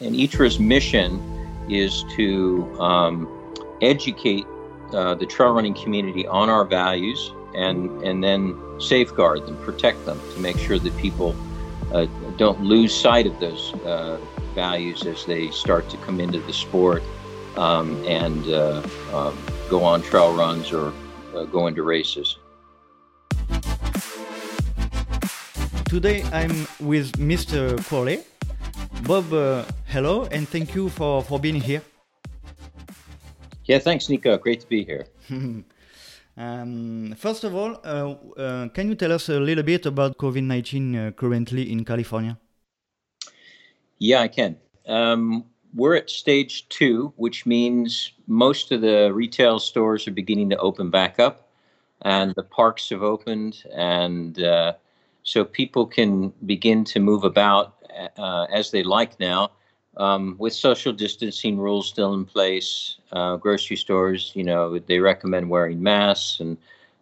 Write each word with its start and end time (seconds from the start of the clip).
And 0.00 0.16
ITRA's 0.16 0.58
mission 0.58 1.20
is 1.70 2.04
to 2.16 2.68
um, 2.80 3.28
educate 3.80 4.44
uh, 4.92 5.14
the 5.14 5.26
trail 5.26 5.52
running 5.52 5.74
community 5.74 6.26
on 6.26 6.50
our 6.50 6.64
values 6.64 7.32
and, 7.54 8.02
and 8.02 8.22
then 8.22 8.58
safeguard 8.80 9.46
them, 9.46 9.56
protect 9.58 10.04
them 10.04 10.20
to 10.34 10.40
make 10.40 10.58
sure 10.58 10.78
that 10.78 10.96
people 10.96 11.34
uh, 11.92 12.06
don't 12.36 12.60
lose 12.62 12.92
sight 12.94 13.26
of 13.26 13.38
those 13.38 13.72
uh, 13.84 14.18
values 14.54 15.06
as 15.06 15.24
they 15.26 15.50
start 15.50 15.88
to 15.90 15.96
come 15.98 16.20
into 16.20 16.40
the 16.40 16.52
sport 16.52 17.02
um, 17.56 18.04
and 18.04 18.48
uh, 18.48 18.82
um, 19.12 19.38
go 19.70 19.84
on 19.84 20.02
trail 20.02 20.34
runs 20.34 20.72
or 20.72 20.92
uh, 21.36 21.44
go 21.44 21.68
into 21.68 21.84
races. 21.84 22.38
Today 25.86 26.24
I'm 26.32 26.66
with 26.80 27.12
Mr. 27.12 27.80
Crowley. 27.86 28.24
Bob, 29.02 29.32
uh, 29.32 29.64
hello, 29.94 30.26
and 30.32 30.48
thank 30.48 30.74
you 30.74 30.88
for, 30.88 31.22
for 31.22 31.38
being 31.38 31.54
here. 31.54 31.80
Yeah, 33.66 33.78
thanks, 33.78 34.08
Nico. 34.08 34.36
Great 34.36 34.60
to 34.62 34.68
be 34.68 34.84
here. 34.84 35.06
um, 36.36 37.14
first 37.16 37.44
of 37.44 37.54
all, 37.54 37.78
uh, 37.84 38.14
uh, 38.36 38.68
can 38.70 38.88
you 38.88 38.96
tell 38.96 39.12
us 39.12 39.28
a 39.28 39.38
little 39.38 39.62
bit 39.62 39.86
about 39.86 40.18
COVID 40.18 40.42
19 40.42 40.96
uh, 40.96 41.10
currently 41.12 41.70
in 41.70 41.84
California? 41.84 42.36
Yeah, 43.98 44.22
I 44.22 44.28
can. 44.28 44.56
Um, 44.88 45.44
we're 45.72 45.94
at 45.94 46.10
stage 46.10 46.68
two, 46.70 47.12
which 47.14 47.46
means 47.46 48.10
most 48.26 48.72
of 48.72 48.80
the 48.80 49.12
retail 49.14 49.60
stores 49.60 50.08
are 50.08 50.12
beginning 50.12 50.50
to 50.50 50.56
open 50.56 50.90
back 50.90 51.20
up, 51.20 51.48
and 52.02 52.34
the 52.34 52.42
parks 52.42 52.90
have 52.90 53.04
opened, 53.04 53.62
and 53.72 54.42
uh, 54.42 54.72
so 55.22 55.44
people 55.44 55.86
can 55.86 56.32
begin 56.46 56.84
to 56.84 56.98
move 56.98 57.22
about 57.22 57.76
uh, 58.18 58.46
as 58.52 58.72
they 58.72 58.82
like 58.82 59.20
now. 59.20 59.52
Um, 59.96 60.34
with 60.38 60.52
social 60.52 60.92
distancing 60.92 61.56
rules 61.56 61.88
still 61.88 62.14
in 62.14 62.24
place, 62.24 62.96
uh, 63.12 63.36
grocery 63.36 63.76
stores, 63.76 64.32
you 64.34 64.42
know, 64.42 64.78
they 64.78 64.98
recommend 64.98 65.48
wearing 65.48 65.82
masks, 65.82 66.40
and 66.40 66.56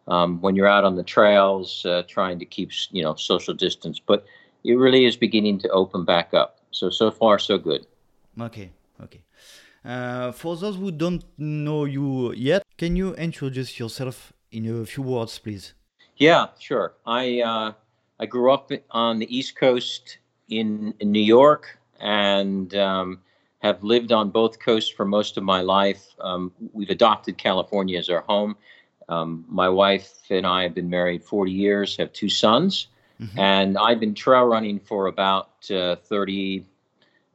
um, 0.08 0.40
when 0.40 0.54
you're 0.56 0.68
out 0.68 0.84
on 0.84 0.96
the 0.96 1.02
trails, 1.02 1.86
uh, 1.86 2.02
trying 2.06 2.38
to 2.38 2.44
keep, 2.44 2.70
you 2.90 3.02
know, 3.02 3.14
social 3.14 3.54
distance. 3.54 3.98
But 3.98 4.26
it 4.64 4.74
really 4.74 5.06
is 5.06 5.16
beginning 5.16 5.58
to 5.60 5.68
open 5.70 6.04
back 6.04 6.34
up. 6.34 6.58
So 6.70 6.90
so 6.90 7.10
far, 7.10 7.38
so 7.38 7.56
good. 7.56 7.86
Okay, 8.38 8.70
okay. 9.02 9.22
Uh, 9.84 10.32
for 10.32 10.56
those 10.56 10.76
who 10.76 10.90
don't 10.90 11.24
know 11.38 11.86
you 11.86 12.32
yet, 12.34 12.62
can 12.76 12.94
you 12.94 13.14
introduce 13.14 13.78
yourself 13.80 14.32
in 14.50 14.66
a 14.66 14.84
few 14.84 15.02
words, 15.02 15.38
please? 15.38 15.74
Yeah, 16.16 16.48
sure. 16.58 16.94
I 17.06 17.40
uh, 17.40 17.72
I 18.20 18.26
grew 18.26 18.52
up 18.52 18.70
on 18.90 19.18
the 19.18 19.36
East 19.36 19.56
Coast 19.56 20.18
in, 20.48 20.94
in 21.00 21.10
New 21.10 21.22
York 21.22 21.78
and 22.02 22.74
um, 22.74 23.20
have 23.60 23.82
lived 23.82 24.12
on 24.12 24.30
both 24.30 24.58
coasts 24.58 24.90
for 24.90 25.04
most 25.04 25.38
of 25.38 25.44
my 25.44 25.60
life. 25.60 26.14
Um, 26.20 26.52
we've 26.72 26.90
adopted 26.90 27.38
California 27.38 27.98
as 27.98 28.10
our 28.10 28.22
home. 28.22 28.56
Um, 29.08 29.44
my 29.48 29.68
wife 29.68 30.10
and 30.30 30.46
I 30.46 30.64
have 30.64 30.74
been 30.74 30.90
married 30.90 31.24
40 31.24 31.52
years, 31.52 31.96
have 31.96 32.12
two 32.12 32.28
sons, 32.28 32.88
mm-hmm. 33.20 33.38
and 33.38 33.78
I've 33.78 34.00
been 34.00 34.14
trail 34.14 34.44
running 34.44 34.80
for 34.80 35.06
about 35.06 35.50
uh, 35.70 35.96
30, 35.96 36.64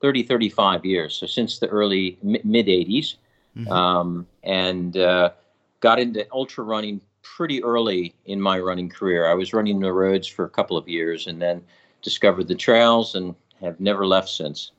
30, 0.02 0.24
35 0.24 0.86
years. 0.86 1.16
So 1.16 1.26
since 1.26 1.60
the 1.60 1.68
early 1.68 2.18
mid 2.22 2.68
80s, 2.68 3.16
mm-hmm. 3.58 3.72
Um, 3.72 4.28
and 4.44 4.96
uh, 4.98 5.32
got 5.80 6.00
into 6.00 6.28
ultra 6.32 6.64
running 6.64 7.02
pretty 7.22 7.64
early 7.64 8.16
in 8.26 8.40
my 8.40 8.60
running 8.60 8.90
career. 8.90 9.30
I 9.30 9.34
was 9.34 9.54
running 9.54 9.80
the 9.80 9.92
roads 9.92 10.28
for 10.28 10.46
a 10.46 10.50
couple 10.50 10.78
of 10.78 10.88
years 10.88 11.28
and 11.28 11.42
then 11.42 11.64
discovered 12.02 12.48
the 12.48 12.56
trails 12.56 13.16
and 13.16 13.36
have 13.62 13.80
never 13.80 14.06
left 14.06 14.30
since. 14.30 14.72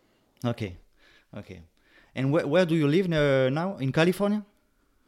Okay, 0.44 0.76
okay. 1.36 1.60
And 2.14 2.30
wh- 2.30 2.48
where 2.48 2.66
do 2.66 2.74
you 2.74 2.88
live 2.88 3.06
uh, 3.12 3.50
now? 3.50 3.76
In 3.76 3.92
California? 3.92 4.44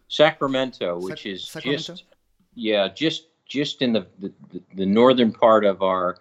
Sacramento, 0.09 0.99
which 0.99 1.23
Sac- 1.23 1.27
is 1.27 1.49
Sacramento? 1.49 1.95
just 1.95 2.05
yeah, 2.55 2.89
just 2.89 3.27
just 3.47 3.83
in 3.83 3.93
the 3.93 4.07
the, 4.19 4.33
the 4.75 4.87
northern 4.87 5.33
part 5.33 5.65
of 5.65 5.83
our 5.83 6.19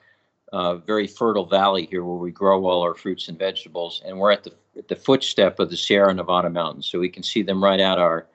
uh, 0.52 0.76
very 0.76 1.08
fertile 1.08 1.46
valley 1.46 1.86
here, 1.86 2.04
where 2.04 2.18
we 2.18 2.32
grow 2.32 2.66
all 2.66 2.82
our 2.82 2.96
fruits 2.96 3.28
and 3.30 3.38
vegetables, 3.38 4.02
and 4.06 4.18
we're 4.18 4.32
at 4.32 4.44
the 4.44 4.54
at 4.78 4.88
the 4.88 4.96
footstep 4.96 5.60
of 5.60 5.70
the 5.70 5.78
Sierra 5.78 6.14
Nevada 6.14 6.50
mountains, 6.50 6.86
so 6.86 7.00
we 7.00 7.10
can 7.10 7.24
see 7.24 7.42
them 7.42 7.64
right 7.64 7.80
out 7.80 7.98
our 7.98 8.28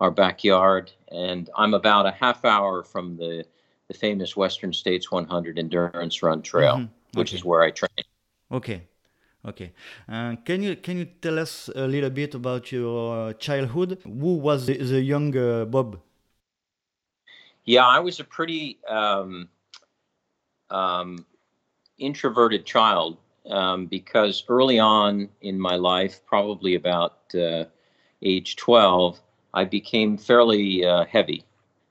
our 0.00 0.10
backyard. 0.10 0.92
And 1.10 1.50
I'm 1.56 1.74
about 1.74 2.06
a 2.06 2.12
half 2.12 2.44
hour 2.44 2.82
from 2.82 3.16
the 3.16 3.44
the 3.88 3.94
famous 3.94 4.36
Western 4.36 4.72
States 4.72 5.10
100 5.10 5.58
Endurance 5.58 6.22
Run 6.22 6.42
Trail. 6.42 6.76
Mm-hmm 6.76 6.94
which 7.14 7.32
is 7.32 7.44
where 7.44 7.62
I 7.62 7.70
train. 7.70 7.90
Okay, 8.52 8.88
okay. 9.46 9.72
Uh, 10.08 10.36
can 10.44 10.62
you 10.62 10.76
can 10.76 10.98
you 10.98 11.04
tell 11.04 11.38
us 11.38 11.70
a 11.74 11.86
little 11.86 12.10
bit 12.10 12.34
about 12.34 12.72
your 12.72 13.32
childhood? 13.34 13.98
Who 14.04 14.36
was 14.38 14.66
the, 14.66 14.76
the 14.76 15.00
young 15.00 15.36
uh, 15.36 15.64
Bob? 15.64 16.00
Yeah, 17.64 17.86
I 17.86 18.00
was 18.00 18.18
a 18.18 18.24
pretty 18.24 18.78
um, 18.88 19.48
um, 20.70 21.24
introverted 21.98 22.64
child 22.64 23.18
um, 23.46 23.86
because 23.86 24.44
early 24.48 24.78
on 24.78 25.28
in 25.40 25.60
my 25.60 25.76
life, 25.76 26.20
probably 26.26 26.74
about 26.74 27.18
uh, 27.34 27.64
age 28.22 28.56
12, 28.56 29.20
I 29.54 29.64
became 29.64 30.16
fairly 30.16 30.84
uh, 30.84 31.04
heavy, 31.04 31.44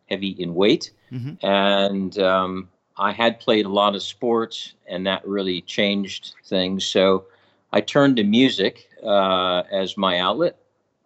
heavy 0.10 0.30
in 0.30 0.56
weight. 0.56 0.92
Mm-hmm. 1.12 1.46
And 1.46 2.18
um, 2.20 2.70
I 3.00 3.14
had 3.14 3.40
played 3.40 3.66
a 3.66 3.70
lot 3.70 3.96
of 3.96 4.04
sports, 4.04 4.74
and 4.86 5.08
that 5.08 5.26
really 5.26 5.62
changed 5.62 6.34
things. 6.46 6.86
So 6.86 7.26
I 7.72 7.80
turned 7.80 8.18
to 8.18 8.24
music 8.26 8.90
uh, 9.04 9.64
as 9.72 9.96
my 9.98 10.20
outlet 10.20 10.58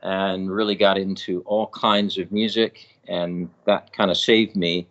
and 0.02 0.52
really 0.52 0.76
got 0.76 0.98
into 0.98 1.42
all 1.42 1.68
kinds 1.68 2.18
of 2.18 2.32
music, 2.32 2.98
and 3.08 3.48
that 3.66 3.94
kind 3.94 4.10
of 4.10 4.18
saved 4.18 4.56
me. 4.56 4.88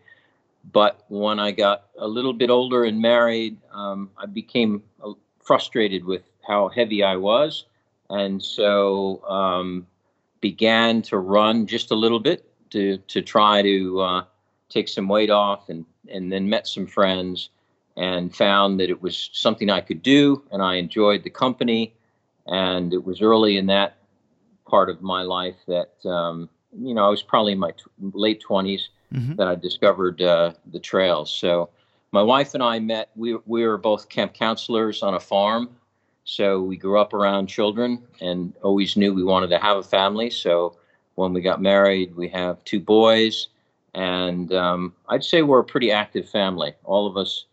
But 0.73 1.05
when 1.09 1.41
I 1.41 1.51
got 1.51 1.87
a 1.99 2.07
little 2.07 2.33
bit 2.33 2.51
older 2.51 2.85
and 2.85 3.01
married, 3.01 3.57
um, 3.73 4.09
I 4.17 4.27
became 4.27 4.83
uh, 5.05 5.13
frustrated 5.41 6.05
with 6.05 6.23
how 6.47 6.69
heavy 6.69 7.03
I 7.03 7.17
was, 7.17 7.65
and 8.11 8.41
so 8.41 9.23
um, 9.29 9.89
began 10.41 11.03
to 11.03 11.19
run 11.19 11.67
just 11.67 11.91
a 11.91 11.97
little 11.97 12.21
bit 12.21 12.49
to 12.71 12.99
to 12.99 13.23
try 13.23 13.61
to 13.63 14.01
uh, 14.01 14.25
take 14.69 14.89
some 14.89 15.09
weight 15.09 15.31
off 15.31 15.69
and 15.69 15.85
and 16.11 16.33
then 16.33 16.49
met 16.49 16.67
some 16.67 16.87
friends 16.87 17.51
and 17.97 18.35
found 18.35 18.81
that 18.81 18.91
it 18.91 19.03
was 19.03 19.31
something 19.33 19.71
I 19.71 19.81
could 19.81 20.03
do 20.03 20.43
and 20.51 20.63
I 20.63 20.77
enjoyed 20.77 21.25
the 21.25 21.31
company. 21.31 21.95
And 22.47 22.93
it 22.93 23.05
was 23.05 23.23
early 23.23 23.57
in 23.57 23.67
that 23.67 23.97
part 24.67 24.89
of 24.89 25.03
my 25.03 25.23
life 25.23 25.57
that, 25.69 25.95
um, 26.09 26.49
you 26.77 26.95
know, 26.95 27.05
I 27.05 27.09
was 27.09 27.23
probably 27.23 27.53
in 27.53 27.59
my 27.59 27.73
t- 27.73 27.85
late 28.01 28.43
20s 28.49 28.83
mm-hmm. 29.13 29.37
that 29.37 29.47
I 29.47 29.55
discovered 29.55 30.23
uh, 30.23 30.53
the 30.73 30.81
trails. 30.81 31.31
So 31.31 31.69
my 32.13 32.23
wife 32.23 32.55
and 32.55 32.63
I 32.63 32.79
met, 32.79 33.11
we, 33.15 33.37
we 33.47 33.67
were 33.67 33.79
both 33.79 34.09
camp 34.09 34.35
counselors 34.35 35.03
on 35.03 35.15
a 35.15 35.21
farm. 35.21 35.71
So 36.25 36.63
we 36.63 36.77
grew 36.77 36.99
up 36.99 37.13
around 37.13 37.49
children 37.49 38.03
and 38.21 38.55
always 38.63 38.97
knew 38.97 39.13
we 39.13 39.25
wanted 39.25 39.51
to 39.51 39.59
have 39.59 39.77
a 39.77 39.83
family. 39.83 40.31
So 40.31 40.77
when 41.17 41.33
we 41.33 41.43
got 41.43 41.61
married, 41.61 42.15
we 42.17 42.29
have 42.29 42.65
two 42.65 42.81
boys 42.81 43.49
and 43.95 44.53
um, 44.53 44.95
I'd 45.09 45.25
say 45.25 45.43
we're 45.43 45.61
a 45.61 45.65
pretty 45.65 45.91
active 45.91 46.29
family. 46.29 46.73
All 46.85 47.07
of 47.07 47.17
us 47.17 47.47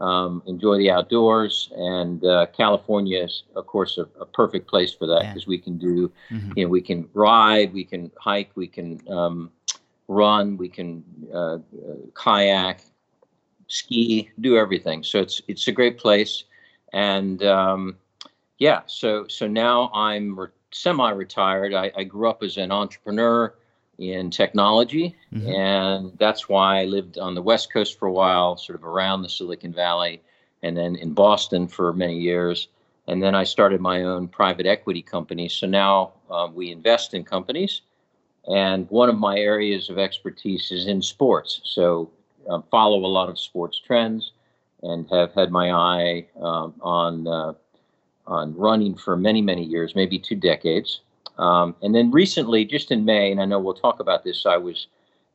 um, 0.00 0.42
enjoy 0.46 0.78
the 0.78 0.90
outdoors, 0.90 1.70
and 1.76 2.24
uh, 2.24 2.46
California 2.46 3.24
is, 3.24 3.44
of 3.54 3.66
course, 3.66 3.98
a, 3.98 4.08
a 4.20 4.24
perfect 4.24 4.66
place 4.66 4.92
for 4.94 5.06
that 5.06 5.22
because 5.22 5.42
yeah. 5.42 5.50
we 5.50 5.58
can 5.58 5.76
do, 5.76 6.10
mm-hmm. 6.30 6.52
you 6.56 6.64
know, 6.64 6.70
we 6.70 6.80
can 6.80 7.08
ride, 7.12 7.72
we 7.72 7.84
can 7.84 8.10
hike, 8.18 8.50
we 8.54 8.66
can 8.66 9.00
um, 9.10 9.50
run, 10.08 10.56
we 10.56 10.68
can 10.68 11.04
uh, 11.32 11.56
uh, 11.56 11.58
kayak, 12.14 12.80
ski, 13.66 14.30
do 14.40 14.56
everything. 14.56 15.02
So 15.02 15.20
it's 15.20 15.42
it's 15.46 15.68
a 15.68 15.72
great 15.72 15.98
place, 15.98 16.44
and 16.94 17.42
um, 17.42 17.96
yeah. 18.58 18.80
So 18.86 19.26
so 19.28 19.46
now 19.46 19.90
I'm 19.94 20.38
re- 20.38 20.48
semi-retired. 20.70 21.74
I, 21.74 21.92
I 21.94 22.04
grew 22.04 22.30
up 22.30 22.42
as 22.42 22.56
an 22.56 22.72
entrepreneur 22.72 23.54
in 24.10 24.30
technology. 24.30 25.14
Mm-hmm. 25.32 25.48
And 25.48 26.18
that's 26.18 26.48
why 26.48 26.80
I 26.80 26.84
lived 26.84 27.18
on 27.18 27.34
the 27.34 27.42
West 27.42 27.72
Coast 27.72 27.98
for 27.98 28.06
a 28.06 28.12
while, 28.12 28.56
sort 28.56 28.78
of 28.78 28.84
around 28.84 29.22
the 29.22 29.28
Silicon 29.28 29.72
Valley, 29.72 30.20
and 30.62 30.76
then 30.76 30.96
in 30.96 31.14
Boston 31.14 31.68
for 31.68 31.92
many 31.92 32.18
years. 32.18 32.68
And 33.06 33.22
then 33.22 33.34
I 33.34 33.44
started 33.44 33.80
my 33.80 34.02
own 34.02 34.28
private 34.28 34.66
equity 34.66 35.02
company. 35.02 35.48
So 35.48 35.66
now 35.66 36.12
uh, 36.30 36.48
we 36.52 36.70
invest 36.70 37.14
in 37.14 37.24
companies. 37.24 37.82
And 38.48 38.88
one 38.90 39.08
of 39.08 39.18
my 39.18 39.36
areas 39.38 39.90
of 39.90 39.98
expertise 39.98 40.70
is 40.72 40.86
in 40.86 41.02
sports. 41.02 41.60
So 41.64 42.10
uh, 42.48 42.60
follow 42.70 43.04
a 43.04 43.06
lot 43.06 43.28
of 43.28 43.38
sports 43.38 43.80
trends 43.84 44.32
and 44.82 45.08
have 45.10 45.32
had 45.34 45.50
my 45.50 45.70
eye 45.70 46.26
um, 46.40 46.74
on 46.80 47.28
uh, 47.28 47.52
on 48.26 48.56
running 48.56 48.94
for 48.94 49.16
many 49.16 49.42
many 49.42 49.64
years, 49.64 49.94
maybe 49.94 50.18
two 50.18 50.36
decades. 50.36 51.00
Um, 51.42 51.74
and 51.82 51.92
then 51.92 52.12
recently, 52.12 52.64
just 52.64 52.92
in 52.92 53.04
May, 53.04 53.32
and 53.32 53.40
I 53.42 53.46
know 53.46 53.58
we'll 53.58 53.74
talk 53.74 53.98
about 53.98 54.22
this, 54.22 54.46
I 54.46 54.58
was 54.58 54.86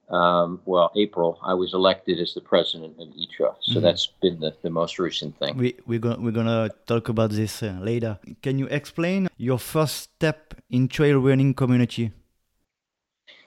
um, 0.09 0.61
well, 0.65 0.89
April, 0.95 1.37
I 1.43 1.53
was 1.53 1.73
elected 1.73 2.17
as 2.21 2.33
the 2.33 2.39
president 2.39 2.95
of 2.97 3.09
ITRA. 3.09 3.55
So 3.59 3.73
mm-hmm. 3.73 3.81
that's 3.81 4.07
been 4.21 4.39
the, 4.39 4.55
the 4.61 4.69
most 4.69 4.99
recent 4.99 5.37
thing. 5.37 5.57
We, 5.57 5.75
we're 5.85 5.99
going 5.99 6.23
we're 6.23 6.31
gonna 6.31 6.69
talk 6.85 7.09
about 7.09 7.31
this 7.31 7.61
uh, 7.61 7.77
later. 7.81 8.17
Can 8.41 8.57
you 8.57 8.67
explain 8.67 9.27
your 9.35 9.59
first 9.59 9.95
step 10.15 10.53
in 10.69 10.87
trail 10.87 11.19
running 11.19 11.53
community? 11.53 12.11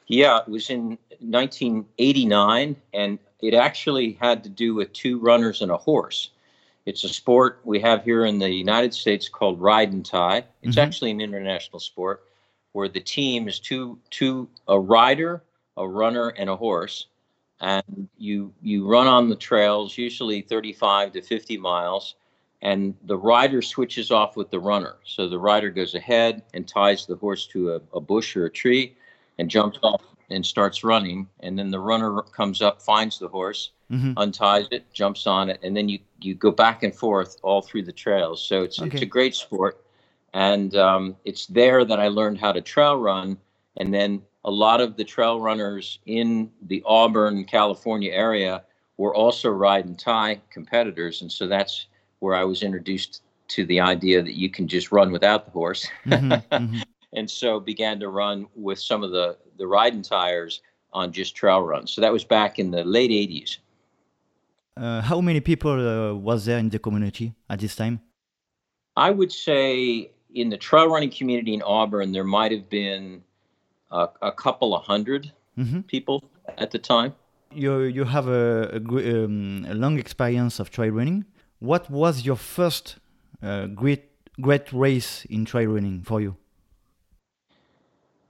Yeah, 0.07 0.41
it 0.41 0.49
was 0.49 0.69
in 0.69 0.99
1989, 1.21 2.77
and 2.93 3.19
it 3.41 3.55
actually 3.55 4.19
had 4.21 4.45
to 4.45 4.51
do 4.51 4.75
with 4.75 4.93
two 4.93 5.19
runners 5.19 5.63
and 5.63 5.71
a 5.71 5.79
horse. 5.79 6.31
It's 6.85 7.05
a 7.05 7.09
sport 7.09 7.61
we 7.65 7.81
have 7.81 8.05
here 8.05 8.27
in 8.27 8.39
the 8.39 8.51
United 8.51 8.93
States 8.93 9.31
called 9.31 9.59
ride 9.61 9.93
and 9.93 10.05
tie. 10.05 10.45
It's 10.63 10.77
mm-hmm. 10.77 10.87
actually 10.87 11.11
an 11.13 11.23
international 11.23 11.79
sport 11.79 12.25
where 12.73 12.89
the 12.89 13.01
team 13.01 13.49
is 13.49 13.59
two 13.59 13.99
two 14.11 14.49
a 14.69 14.79
rider 14.79 15.43
a 15.81 15.89
runner 15.89 16.29
and 16.29 16.49
a 16.49 16.57
horse. 16.57 17.07
And 17.61 18.09
you 18.17 18.53
you 18.63 18.87
run 18.87 19.07
on 19.07 19.29
the 19.29 19.37
trails 19.37 19.99
usually 19.99 20.41
35 20.43 21.13
to 21.13 21.23
50 21.23 21.59
miles 21.59 22.15
and 22.63 22.95
the 23.05 23.17
rider 23.17 23.63
switches 23.63 24.11
off 24.11 24.37
with 24.37 24.51
the 24.51 24.61
runner. 24.61 24.97
So 25.05 25.29
the 25.29 25.39
rider 25.39 25.71
goes 25.71 25.95
ahead 25.95 26.43
and 26.55 26.69
ties 26.69 27.07
the 27.07 27.17
horse 27.17 27.47
to 27.49 27.75
a, 27.75 27.81
a 27.95 28.01
bush 28.01 28.37
or 28.37 28.47
a 28.47 28.51
tree 28.51 28.97
and 29.39 29.51
jumps 29.51 29.79
off 29.83 30.03
and 30.31 30.45
starts 30.45 30.85
running. 30.85 31.29
And 31.41 31.59
then 31.59 31.71
the 31.71 31.81
runner 31.81 32.23
comes 32.23 32.63
up 32.63 32.81
finds 32.81 33.19
the 33.19 33.29
horse 33.29 33.71
mm-hmm. 33.91 34.13
unties 34.17 34.69
it 34.71 34.91
jumps 34.93 35.27
on 35.27 35.51
it 35.51 35.61
and 35.63 35.77
then 35.77 35.89
you 35.89 35.99
you 36.21 36.35
go 36.35 36.51
back 36.51 36.83
and 36.83 36.95
forth 36.95 37.37
all 37.43 37.61
through 37.61 37.83
the 37.83 37.93
trails. 37.93 38.43
So 38.43 38.63
it's 38.63 38.81
okay. 38.81 38.89
it's 38.89 39.03
a 39.03 39.07
great 39.07 39.35
sport 39.35 39.85
and 40.33 40.77
um, 40.77 41.17
it's 41.25 41.47
there 41.47 41.85
that 41.85 42.01
i 42.01 42.09
learned 42.09 42.39
how 42.39 42.53
to 42.53 42.61
trail 42.61 42.97
run 42.97 43.37
and 43.77 43.93
then 43.93 44.23
a 44.45 44.51
lot 44.51 44.81
of 44.81 44.97
the 44.97 45.05
trail 45.05 45.41
runners 45.41 45.99
in 46.07 46.51
the 46.63 46.83
Auburn, 46.87 47.45
California 47.45 48.11
area 48.11 48.63
were 48.97 49.15
also 49.15 49.51
ride 49.51 49.87
and 49.87 49.99
tie 49.99 50.41
competitors. 50.51 51.23
And 51.23 51.31
so 51.31 51.47
that's 51.47 51.87
where 52.21 52.35
I 52.35 52.45
was 52.45 52.63
introduced 52.63 53.23
to 53.49 53.65
the 53.67 53.81
idea 53.81 54.23
that 54.23 54.35
you 54.35 54.51
can 54.51 54.69
just 54.69 54.93
run 54.93 55.13
without 55.13 55.45
the 55.45 55.51
horse. 55.51 55.87
Mm-hmm, 56.07 56.33
mm-hmm. 56.33 56.81
and 57.13 57.31
so 57.31 57.61
began 57.61 58.01
to 58.01 58.09
run 58.09 58.47
with 58.55 58.79
some 58.79 59.03
of 59.03 59.11
the, 59.11 59.37
the 59.59 59.67
ride 59.67 59.95
and 59.95 60.05
tires 60.05 60.63
on 60.93 61.13
just 61.13 61.37
trail 61.37 61.63
runs. 61.63 61.91
So 61.91 62.01
that 62.01 62.13
was 62.13 62.25
back 62.25 62.59
in 62.59 62.71
the 62.71 62.85
late 62.85 63.11
80s. 63.11 63.59
Uh, 64.77 65.03
how 65.03 65.21
many 65.21 65.41
people 65.41 65.73
uh, 65.73 66.15
was 66.15 66.47
there 66.47 66.59
in 66.59 66.69
the 66.69 66.79
community 66.79 67.35
at 67.49 67.59
this 67.59 67.77
time? 67.77 68.01
I 68.97 69.11
would 69.11 69.33
say 69.33 70.11
in 70.35 70.51
the 70.51 70.57
trail 70.57 70.89
running 70.89 71.11
community 71.11 71.55
in 71.55 71.63
Auburn, 71.63 72.13
there 72.13 72.25
might 72.25 72.53
have 72.53 72.69
been 72.69 73.23
a, 73.91 74.09
a 74.23 74.33
couple 74.33 74.75
of 74.75 74.81
100 74.87 75.33
mm-hmm. 75.59 75.81
people 75.81 76.25
at 76.59 76.71
the 76.71 76.79
time. 76.79 77.15
You 77.53 77.81
you 77.81 78.05
have 78.05 78.29
a, 78.29 78.71
a, 78.75 79.25
um, 79.25 79.67
a, 79.69 79.75
long 79.75 79.99
experience 79.99 80.61
of 80.61 80.71
trail 80.71 80.93
running. 80.93 81.25
What 81.59 81.91
was 81.91 82.25
your 82.25 82.37
first 82.37 82.99
uh, 83.43 83.67
great 83.67 84.05
great 84.41 84.73
race 84.73 85.25
in 85.25 85.45
trail 85.45 85.71
running 85.71 86.03
for 86.03 86.21
you? 86.21 86.37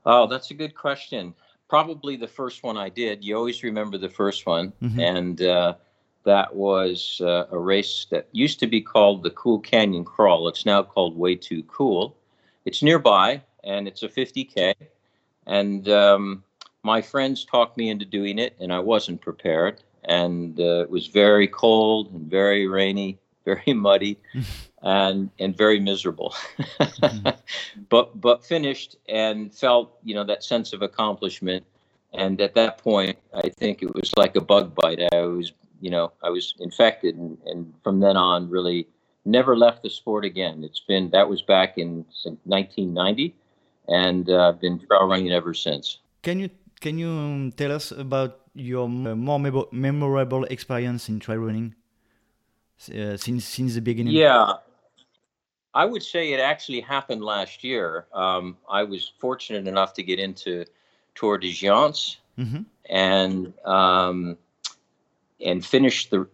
Oh, 0.05 0.25
that's 0.25 0.49
a 0.49 0.55
good 0.55 0.73
question. 0.73 1.35
Probably 1.69 2.15
the 2.15 2.27
first 2.27 2.63
one 2.63 2.77
I 2.77 2.89
did. 2.89 3.23
You 3.23 3.37
always 3.37 3.61
remember 3.61 3.99
the 3.99 4.09
first 4.09 4.47
one, 4.47 4.73
mm-hmm. 4.81 4.99
and 4.99 5.41
uh, 5.41 5.75
that 6.23 6.55
was 6.55 7.19
uh, 7.23 7.45
a 7.51 7.57
race 7.57 8.05
that 8.11 8.27
used 8.31 8.59
to 8.59 8.67
be 8.67 8.81
called 8.81 9.23
the 9.23 9.31
Cool 9.31 9.59
Canyon 9.59 10.05
Crawl. 10.05 10.47
It's 10.47 10.65
now 10.65 10.83
called 10.83 11.17
Way 11.17 11.35
Too 11.35 11.63
Cool. 11.63 12.15
It's 12.65 12.83
nearby, 12.83 13.41
and 13.63 13.87
it's 13.87 14.03
a 14.03 14.07
50k 14.09 14.75
and 15.47 15.87
um, 15.89 16.43
my 16.83 17.01
friends 17.01 17.45
talked 17.45 17.77
me 17.77 17.89
into 17.89 18.05
doing 18.05 18.39
it, 18.39 18.55
and 18.59 18.71
I 18.71 18.79
wasn't 18.79 19.21
prepared. 19.21 19.83
And 20.03 20.59
uh, 20.59 20.81
it 20.81 20.89
was 20.89 21.07
very 21.07 21.47
cold 21.47 22.11
and 22.11 22.29
very 22.29 22.67
rainy, 22.67 23.19
very 23.45 23.73
muddy, 23.73 24.17
and 24.81 25.29
and 25.39 25.55
very 25.55 25.79
miserable. 25.79 26.35
mm-hmm. 26.79 27.29
But 27.89 28.19
but 28.19 28.45
finished 28.45 28.97
and 29.09 29.53
felt 29.53 29.97
you 30.03 30.15
know 30.15 30.23
that 30.23 30.43
sense 30.43 30.73
of 30.73 30.81
accomplishment. 30.81 31.65
And 32.13 32.41
at 32.41 32.55
that 32.55 32.77
point, 32.77 33.17
I 33.33 33.47
think 33.47 33.81
it 33.81 33.95
was 33.95 34.11
like 34.17 34.35
a 34.35 34.41
bug 34.41 34.75
bite. 34.75 34.99
I 35.13 35.21
was 35.21 35.53
you 35.81 35.89
know 35.89 36.13
I 36.23 36.29
was 36.29 36.53
infected, 36.59 37.15
and, 37.15 37.37
and 37.45 37.73
from 37.83 37.99
then 37.99 38.15
on, 38.15 38.49
really 38.49 38.87
never 39.25 39.57
left 39.57 39.83
the 39.83 39.89
sport 39.89 40.25
again. 40.25 40.63
It's 40.63 40.79
been 40.79 41.09
that 41.11 41.29
was 41.29 41.41
back 41.41 41.77
in 41.77 42.05
1990 42.45 43.35
and 43.87 44.29
I've 44.29 44.55
uh, 44.55 44.57
been 44.57 44.79
trail 44.79 45.07
running 45.07 45.31
ever 45.31 45.53
since. 45.53 45.99
Can 46.21 46.39
you 46.39 46.49
can 46.79 46.97
you 46.97 47.51
tell 47.51 47.71
us 47.71 47.91
about 47.91 48.39
your 48.53 48.87
more 48.89 49.39
memorable 49.71 50.45
experience 50.45 51.09
in 51.09 51.19
trail 51.19 51.39
running 51.39 51.75
uh, 52.93 53.17
since 53.17 53.45
since 53.45 53.75
the 53.75 53.81
beginning? 53.81 54.13
Yeah, 54.13 54.53
I 55.73 55.85
would 55.85 56.03
say 56.03 56.33
it 56.33 56.39
actually 56.39 56.81
happened 56.81 57.23
last 57.23 57.63
year. 57.63 58.07
Um, 58.13 58.57
I 58.69 58.83
was 58.83 59.11
fortunate 59.19 59.67
enough 59.67 59.93
to 59.95 60.03
get 60.03 60.19
into 60.19 60.65
Tor 61.15 61.37
des 61.37 61.47
Géants 61.47 62.17
mm-hmm. 62.37 62.63
and 62.89 63.53
um, 63.65 64.37
and 65.43 65.65
finished 65.65 66.11
the 66.11 66.27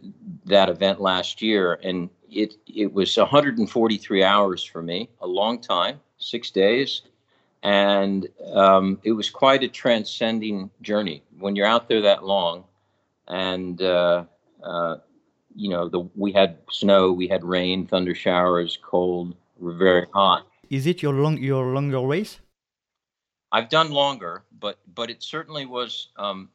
that 0.46 0.70
event 0.70 1.02
last 1.02 1.42
year, 1.42 1.80
and 1.84 2.10
it 2.30 2.56
it 2.68 2.94
was 2.94 3.16
143 3.18 4.24
hours 4.24 4.64
for 4.64 4.82
me, 4.82 5.10
a 5.22 5.28
long 5.28 5.60
time, 5.62 6.00
six 6.18 6.52
days. 6.52 7.02
And 7.64 8.28
um, 8.54 9.00
it 9.04 9.14
was 9.14 9.30
quite 9.30 9.64
a 9.64 9.68
transcending 9.68 10.70
journey. 10.82 11.24
When 11.40 11.56
you're 11.56 11.66
out 11.66 11.90
there 11.90 12.02
that 12.02 12.24
long 12.24 12.66
and 13.28 13.82
uh, 13.82 14.26
uh, 14.64 14.98
you 15.56 15.70
know 15.70 15.90
the 15.90 16.00
we 16.16 16.32
had 16.32 16.60
snow 16.70 17.12
we 17.12 17.28
had 17.28 17.44
rain 17.44 17.86
thunder 17.88 18.16
showers 18.16 18.78
cold 18.82 19.36
very 19.60 20.06
hot. 20.14 20.46
Is 20.70 20.86
it 20.86 21.02
your 21.02 21.14
long 21.14 21.38
your 21.38 21.74
longer 21.74 22.02
race? 22.02 22.40
I've 23.52 23.70
done 23.70 23.92
longer 23.92 24.44
but 24.60 24.80
but 24.94 25.10
it 25.10 25.24
certainly 25.24 25.66
was 25.66 26.10
um, 26.18 26.50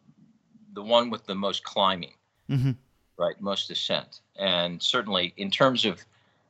the 0.72 0.82
one 0.82 1.10
with 1.10 1.26
the 1.26 1.34
most 1.34 1.64
climbing 1.64 2.14
mm-hmm. 2.50 2.72
right 3.18 3.40
most 3.40 3.70
ascent 3.70 4.20
and 4.38 4.82
certainly 4.82 5.32
in 5.36 5.50
terms 5.50 5.84
of 5.84 6.04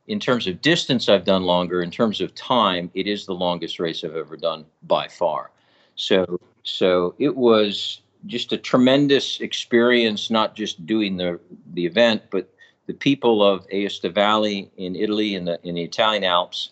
in 0.08 0.18
terms 0.18 0.46
of 0.46 0.60
distance, 0.60 1.08
I've 1.08 1.24
done 1.24 1.44
longer. 1.44 1.82
In 1.82 1.90
terms 1.90 2.20
of 2.20 2.34
time, 2.34 2.90
it 2.94 3.06
is 3.06 3.24
the 3.24 3.34
longest 3.34 3.78
race 3.78 4.02
I've 4.02 4.16
ever 4.16 4.36
done 4.36 4.64
by 4.82 5.08
far. 5.08 5.50
So, 5.94 6.40
so 6.64 7.14
it 7.18 7.36
was 7.36 8.00
just 8.26 8.52
a 8.52 8.56
tremendous 8.56 9.40
experience, 9.40 10.30
not 10.30 10.56
just 10.56 10.84
doing 10.86 11.16
the 11.16 11.38
the 11.74 11.86
event, 11.86 12.22
but 12.30 12.48
the 12.86 12.94
people 12.94 13.42
of 13.42 13.66
Aosta 13.68 14.12
Valley 14.12 14.70
in 14.76 14.96
Italy 14.96 15.34
in 15.34 15.44
the 15.44 15.60
in 15.62 15.74
the 15.76 15.82
Italian 15.82 16.24
Alps 16.24 16.70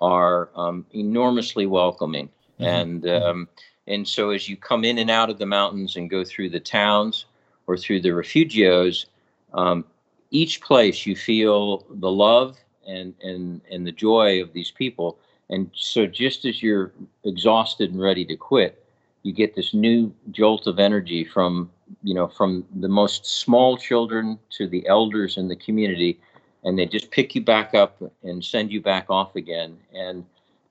are 0.00 0.50
um, 0.56 0.84
enormously 0.92 1.66
welcoming, 1.66 2.28
mm-hmm. 2.60 2.64
and 2.64 3.08
um, 3.08 3.48
and 3.86 4.06
so 4.06 4.30
as 4.30 4.48
you 4.48 4.56
come 4.56 4.84
in 4.84 4.98
and 4.98 5.10
out 5.10 5.30
of 5.30 5.38
the 5.38 5.46
mountains 5.46 5.96
and 5.96 6.10
go 6.10 6.24
through 6.24 6.50
the 6.50 6.60
towns 6.60 7.26
or 7.66 7.76
through 7.76 8.00
the 8.00 8.10
refugios, 8.10 9.06
um, 9.52 9.84
each 10.30 10.60
place 10.60 11.06
you 11.06 11.16
feel 11.16 11.86
the 11.88 12.10
love 12.10 12.56
and 12.86 13.14
and 13.22 13.60
and 13.70 13.86
the 13.86 13.92
joy 13.92 14.42
of 14.42 14.52
these 14.52 14.70
people. 14.70 15.18
And 15.50 15.70
so 15.74 16.06
just 16.06 16.44
as 16.44 16.62
you're 16.62 16.92
exhausted 17.24 17.92
and 17.92 18.00
ready 18.00 18.24
to 18.26 18.36
quit, 18.36 18.84
you 19.22 19.32
get 19.32 19.54
this 19.54 19.74
new 19.74 20.12
jolt 20.30 20.66
of 20.66 20.78
energy 20.78 21.24
from 21.24 21.70
you 22.02 22.14
know 22.14 22.28
from 22.28 22.64
the 22.74 22.88
most 22.88 23.26
small 23.26 23.76
children 23.76 24.38
to 24.50 24.66
the 24.66 24.86
elders 24.88 25.36
in 25.36 25.48
the 25.48 25.56
community. 25.56 26.20
And 26.64 26.78
they 26.78 26.86
just 26.86 27.10
pick 27.10 27.34
you 27.34 27.42
back 27.42 27.74
up 27.74 28.02
and 28.22 28.42
send 28.42 28.72
you 28.72 28.80
back 28.80 29.06
off 29.10 29.36
again. 29.36 29.76
And 29.92 30.24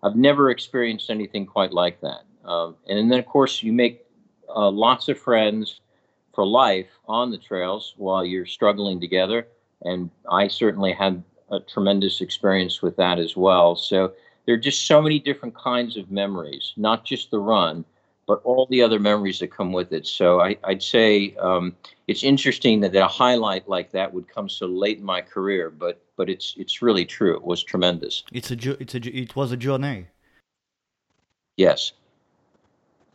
i've 0.03 0.15
never 0.15 0.49
experienced 0.49 1.09
anything 1.09 1.45
quite 1.45 1.71
like 1.71 2.01
that. 2.01 2.23
Um, 2.45 2.75
and 2.87 3.09
then 3.09 3.19
of 3.19 3.25
course 3.25 3.63
you 3.63 3.71
make 3.71 4.05
uh, 4.53 4.69
lots 4.69 5.07
of 5.07 5.17
friends 5.17 5.79
for 6.33 6.45
life 6.45 6.87
on 7.07 7.31
the 7.31 7.37
trails 7.37 7.93
while 7.97 8.25
you're 8.25 8.45
struggling 8.45 8.99
together 8.99 9.47
and 9.83 10.09
i 10.29 10.47
certainly 10.47 10.93
had 10.93 11.23
a 11.53 11.59
tremendous 11.59 12.21
experience 12.21 12.81
with 12.81 12.95
that 12.97 13.19
as 13.19 13.37
well. 13.37 13.75
So 13.75 14.13
there 14.45 14.55
are 14.55 14.65
just 14.69 14.85
so 14.85 15.01
many 15.01 15.19
different 15.19 15.55
kinds 15.55 15.95
of 15.97 16.11
memories, 16.11 16.73
not 16.75 17.05
just 17.05 17.31
the 17.31 17.39
run, 17.39 17.85
but 18.27 18.41
all 18.43 18.67
the 18.69 18.81
other 18.81 18.99
memories 18.99 19.39
that 19.39 19.51
come 19.51 19.71
with 19.71 19.91
it. 19.91 20.07
So 20.07 20.39
I, 20.39 20.57
would 20.67 20.83
say 20.83 21.35
um, 21.39 21.75
it's 22.07 22.23
interesting 22.23 22.79
that 22.81 22.95
a 22.95 23.07
highlight 23.07 23.67
like 23.67 23.91
that 23.91 24.13
would 24.13 24.27
come 24.27 24.49
so 24.49 24.65
late 24.65 24.97
in 24.97 25.03
my 25.03 25.21
career, 25.21 25.69
but 25.69 26.01
but 26.15 26.29
it's 26.29 26.55
it's 26.57 26.81
really 26.81 27.05
true. 27.05 27.35
It 27.35 27.43
was 27.43 27.63
tremendous. 27.63 28.23
It's 28.31 28.51
a 28.51 28.81
it's 28.81 28.95
a 28.95 28.99
it 29.17 29.35
was 29.35 29.51
a 29.51 29.57
journey. 29.57 30.07
Yes. 31.57 31.91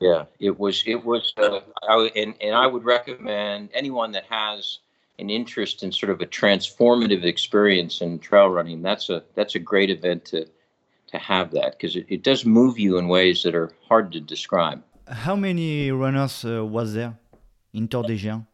Yeah, 0.01 0.25
it 0.39 0.59
was. 0.59 0.83
It 0.87 1.05
was. 1.05 1.33
Uh, 1.37 1.61
I, 1.89 2.11
and 2.15 2.35
and 2.41 2.55
I 2.55 2.67
would 2.67 2.85
recommend 2.85 3.71
anyone 3.75 4.13
that 4.13 4.25
has 4.31 4.79
an 5.19 5.31
interest 5.31 5.83
in 5.83 5.91
sort 5.93 6.11
of 6.11 6.21
a 6.21 6.27
transformative 6.27 7.25
experience 7.25 8.01
in 8.01 8.19
trail 8.19 8.49
running, 8.49 8.83
that's 8.83 9.11
a 9.11 9.23
that's 9.35 9.55
a 9.55 9.59
great 9.59 9.91
event 9.91 10.25
to 10.27 10.47
to 11.09 11.19
have 11.19 11.51
that 11.53 11.73
because 11.73 11.97
it, 11.97 12.07
it 12.09 12.23
does 12.23 12.45
move 12.45 12.79
you 12.79 12.99
in 12.99 13.09
ways 13.09 13.43
that 13.43 13.55
are 13.55 13.73
hard 13.89 14.13
to 14.13 14.21
describe. 14.21 14.83
How 15.09 15.35
many 15.35 15.91
runners 15.91 16.45
uh, 16.45 16.65
was 16.65 16.95
there 16.95 17.19
in 17.73 17.89
Tor 17.89 18.05
des 18.05 18.17
Géants? 18.17 18.47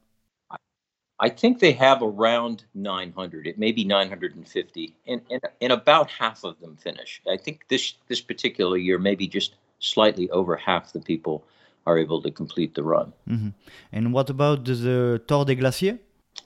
I 1.21 1.29
think 1.29 1.61
they 1.61 1.73
have 1.73 2.03
around 2.03 2.65
900. 2.75 3.47
It 3.47 3.59
may 3.59 3.73
be 3.73 3.85
950, 3.85 4.95
and, 5.07 5.21
and 5.31 5.41
and 5.61 5.73
about 5.73 6.11
half 6.11 6.45
of 6.45 6.59
them 6.61 6.77
finish. 6.77 7.21
I 7.31 7.37
think 7.37 7.67
this 7.69 7.95
this 8.09 8.21
particular 8.21 8.79
year, 8.79 8.99
maybe 8.99 9.27
just 9.27 9.55
slightly 9.78 10.31
over 10.31 10.57
half 10.57 10.93
the 10.93 11.00
people 11.00 11.45
are 11.87 11.99
able 11.99 12.23
to 12.23 12.31
complete 12.31 12.75
the 12.75 12.83
run. 12.83 13.12
Mm-hmm. 13.28 13.50
And 13.93 14.12
what 14.12 14.31
about 14.31 14.64
the, 14.64 14.75
the 14.75 15.23
Tor 15.26 15.45
des 15.45 15.54
Glaciers 15.54 15.99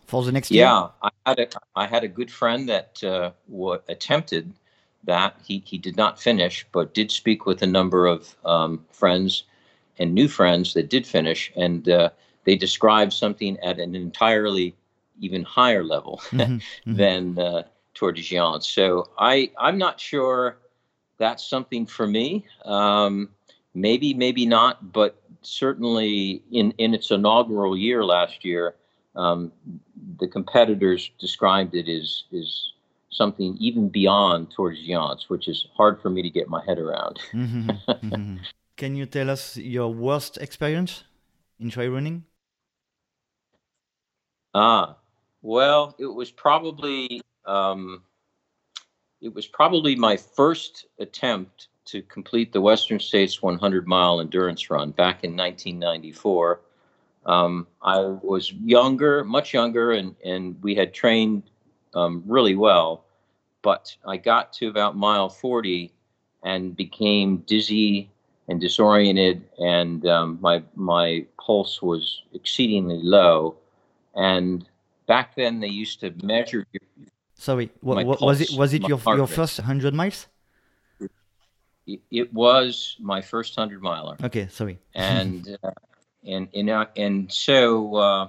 for 0.07 0.25
the 0.25 0.33
next 0.33 0.51
yeah, 0.51 0.57
year? 0.57 0.67
Yeah, 0.67 0.89
I 1.03 1.11
had 1.27 1.39
a 1.39 1.49
I 1.77 1.87
had 1.87 2.05
a 2.05 2.09
good 2.09 2.31
friend 2.31 2.69
that 2.69 3.03
uh, 3.05 3.31
w- 3.51 3.81
attempted 3.89 4.53
that. 5.05 5.37
He 5.45 5.63
he 5.65 5.79
did 5.79 5.97
not 5.97 6.21
finish, 6.21 6.67
but 6.73 6.95
did 6.95 7.11
speak 7.11 7.47
with 7.47 7.63
a 7.63 7.67
number 7.67 8.07
of 8.07 8.35
um, 8.45 8.85
friends 8.91 9.45
and 9.99 10.15
new 10.15 10.29
friends 10.29 10.75
that 10.75 10.89
did 10.91 11.07
finish, 11.07 11.53
and 11.57 11.89
uh, 11.89 12.11
they 12.45 12.57
described 12.57 13.13
something 13.13 13.59
at 13.61 13.79
an 13.79 13.95
entirely 13.95 14.75
even 15.21 15.43
higher 15.43 15.85
level 15.85 16.21
mm-hmm, 16.31 16.55
mm-hmm. 16.55 16.95
than 16.95 17.39
uh, 17.39 17.63
Tor 17.95 18.13
des 18.13 18.23
Géants. 18.23 18.65
So 18.65 19.09
I 19.19 19.51
I'm 19.59 19.79
not 19.79 20.01
sure 20.01 20.59
that's 21.19 21.49
something 21.49 21.87
for 21.87 22.07
me. 22.07 22.47
Um, 22.65 23.31
maybe 23.75 24.15
maybe 24.15 24.47
not, 24.47 24.93
but 24.93 25.21
certainly 25.43 26.43
in 26.51 26.73
in 26.79 26.95
its 26.95 27.11
inaugural 27.11 27.77
year 27.77 28.05
last 28.05 28.45
year, 28.45 28.75
um, 29.17 29.53
the 30.19 30.29
competitors 30.29 31.11
described 31.19 31.75
it 31.75 31.89
as 31.89 32.25
is 32.33 32.73
something 33.11 33.57
even 33.59 33.89
beyond 33.89 34.51
Tor 34.51 34.73
des 34.73 34.87
Géants, 34.87 35.29
which 35.29 35.49
is 35.49 35.67
hard 35.77 36.01
for 36.01 36.11
me 36.11 36.23
to 36.23 36.31
get 36.31 36.49
my 36.49 36.65
head 36.65 36.79
around. 36.79 37.19
mm-hmm, 37.33 37.71
mm-hmm. 37.89 38.37
Can 38.77 38.95
you 38.95 39.07
tell 39.07 39.29
us 39.29 39.57
your 39.57 39.93
worst 39.93 40.39
experience 40.39 41.05
in 41.59 41.71
trail 41.71 41.91
running? 41.91 42.25
Ah, 44.55 44.97
well, 45.43 45.97
it 45.99 46.07
was 46.07 46.31
probably 46.31 47.21
um, 47.45 48.03
it 49.21 49.35
was 49.35 49.47
probably 49.47 49.97
my 49.97 50.17
first 50.17 50.87
attempt 50.99 51.69
to 51.87 52.03
complete 52.03 52.53
the 52.53 52.61
Western 52.61 53.01
States 53.01 53.43
100 53.43 53.87
mile 53.87 54.21
endurance 54.21 54.71
run 54.71 54.91
back 54.91 55.25
in 55.25 55.37
1994. 55.37 56.61
Um, 57.27 57.67
I 57.83 58.01
was 58.01 58.53
younger, 58.53 59.25
much 59.25 59.53
younger, 59.53 59.93
and 59.93 60.15
and 60.25 60.57
we 60.63 60.75
had 60.75 60.95
trained 60.95 61.45
um, 61.95 62.23
really 62.27 62.55
well, 62.55 63.05
but 63.63 63.95
I 64.07 64.17
got 64.17 64.53
to 64.55 64.69
about 64.69 64.97
mile 64.97 65.29
40 65.29 65.93
and 66.43 66.77
became 66.77 67.39
dizzy 67.39 68.11
and 68.49 68.61
disoriented, 68.61 69.45
and 69.59 70.07
um, 70.07 70.39
my 70.41 70.63
my 70.75 71.27
pulse 71.45 71.83
was 71.83 72.23
exceedingly 72.33 73.01
low. 73.03 73.57
And 74.15 74.67
back 75.07 75.35
then, 75.35 75.61
they 75.61 75.69
used 75.69 76.01
to 76.01 76.15
measure. 76.23 76.67
Sorry, 77.39 77.71
what, 77.81 78.05
pulse, 78.05 78.21
was 78.21 78.41
it? 78.41 78.51
Was 78.59 78.75
it 78.75 78.83
your 78.89 79.01
your 79.07 79.29
first 79.29 79.61
hundred 79.61 79.95
miles? 79.95 80.27
It, 81.87 82.35
was 82.35 82.97
my 83.01 83.23
first 83.23 83.55
hundred 83.55 83.81
miler. 83.81 84.17
Okay, 84.23 84.49
sorry. 84.51 84.79
and 84.95 85.57
uh, 85.63 85.71
and 86.27 86.49
and 86.55 86.71
uh, 86.71 86.87
and 86.97 87.33
so. 87.33 87.95
Uh, 87.95 88.29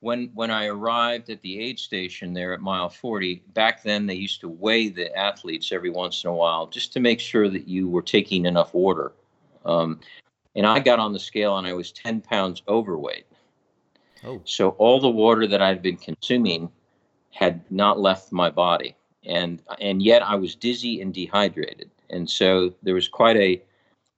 when 0.00 0.30
when 0.34 0.50
I 0.50 0.66
arrived 0.66 1.30
at 1.30 1.40
the 1.40 1.58
aid 1.58 1.78
station 1.78 2.34
there 2.34 2.52
at 2.52 2.60
mile 2.60 2.90
40, 2.90 3.42
back 3.54 3.82
then 3.82 4.06
they 4.06 4.14
used 4.14 4.40
to 4.42 4.48
weigh 4.48 4.90
the 4.90 5.14
athletes 5.16 5.72
every 5.72 5.88
once 5.88 6.22
in 6.22 6.28
a 6.30 6.34
while 6.34 6.66
just 6.66 6.92
to 6.92 7.00
make 7.00 7.18
sure 7.18 7.48
that 7.48 7.66
you 7.66 7.88
were 7.88 8.02
taking 8.02 8.44
enough 8.44 8.74
water. 8.74 9.12
Um, 9.64 9.98
and 10.54 10.66
I 10.66 10.80
got 10.80 10.98
on 10.98 11.14
the 11.14 11.18
scale 11.18 11.56
and 11.56 11.66
I 11.66 11.72
was 11.72 11.92
10 11.92 12.20
pounds 12.20 12.62
overweight. 12.68 13.26
Oh. 14.22 14.42
So 14.44 14.70
all 14.70 15.00
the 15.00 15.08
water 15.08 15.46
that 15.46 15.62
I'd 15.62 15.82
been 15.82 15.96
consuming 15.96 16.70
had 17.36 17.60
not 17.70 18.00
left 18.00 18.32
my 18.32 18.50
body. 18.50 18.96
And, 19.24 19.62
and 19.78 20.02
yet 20.02 20.22
I 20.22 20.36
was 20.36 20.54
dizzy 20.54 21.02
and 21.02 21.12
dehydrated. 21.12 21.90
And 22.08 22.30
so 22.30 22.72
there 22.82 22.94
was 22.94 23.08
quite 23.08 23.36
a, 23.36 23.62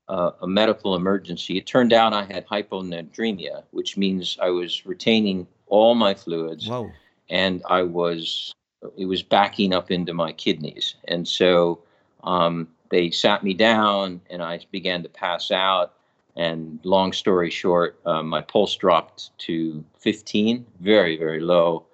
uh, 0.09 0.31
a 0.43 0.47
medical 0.47 0.95
emergency. 0.95 1.59
It 1.59 1.67
turned 1.67 1.93
out 1.93 2.13
I 2.13 2.25
had 2.25 2.47
hyponatremia, 2.47 3.65
which 3.73 3.97
means 3.97 4.39
I 4.41 4.51
was 4.51 4.87
retaining 4.87 5.49
all 5.67 5.97
my 5.97 6.15
fluids. 6.15 6.69
Wow. 6.69 6.91
And 7.29 7.61
I 7.69 7.83
was, 7.83 8.55
it 8.97 9.07
was 9.07 9.23
backing 9.23 9.75
up 9.75 9.91
into 9.91 10.15
my 10.15 10.33
kidneys. 10.33 10.95
And 11.09 11.27
so 11.27 11.81
um, 12.23 12.69
they 12.91 13.11
sat 13.11 13.43
me 13.43 13.53
down 13.53 14.21
and 14.31 14.43
I 14.43 14.61
began 14.71 15.03
to 15.03 15.09
pass 15.09 15.51
out. 15.51 15.95
And 16.37 16.79
long 16.85 17.13
story 17.13 17.51
short, 17.51 17.99
um, 18.07 18.29
my 18.29 18.43
pulse 18.43 18.77
dropped 18.77 19.37
to 19.39 19.85
15, 19.99 20.65
very, 20.79 21.17
very 21.17 21.41
low, 21.41 21.88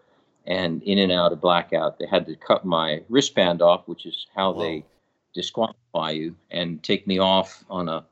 and 0.47 0.83
in 0.83 0.99
and 0.99 1.13
out 1.13 1.33
of 1.33 1.41
blackout. 1.41 1.99
They 1.99 2.07
had 2.07 2.27
to 2.27 2.37
cut 2.37 2.65
my 2.65 3.03
wristband 3.09 3.63
off, 3.63 3.87
which 3.87 4.07
is 4.07 4.27
how 4.35 4.53
Whoa. 4.53 4.63
they 4.63 4.85
disqualify 5.35 6.11
you, 6.11 6.37
and 6.51 6.83
take 6.83 7.07
me 7.07 7.19
off 7.19 7.65
on 7.69 7.89
a 7.89 8.05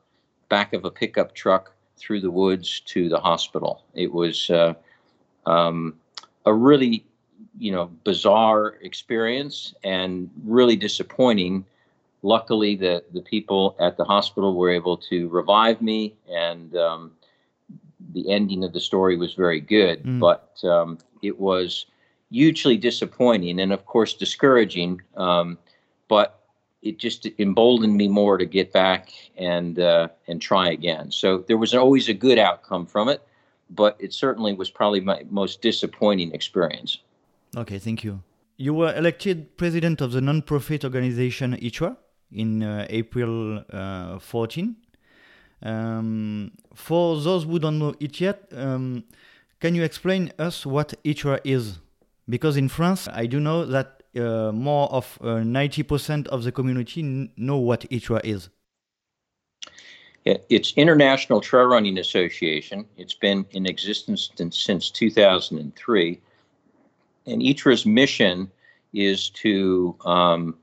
back 0.49 0.73
of 0.73 0.85
a 0.85 0.91
pickup 0.91 1.33
truck 1.33 1.73
through 1.97 2.21
the 2.21 2.31
woods 2.31 2.81
to 2.81 3.07
the 3.07 3.19
hospital. 3.19 3.83
It 3.93 4.11
was 4.11 4.49
uh, 4.49 4.73
um, 5.45 5.95
a 6.45 6.53
really, 6.53 7.05
you 7.57 7.71
know, 7.71 7.85
bizarre 8.03 8.77
experience 8.81 9.73
and 9.83 10.29
really 10.43 10.75
disappointing 10.75 11.65
luckily, 12.23 12.75
the 12.75 13.03
the 13.13 13.21
people 13.21 13.75
at 13.79 13.97
the 13.97 14.05
hospital 14.05 14.55
were 14.55 14.71
able 14.71 14.97
to 14.97 15.29
revive 15.29 15.81
me, 15.81 16.15
and 16.31 16.75
um, 16.75 17.11
the 18.13 18.31
ending 18.31 18.63
of 18.63 18.73
the 18.73 18.79
story 18.79 19.15
was 19.15 19.33
very 19.35 19.59
good. 19.59 20.03
Mm. 20.03 20.19
But 20.19 20.57
um, 20.63 20.97
it 21.21 21.39
was 21.39 21.85
hugely 22.31 22.77
disappointing, 22.77 23.59
and 23.59 23.71
of 23.71 23.85
course 23.85 24.13
discouraging. 24.13 25.01
Um, 25.15 25.57
but 26.07 26.43
it 26.81 26.97
just 26.97 27.27
emboldened 27.39 27.95
me 27.95 28.07
more 28.07 28.37
to 28.37 28.45
get 28.45 28.73
back 28.73 29.09
and 29.37 29.79
uh, 29.79 30.09
and 30.27 30.41
try 30.41 30.69
again. 30.69 31.11
So 31.11 31.39
there 31.47 31.57
was 31.57 31.73
always 31.73 32.09
a 32.09 32.13
good 32.13 32.37
outcome 32.37 32.85
from 32.85 33.09
it, 33.09 33.21
but 33.69 33.95
it 33.99 34.13
certainly 34.13 34.53
was 34.53 34.69
probably 34.69 35.01
my 35.01 35.23
most 35.29 35.61
disappointing 35.61 36.33
experience. 36.33 36.99
Okay, 37.55 37.79
thank 37.79 38.03
you. 38.03 38.21
You 38.57 38.73
were 38.73 38.93
elected 38.95 39.57
president 39.57 40.01
of 40.01 40.11
the 40.11 40.21
non-profit 40.21 40.83
organization 40.83 41.53
ITRA 41.53 41.97
in 42.31 42.63
uh, 42.63 42.85
April 42.89 43.63
uh, 43.71 44.19
14. 44.19 44.75
Um, 45.61 46.51
for 46.75 47.19
those 47.21 47.45
who 47.45 47.57
don't 47.57 47.79
know 47.79 47.93
it 47.99 48.19
yet, 48.19 48.51
um, 48.55 49.05
can 49.59 49.75
you 49.75 49.83
explain 49.83 50.31
us 50.37 50.65
what 50.65 50.93
ITRA 51.03 51.39
is? 51.43 51.79
Because 52.27 52.57
in 52.57 52.69
France, 52.69 53.07
I 53.07 53.25
do 53.25 53.39
know 53.39 53.65
that 53.65 54.03
uh, 54.15 54.51
more 54.51 54.89
of 54.91 55.17
90% 55.21 56.27
of 56.27 56.43
the 56.43 56.51
community 56.51 57.31
know 57.35 57.57
what 57.57 57.81
ITRA 57.91 58.21
is. 58.23 58.49
It's 60.25 60.71
International 60.77 61.41
Trail 61.41 61.65
Running 61.65 61.97
Association. 61.97 62.85
It's 62.97 63.13
been 63.13 63.45
in 63.51 63.65
existence 63.65 64.31
since 64.51 64.89
2003. 64.89 66.21
And 67.25 67.41
ITRA's 67.41 67.85
mission 67.85 68.49
is 68.93 69.29
to 69.31 69.95
um, 70.05 70.55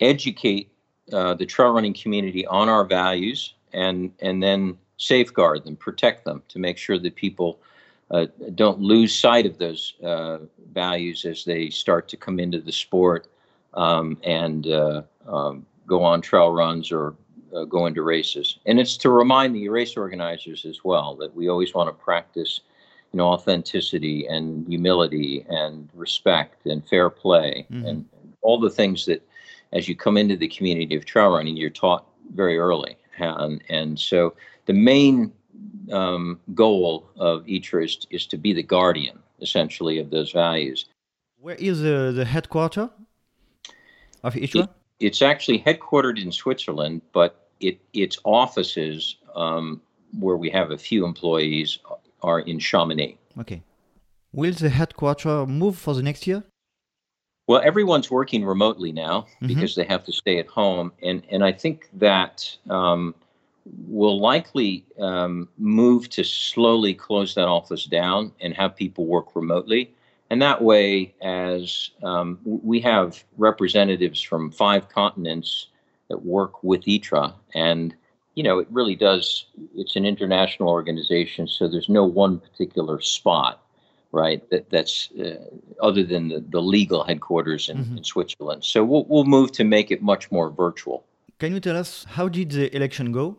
educate 0.00 0.70
uh, 1.12 1.34
the 1.34 1.46
trail 1.46 1.70
running 1.70 1.94
community 1.94 2.46
on 2.46 2.68
our 2.68 2.84
values 2.84 3.54
and 3.72 4.12
and 4.20 4.42
then 4.42 4.76
safeguard 4.98 5.64
them, 5.64 5.76
protect 5.76 6.24
them 6.24 6.42
to 6.48 6.58
make 6.58 6.78
sure 6.78 6.98
that 6.98 7.14
people 7.14 7.60
uh, 8.10 8.26
don't 8.54 8.80
lose 8.80 9.14
sight 9.14 9.46
of 9.46 9.58
those 9.58 9.94
uh, 10.04 10.38
values 10.72 11.24
as 11.24 11.44
they 11.44 11.70
start 11.70 12.08
to 12.08 12.16
come 12.16 12.38
into 12.38 12.60
the 12.60 12.72
sport 12.72 13.28
um, 13.74 14.18
and 14.22 14.68
uh, 14.68 15.02
um, 15.26 15.66
go 15.86 16.02
on 16.02 16.20
trail 16.20 16.50
runs 16.52 16.92
or 16.92 17.14
uh, 17.54 17.64
go 17.64 17.86
into 17.86 18.02
races. 18.02 18.58
And 18.66 18.78
it's 18.78 18.96
to 18.98 19.10
remind 19.10 19.54
the 19.54 19.68
race 19.68 19.96
organizers 19.96 20.64
as 20.64 20.84
well 20.84 21.16
that 21.16 21.34
we 21.34 21.48
always 21.48 21.74
want 21.74 21.88
to 21.88 22.04
practice, 22.04 22.60
you 23.12 23.18
know, 23.18 23.26
authenticity 23.26 24.26
and 24.26 24.66
humility 24.68 25.44
and 25.48 25.88
respect 25.94 26.66
and 26.66 26.86
fair 26.86 27.10
play 27.10 27.66
mm-hmm. 27.70 27.86
and 27.86 28.04
all 28.42 28.60
the 28.60 28.70
things 28.70 29.06
that 29.06 29.26
as 29.72 29.88
you 29.88 29.96
come 29.96 30.16
into 30.16 30.36
the 30.36 30.48
community 30.48 30.94
of 30.94 31.04
trail 31.04 31.30
running, 31.30 31.56
you're 31.56 31.70
taught 31.70 32.06
very 32.34 32.56
early. 32.56 32.96
And, 33.18 33.62
and 33.68 33.98
so 33.98 34.34
the 34.66 34.72
main 34.72 35.32
um, 35.92 36.40
goal 36.54 37.10
of 37.16 37.44
ITRA 37.46 37.84
is, 37.84 38.06
is 38.10 38.26
to 38.26 38.36
be 38.36 38.52
the 38.52 38.62
guardian, 38.62 39.18
essentially, 39.40 39.98
of 39.98 40.10
those 40.10 40.32
values. 40.32 40.86
Where 41.38 41.56
is 41.56 41.82
uh, 41.82 42.12
the 42.14 42.24
headquarter 42.24 42.90
of 44.22 44.34
ITRA? 44.34 44.62
It, 44.62 44.70
it's 45.00 45.22
actually 45.22 45.60
headquartered 45.60 46.22
in 46.22 46.32
Switzerland, 46.32 47.02
but 47.12 47.48
it, 47.60 47.80
its 47.92 48.18
offices, 48.24 49.16
um, 49.34 49.80
where 50.18 50.36
we 50.36 50.50
have 50.50 50.70
a 50.70 50.78
few 50.78 51.04
employees, 51.04 51.78
are 52.22 52.40
in 52.40 52.58
Chamonix. 52.58 53.18
Okay. 53.38 53.62
Will 54.32 54.52
the 54.52 54.68
headquarter 54.68 55.46
move 55.46 55.78
for 55.78 55.94
the 55.94 56.02
next 56.02 56.26
year? 56.26 56.42
Well, 57.48 57.62
everyone's 57.64 58.10
working 58.10 58.44
remotely 58.44 58.92
now 58.92 59.20
mm-hmm. 59.20 59.46
because 59.46 59.76
they 59.76 59.84
have 59.84 60.04
to 60.04 60.12
stay 60.12 60.38
at 60.38 60.48
home, 60.48 60.92
and 61.02 61.22
and 61.30 61.44
I 61.44 61.52
think 61.52 61.88
that 61.92 62.56
um, 62.68 63.14
will 63.86 64.20
likely 64.20 64.84
um, 65.00 65.48
move 65.58 66.08
to 66.10 66.24
slowly 66.24 66.94
close 66.94 67.34
that 67.34 67.48
office 67.48 67.84
down 67.84 68.32
and 68.40 68.54
have 68.54 68.76
people 68.76 69.06
work 69.06 69.34
remotely. 69.34 69.92
And 70.30 70.42
that 70.42 70.62
way, 70.62 71.14
as 71.22 71.90
um, 72.02 72.38
we 72.44 72.80
have 72.80 73.22
representatives 73.36 74.20
from 74.20 74.50
five 74.50 74.88
continents 74.88 75.68
that 76.08 76.24
work 76.24 76.62
with 76.64 76.82
ITRA, 76.86 77.32
and 77.54 77.94
you 78.34 78.42
know, 78.42 78.58
it 78.58 78.68
really 78.70 78.96
does. 78.96 79.46
It's 79.76 79.96
an 79.96 80.04
international 80.04 80.68
organization, 80.68 81.46
so 81.48 81.68
there's 81.68 81.88
no 81.88 82.04
one 82.04 82.38
particular 82.40 83.00
spot, 83.00 83.62
right? 84.12 84.48
That 84.50 84.68
that's 84.68 85.10
uh, 85.12 85.36
other 85.80 86.02
than 86.02 86.28
the, 86.28 86.44
the 86.48 86.60
legal 86.60 87.04
headquarters 87.04 87.68
in, 87.68 87.78
mm-hmm. 87.78 87.98
in 87.98 88.04
Switzerland. 88.04 88.64
So 88.64 88.84
we'll 88.84 89.06
we'll 89.08 89.24
move 89.24 89.52
to 89.52 89.64
make 89.64 89.90
it 89.90 90.02
much 90.02 90.30
more 90.32 90.50
virtual. 90.50 91.04
Can 91.38 91.52
you 91.52 91.60
tell 91.60 91.76
us 91.76 92.04
how 92.10 92.28
did 92.28 92.50
the 92.50 92.74
election 92.74 93.12
go? 93.12 93.38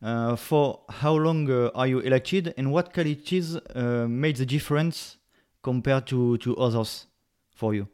Uh, 0.00 0.36
for 0.36 0.80
how 0.88 1.14
long 1.14 1.50
uh, 1.50 1.70
are 1.74 1.88
you 1.88 1.98
elected, 1.98 2.54
and 2.56 2.70
what 2.70 2.92
qualities 2.92 3.56
uh, 3.56 4.06
made 4.08 4.36
the 4.36 4.46
difference 4.46 5.16
compared 5.62 6.06
to, 6.06 6.38
to 6.38 6.56
others 6.56 7.06
for 7.50 7.74
you? 7.74 7.88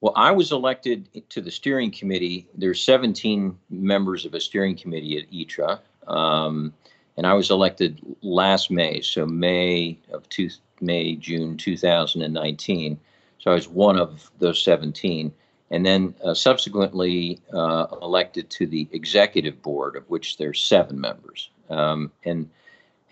Well, 0.00 0.14
I 0.16 0.30
was 0.30 0.52
elected 0.52 1.08
to 1.30 1.40
the 1.40 1.50
steering 1.50 1.90
committee. 1.90 2.46
There's 2.54 2.80
17 2.80 3.58
members 3.68 4.24
of 4.24 4.34
a 4.34 4.40
steering 4.40 4.76
committee 4.76 5.18
at 5.18 5.30
ITRA, 5.30 5.80
um, 6.06 6.72
and 7.16 7.26
I 7.26 7.34
was 7.34 7.50
elected 7.50 8.00
last 8.22 8.70
May, 8.70 9.00
so 9.02 9.26
May 9.26 9.98
of 10.12 10.26
two, 10.30 10.48
May 10.80 11.16
June 11.16 11.56
2019. 11.58 12.98
So 13.38 13.50
I 13.50 13.54
was 13.54 13.68
one 13.68 13.98
of 13.98 14.30
those 14.38 14.62
17 14.62 15.32
and 15.70 15.84
then 15.84 16.14
uh, 16.24 16.34
subsequently 16.34 17.40
uh, 17.52 17.86
elected 18.02 18.50
to 18.50 18.66
the 18.66 18.88
executive 18.92 19.60
board, 19.62 19.96
of 19.96 20.08
which 20.08 20.36
there's 20.36 20.60
seven 20.60 21.00
members. 21.00 21.50
Um, 21.68 22.12
and 22.24 22.48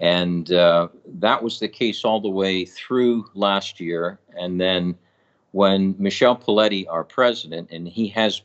and 0.00 0.50
uh, 0.52 0.88
that 1.06 1.42
was 1.42 1.60
the 1.60 1.68
case 1.68 2.04
all 2.04 2.20
the 2.20 2.28
way 2.28 2.64
through 2.64 3.26
last 3.34 3.80
year. 3.80 4.18
And 4.36 4.60
then 4.60 4.96
when 5.52 5.94
Michel 5.98 6.36
Poletti, 6.36 6.84
our 6.90 7.04
president, 7.04 7.70
and 7.70 7.86
he 7.86 8.08
has 8.08 8.42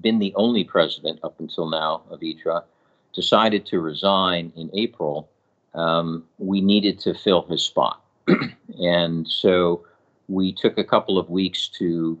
been 0.00 0.20
the 0.20 0.32
only 0.36 0.62
president 0.62 1.18
up 1.24 1.40
until 1.40 1.68
now 1.68 2.02
of 2.10 2.20
ITRA, 2.20 2.62
decided 3.12 3.66
to 3.66 3.80
resign 3.80 4.52
in 4.54 4.70
April, 4.72 5.28
um, 5.74 6.24
we 6.38 6.60
needed 6.60 7.00
to 7.00 7.14
fill 7.14 7.42
his 7.42 7.64
spot. 7.64 8.00
and 8.80 9.26
so 9.26 9.84
we 10.28 10.52
took 10.52 10.78
a 10.78 10.84
couple 10.84 11.18
of 11.18 11.28
weeks 11.28 11.66
to 11.68 12.18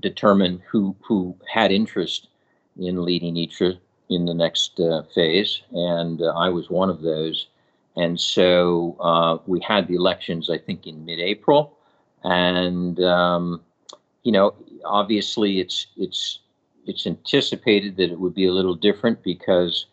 determine 0.00 0.62
who 0.70 0.96
who 1.00 1.36
had 1.52 1.72
interest 1.72 2.28
in 2.78 3.04
leading 3.04 3.36
ITRA 3.36 3.78
in 4.10 4.26
the 4.26 4.34
next 4.34 4.78
uh, 4.80 5.02
phase, 5.14 5.62
and 5.72 6.20
uh, 6.20 6.32
I 6.36 6.48
was 6.48 6.70
one 6.70 6.90
of 6.90 7.02
those. 7.02 7.48
And 7.96 8.20
so 8.20 8.96
uh, 9.00 9.38
we 9.46 9.60
had 9.60 9.86
the 9.86 9.94
elections, 9.94 10.50
I 10.50 10.58
think, 10.58 10.86
in 10.86 11.04
mid-April, 11.04 11.76
and 12.24 12.98
um, 13.00 13.60
you 14.24 14.32
know, 14.32 14.54
obviously, 14.84 15.60
it's 15.60 15.86
it's 15.96 16.40
it's 16.86 17.06
anticipated 17.06 17.96
that 17.96 18.10
it 18.10 18.18
would 18.18 18.34
be 18.34 18.46
a 18.46 18.52
little 18.52 18.74
different 18.74 19.22
because 19.22 19.86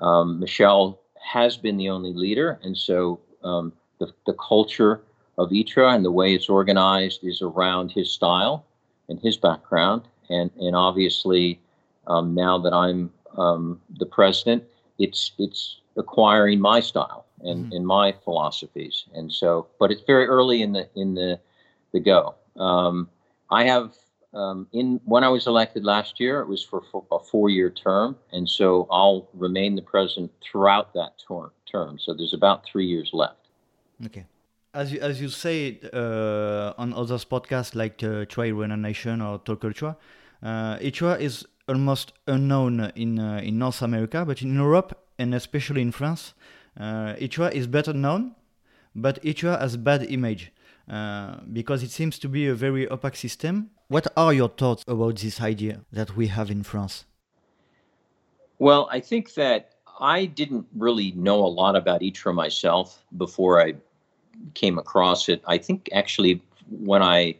um, 0.00 0.38
Michel 0.38 1.00
has 1.20 1.56
been 1.56 1.76
the 1.76 1.88
only 1.88 2.12
leader, 2.12 2.58
and 2.62 2.76
so 2.76 3.20
um, 3.42 3.72
the 3.98 4.12
the 4.26 4.34
culture 4.34 5.00
of 5.38 5.50
ITRA 5.50 5.94
and 5.94 6.04
the 6.04 6.10
way 6.10 6.34
it's 6.34 6.48
organized 6.48 7.24
is 7.24 7.42
around 7.42 7.90
his 7.92 8.10
style 8.10 8.64
and 9.08 9.20
his 9.20 9.36
background, 9.36 10.02
and 10.28 10.50
and 10.58 10.74
obviously 10.74 11.60
um, 12.06 12.34
now 12.34 12.58
that 12.58 12.72
I'm 12.72 13.10
um, 13.36 13.80
the 13.98 14.06
president, 14.06 14.64
it's 14.98 15.32
it's 15.38 15.80
acquiring 15.96 16.60
my 16.60 16.80
style 16.80 17.26
and, 17.40 17.66
mm-hmm. 17.66 17.84
my 17.84 18.14
philosophies, 18.24 19.04
and 19.14 19.32
so. 19.32 19.66
But 19.78 19.90
it's 19.90 20.02
very 20.06 20.26
early 20.26 20.62
in 20.62 20.72
the 20.72 20.88
in 20.94 21.14
the 21.14 21.40
the 21.92 22.00
go. 22.00 22.34
Um, 22.56 23.08
I 23.50 23.64
have 23.64 23.94
um, 24.34 24.66
in 24.72 25.00
when 25.04 25.24
I 25.24 25.28
was 25.28 25.46
elected 25.46 25.84
last 25.84 26.20
year, 26.20 26.40
it 26.40 26.48
was 26.48 26.62
for, 26.62 26.82
for 26.90 27.04
a 27.10 27.18
four-year 27.18 27.70
term, 27.70 28.16
and 28.32 28.48
so 28.48 28.86
I'll 28.90 29.28
remain 29.34 29.76
the 29.76 29.82
president 29.82 30.32
throughout 30.40 30.94
that 30.94 31.14
term. 31.70 31.98
So 31.98 32.14
there's 32.14 32.34
about 32.34 32.64
three 32.64 32.86
years 32.86 33.10
left. 33.12 33.48
Okay 34.04 34.24
as 34.76 34.92
you 34.92 35.00
as 35.00 35.20
you 35.20 35.28
say 35.28 35.80
uh, 35.92 36.74
on 36.78 36.92
other 36.92 37.16
podcasts 37.16 37.74
like 37.74 38.02
uh, 38.04 38.26
Trail 38.26 38.54
Runner 38.54 38.76
Nation 38.76 39.22
or 39.22 39.38
Talk 39.38 39.64
Ultra, 39.64 39.96
uh, 40.42 40.76
ITRA 40.80 41.18
is 41.18 41.46
almost 41.66 42.12
unknown 42.26 42.92
in 42.94 43.18
uh, 43.18 43.40
in 43.42 43.58
North 43.58 43.82
America, 43.82 44.24
but 44.24 44.42
in 44.42 44.54
Europe 44.54 44.92
and 45.18 45.34
especially 45.34 45.80
in 45.80 45.92
France, 45.92 46.34
uh, 46.78 47.14
ITRA 47.18 47.50
is 47.52 47.66
better 47.66 47.94
known, 47.94 48.34
but 48.94 49.18
ITRA 49.24 49.58
has 49.58 49.76
bad 49.78 50.02
image 50.02 50.52
uh, 50.90 51.36
because 51.52 51.82
it 51.82 51.90
seems 51.90 52.18
to 52.18 52.28
be 52.28 52.46
a 52.46 52.54
very 52.54 52.88
opaque 52.90 53.16
system. 53.16 53.70
What 53.88 54.06
are 54.16 54.34
your 54.34 54.50
thoughts 54.50 54.84
about 54.86 55.16
this 55.16 55.40
idea 55.40 55.80
that 55.90 56.16
we 56.16 56.26
have 56.26 56.50
in 56.50 56.62
France? 56.62 57.06
Well, 58.58 58.88
I 58.90 59.00
think 59.00 59.34
that 59.34 59.76
I 60.00 60.26
didn't 60.26 60.66
really 60.76 61.12
know 61.12 61.38
a 61.46 61.52
lot 61.60 61.76
about 61.76 62.02
ITRA 62.02 62.34
myself 62.34 63.04
before 63.16 63.62
I 63.62 63.74
came 64.54 64.78
across 64.78 65.28
it. 65.28 65.42
I 65.46 65.58
think 65.58 65.88
actually 65.92 66.42
when 66.70 67.02
I 67.02 67.36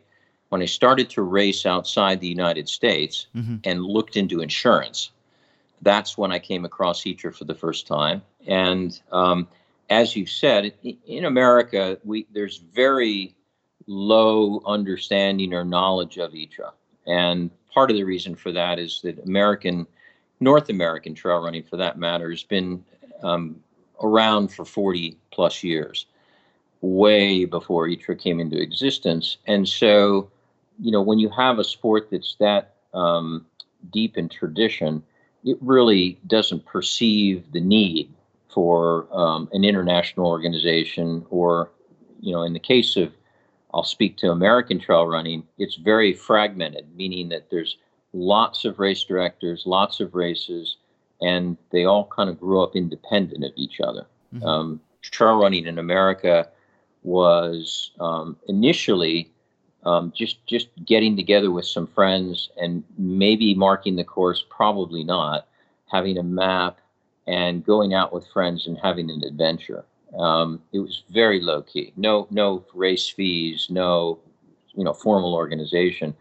when 0.48 0.62
I 0.62 0.66
started 0.66 1.10
to 1.10 1.22
race 1.22 1.66
outside 1.66 2.20
the 2.20 2.28
United 2.28 2.68
States 2.68 3.26
mm-hmm. 3.34 3.56
and 3.64 3.84
looked 3.84 4.16
into 4.16 4.40
insurance, 4.40 5.10
that's 5.82 6.16
when 6.16 6.30
I 6.30 6.38
came 6.38 6.64
across 6.64 7.02
ITRA 7.02 7.34
for 7.34 7.44
the 7.44 7.54
first 7.54 7.86
time. 7.86 8.22
And 8.46 8.98
um, 9.10 9.48
as 9.90 10.14
you 10.14 10.24
said, 10.26 10.72
in 10.82 11.24
America, 11.24 11.98
we 12.04 12.26
there's 12.32 12.58
very 12.58 13.34
low 13.86 14.62
understanding 14.66 15.52
or 15.54 15.64
knowledge 15.64 16.18
of 16.18 16.32
ITRA, 16.32 16.72
and 17.06 17.50
part 17.72 17.90
of 17.90 17.96
the 17.96 18.04
reason 18.04 18.34
for 18.34 18.52
that 18.52 18.78
is 18.78 19.00
that 19.02 19.18
American, 19.24 19.86
North 20.40 20.70
American 20.70 21.14
trail 21.14 21.38
running, 21.38 21.62
for 21.62 21.76
that 21.76 21.98
matter, 21.98 22.30
has 22.30 22.42
been 22.42 22.84
um, 23.22 23.56
around 24.02 24.48
for 24.48 24.64
40 24.64 25.16
plus 25.30 25.62
years 25.62 26.06
way 26.86 27.44
before 27.44 27.88
ITRA 27.88 28.16
came 28.16 28.40
into 28.40 28.60
existence. 28.60 29.38
And 29.46 29.68
so, 29.68 30.30
you 30.78 30.90
know, 30.90 31.02
when 31.02 31.18
you 31.18 31.30
have 31.30 31.58
a 31.58 31.64
sport 31.64 32.08
that's 32.10 32.36
that 32.40 32.74
um, 32.94 33.46
deep 33.90 34.16
in 34.16 34.28
tradition, 34.28 35.02
it 35.44 35.58
really 35.60 36.18
doesn't 36.26 36.64
perceive 36.66 37.52
the 37.52 37.60
need 37.60 38.12
for 38.48 39.06
um, 39.12 39.48
an 39.52 39.64
international 39.64 40.26
organization 40.26 41.26
or, 41.30 41.70
you 42.20 42.32
know, 42.32 42.42
in 42.42 42.52
the 42.52 42.60
case 42.60 42.96
of, 42.96 43.12
I'll 43.74 43.84
speak 43.84 44.16
to 44.18 44.30
American 44.30 44.80
trail 44.80 45.06
running, 45.06 45.42
it's 45.58 45.76
very 45.76 46.14
fragmented, 46.14 46.86
meaning 46.96 47.28
that 47.28 47.50
there's 47.50 47.76
lots 48.14 48.64
of 48.64 48.78
race 48.78 49.04
directors, 49.04 49.64
lots 49.66 50.00
of 50.00 50.14
races, 50.14 50.78
and 51.20 51.58
they 51.70 51.84
all 51.84 52.06
kind 52.06 52.30
of 52.30 52.40
grew 52.40 52.62
up 52.62 52.74
independent 52.74 53.44
of 53.44 53.52
each 53.56 53.80
other. 53.80 54.06
Mm-hmm. 54.34 54.46
Um, 54.46 54.80
trail 55.02 55.36
running 55.36 55.66
in 55.66 55.78
America 55.78 56.48
was 57.06 57.92
um, 58.00 58.36
initially 58.48 59.30
um, 59.84 60.12
just 60.14 60.44
just 60.46 60.68
getting 60.84 61.16
together 61.16 61.50
with 61.52 61.64
some 61.64 61.86
friends 61.86 62.50
and 62.60 62.82
maybe 62.98 63.54
marking 63.54 63.94
the 63.94 64.04
course, 64.04 64.44
probably 64.50 65.04
not, 65.04 65.46
having 65.90 66.18
a 66.18 66.22
map 66.22 66.78
and 67.28 67.64
going 67.64 67.94
out 67.94 68.12
with 68.12 68.26
friends 68.26 68.66
and 68.66 68.76
having 68.82 69.08
an 69.10 69.22
adventure. 69.24 69.84
Um, 70.18 70.60
it 70.72 70.80
was 70.80 71.04
very 71.10 71.40
low 71.40 71.62
key. 71.62 71.92
No 71.96 72.26
no 72.30 72.64
race 72.74 73.08
fees, 73.08 73.68
no 73.70 74.18
you 74.74 74.82
know 74.82 74.92
formal 74.92 75.34
organization. 75.34 76.14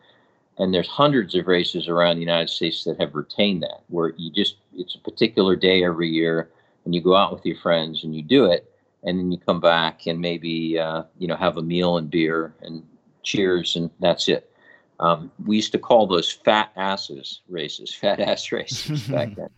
And 0.57 0.73
there's 0.73 0.87
hundreds 0.87 1.35
of 1.35 1.47
races 1.47 1.89
around 1.89 2.15
the 2.15 2.21
United 2.21 2.49
States 2.49 2.85
that 2.85 3.01
have 3.01 3.13
retained 3.13 3.63
that, 3.63 3.81
where 3.87 4.13
you 4.17 4.31
just 4.31 4.57
it's 4.75 4.95
a 4.95 4.99
particular 4.99 5.55
day 5.55 5.83
every 5.83 6.09
year, 6.09 6.51
and 6.85 6.93
you 6.93 7.01
go 7.01 7.15
out 7.15 7.33
with 7.33 7.45
your 7.45 7.57
friends 7.57 8.03
and 8.03 8.15
you 8.15 8.21
do 8.21 8.45
it 8.45 8.71
and 9.05 9.19
then 9.19 9.31
you 9.31 9.37
come 9.37 9.59
back 9.59 10.07
and 10.07 10.19
maybe 10.19 10.77
uh, 10.77 11.03
you 11.17 11.27
know 11.27 11.35
have 11.35 11.57
a 11.57 11.61
meal 11.61 11.97
and 11.97 12.09
beer 12.09 12.53
and 12.61 12.83
cheers 13.23 13.75
and 13.75 13.89
that's 13.99 14.27
it. 14.27 14.51
Um, 14.99 15.31
we 15.45 15.57
used 15.57 15.71
to 15.73 15.79
call 15.79 16.07
those 16.07 16.31
fat 16.31 16.71
asses 16.75 17.41
races, 17.47 17.93
fat 18.01 18.19
ass 18.19 18.51
races 18.51 19.07
back 19.07 19.35
then. 19.35 19.49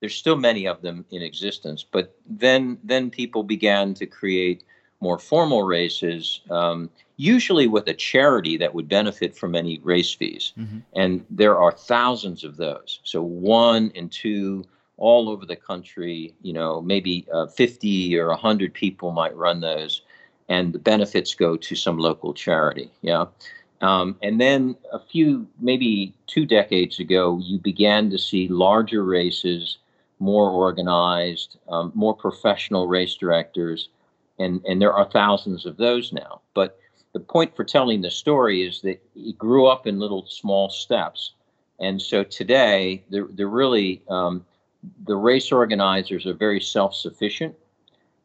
There's 0.00 0.14
still 0.14 0.36
many 0.36 0.66
of 0.66 0.82
them 0.82 1.04
in 1.10 1.22
existence, 1.22 1.84
but 1.84 2.16
then 2.26 2.78
then 2.82 3.10
people 3.10 3.42
began 3.42 3.94
to 3.94 4.06
create 4.06 4.64
more 5.00 5.18
formal 5.18 5.64
races, 5.64 6.42
um, 6.50 6.88
usually 7.16 7.66
with 7.66 7.88
a 7.88 7.94
charity 7.94 8.56
that 8.56 8.72
would 8.72 8.88
benefit 8.88 9.36
from 9.36 9.56
any 9.56 9.80
race 9.82 10.14
fees, 10.14 10.52
mm-hmm. 10.56 10.78
and 10.94 11.24
there 11.28 11.58
are 11.58 11.72
thousands 11.72 12.44
of 12.44 12.56
those. 12.56 13.00
So 13.02 13.20
one 13.20 13.90
and 13.96 14.10
two 14.10 14.64
all 14.96 15.28
over 15.28 15.46
the 15.46 15.56
country. 15.56 16.34
You 16.42 16.52
know, 16.52 16.80
maybe 16.80 17.26
uh, 17.32 17.46
50 17.46 18.18
or 18.18 18.28
100 18.28 18.74
people 18.74 19.12
might 19.12 19.36
run 19.36 19.60
those, 19.60 20.02
and 20.48 20.72
the 20.72 20.78
benefits 20.78 21.34
go 21.34 21.56
to 21.56 21.74
some 21.74 21.98
local 21.98 22.34
charity. 22.34 22.90
Yeah. 23.02 23.26
Um, 23.82 24.16
and 24.22 24.40
then 24.40 24.76
a 24.92 25.00
few, 25.00 25.46
maybe 25.60 26.14
two 26.28 26.46
decades 26.46 27.00
ago, 27.00 27.40
you 27.42 27.58
began 27.58 28.10
to 28.10 28.18
see 28.18 28.46
larger 28.46 29.04
races, 29.04 29.78
more 30.20 30.48
organized, 30.50 31.58
um, 31.68 31.90
more 31.94 32.14
professional 32.14 32.86
race 32.86 33.16
directors, 33.16 33.88
and 34.38 34.64
and 34.66 34.80
there 34.80 34.92
are 34.92 35.10
thousands 35.10 35.66
of 35.66 35.76
those 35.76 36.12
now. 36.12 36.40
But 36.54 36.78
the 37.12 37.20
point 37.20 37.56
for 37.56 37.64
telling 37.64 38.00
the 38.00 38.10
story 38.10 38.62
is 38.62 38.80
that 38.82 39.02
it 39.16 39.36
grew 39.36 39.66
up 39.66 39.86
in 39.86 39.98
little 39.98 40.26
small 40.26 40.70
steps, 40.70 41.32
and 41.80 42.00
so 42.00 42.22
today 42.22 43.02
they're 43.10 43.28
they're 43.32 43.48
really 43.48 44.00
um, 44.08 44.46
the 45.06 45.16
race 45.16 45.52
organizers 45.52 46.26
are 46.26 46.34
very 46.34 46.60
self-sufficient, 46.60 47.54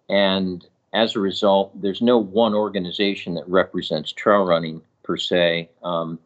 and 0.09 0.65
as 0.93 1.15
a 1.15 1.19
result, 1.19 1.79
there's 1.81 2.01
no 2.01 2.17
one 2.17 2.53
organization 2.53 3.35
that 3.35 3.47
represents 3.47 4.11
trail 4.11 4.43
running 4.43 4.81
per 5.03 5.17
se 5.17 5.69
um, 5.83 6.19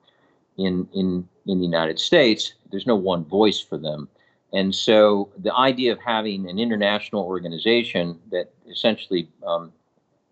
in 0.57 0.87
in 0.93 1.27
in 1.45 1.59
the 1.59 1.65
United 1.65 1.99
States. 1.99 2.53
There's 2.69 2.87
no 2.87 2.95
one 2.95 3.25
voice 3.25 3.59
for 3.59 3.77
them. 3.77 4.07
And 4.53 4.75
so 4.75 5.29
the 5.37 5.55
idea 5.55 5.93
of 5.93 5.99
having 5.99 6.49
an 6.49 6.59
international 6.59 7.23
organization 7.23 8.19
that 8.31 8.51
essentially, 8.69 9.29
um, 9.47 9.71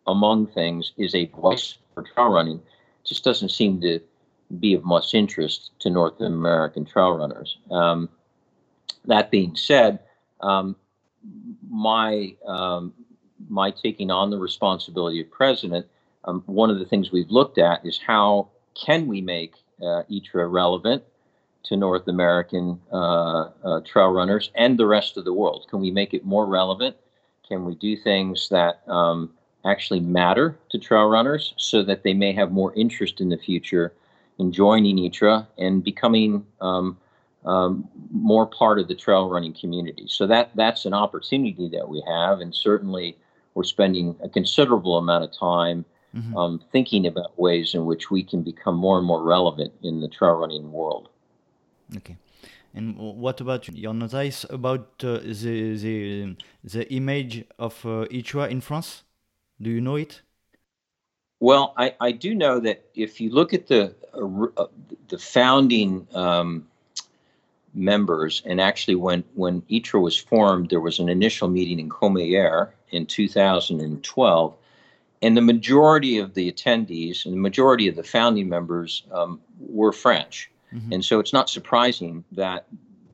among 0.07 0.47
things, 0.47 0.91
is 0.97 1.15
a 1.15 1.25
voice 1.27 1.77
for 1.93 2.03
trail 2.03 2.29
running 2.29 2.61
just 3.05 3.23
doesn't 3.23 3.49
seem 3.49 3.79
to 3.81 3.99
be 4.59 4.73
of 4.73 4.83
much 4.83 5.13
interest 5.13 5.71
to 5.79 5.89
North 5.89 6.19
American 6.19 6.85
trail 6.85 7.11
runners. 7.11 7.57
Um, 7.71 8.09
that 9.09 9.29
being 9.29 9.55
said, 9.55 9.99
um, 10.41 10.75
my 11.69 12.35
um, 12.47 12.93
my 13.49 13.71
taking 13.71 14.11
on 14.11 14.29
the 14.29 14.37
responsibility 14.37 15.21
of 15.21 15.29
president, 15.31 15.85
um, 16.25 16.43
one 16.45 16.69
of 16.69 16.79
the 16.79 16.85
things 16.85 17.11
we've 17.11 17.29
looked 17.29 17.57
at 17.57 17.85
is 17.85 17.99
how 17.99 18.49
can 18.75 19.07
we 19.07 19.21
make 19.21 19.55
uh, 19.81 20.03
ITRA 20.09 20.51
relevant 20.51 21.03
to 21.63 21.75
North 21.75 22.07
American 22.07 22.79
uh, 22.91 23.49
uh, 23.63 23.81
trail 23.81 24.09
runners 24.09 24.51
and 24.55 24.77
the 24.77 24.85
rest 24.85 25.17
of 25.17 25.25
the 25.25 25.33
world? 25.33 25.67
Can 25.69 25.79
we 25.79 25.91
make 25.91 26.13
it 26.13 26.25
more 26.25 26.45
relevant? 26.45 26.95
Can 27.47 27.65
we 27.65 27.75
do 27.75 27.97
things 27.97 28.49
that 28.49 28.81
um, 28.87 29.31
actually 29.65 29.99
matter 29.99 30.57
to 30.69 30.77
trail 30.77 31.05
runners 31.05 31.53
so 31.57 31.83
that 31.83 32.03
they 32.03 32.13
may 32.13 32.31
have 32.33 32.51
more 32.51 32.73
interest 32.75 33.19
in 33.19 33.29
the 33.29 33.37
future 33.37 33.93
in 34.37 34.51
joining 34.51 34.97
ITRA 34.97 35.47
and 35.57 35.83
becoming 35.83 36.45
um, 36.61 36.97
um, 37.45 37.87
more 38.11 38.45
part 38.45 38.79
of 38.79 38.87
the 38.87 38.95
trail 38.95 39.29
running 39.29 39.53
community? 39.53 40.05
So 40.07 40.27
that 40.27 40.51
that's 40.55 40.85
an 40.85 40.93
opportunity 40.93 41.69
that 41.69 41.87
we 41.87 42.03
have, 42.07 42.39
and 42.39 42.53
certainly 42.53 43.17
we're 43.53 43.63
spending 43.63 44.15
a 44.23 44.29
considerable 44.29 44.97
amount 44.97 45.23
of 45.23 45.31
time. 45.37 45.85
Mm-hmm. 46.15 46.35
Um, 46.35 46.59
thinking 46.71 47.05
about 47.05 47.37
ways 47.37 47.75
in 47.75 47.85
which 47.85 48.09
we 48.09 48.23
can 48.23 48.41
become 48.41 48.75
more 48.75 48.97
and 48.97 49.05
more 49.05 49.21
relevant 49.21 49.73
in 49.83 50.01
the 50.01 50.07
trail 50.07 50.31
running 50.31 50.71
world. 50.71 51.07
Okay. 51.95 52.17
And 52.73 52.97
what 52.97 53.41
about 53.41 53.67
your 53.67 53.93
notice 53.93 54.45
about 54.49 55.03
uh, 55.03 55.19
the, 55.19 55.75
the 55.75 56.35
the 56.63 56.93
image 56.93 57.45
of 57.57 57.85
uh, 57.85 58.05
ITRA 58.11 58.49
in 58.49 58.61
France? 58.61 59.03
Do 59.61 59.69
you 59.69 59.81
know 59.81 59.95
it? 59.95 60.21
Well, 61.39 61.73
I, 61.77 61.95
I 61.99 62.11
do 62.11 62.35
know 62.35 62.59
that 62.59 62.85
if 62.95 63.19
you 63.21 63.31
look 63.31 63.53
at 63.53 63.67
the 63.67 63.95
uh, 64.13 64.65
the 65.07 65.17
founding 65.17 66.07
um, 66.13 66.67
members, 67.73 68.41
and 68.45 68.59
actually 68.59 68.95
when 68.95 69.23
when 69.35 69.61
ITRA 69.69 70.01
was 70.01 70.17
formed, 70.17 70.69
there 70.69 70.79
was 70.79 70.99
an 70.99 71.09
initial 71.09 71.49
meeting 71.49 71.79
in 71.79 71.89
Courmayeur 71.89 72.69
in 72.91 73.05
2012, 73.05 74.55
and 75.21 75.37
the 75.37 75.41
majority 75.41 76.17
of 76.17 76.33
the 76.33 76.51
attendees 76.51 77.25
and 77.25 77.33
the 77.33 77.39
majority 77.39 77.87
of 77.87 77.95
the 77.95 78.03
founding 78.03 78.49
members 78.49 79.03
um, 79.11 79.39
were 79.59 79.91
French. 79.91 80.49
Mm-hmm. 80.73 80.93
And 80.93 81.05
so 81.05 81.19
it's 81.19 81.33
not 81.33 81.49
surprising 81.49 82.23
that 82.31 82.67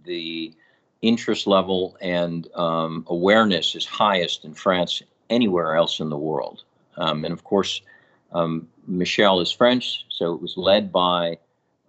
the 0.03 0.53
interest 1.01 1.47
level 1.47 1.97
and 2.01 2.47
um, 2.55 3.05
awareness 3.07 3.75
is 3.75 3.85
highest 3.85 4.45
in 4.45 4.53
France 4.53 5.01
anywhere 5.29 5.75
else 5.75 5.99
in 5.99 6.09
the 6.09 6.17
world. 6.17 6.63
Um, 6.97 7.25
and 7.25 7.33
of 7.33 7.43
course, 7.43 7.81
um, 8.31 8.67
Michel 8.87 9.39
is 9.39 9.51
French, 9.51 10.05
so 10.09 10.33
it 10.33 10.41
was 10.41 10.57
led 10.57 10.91
by 10.91 11.37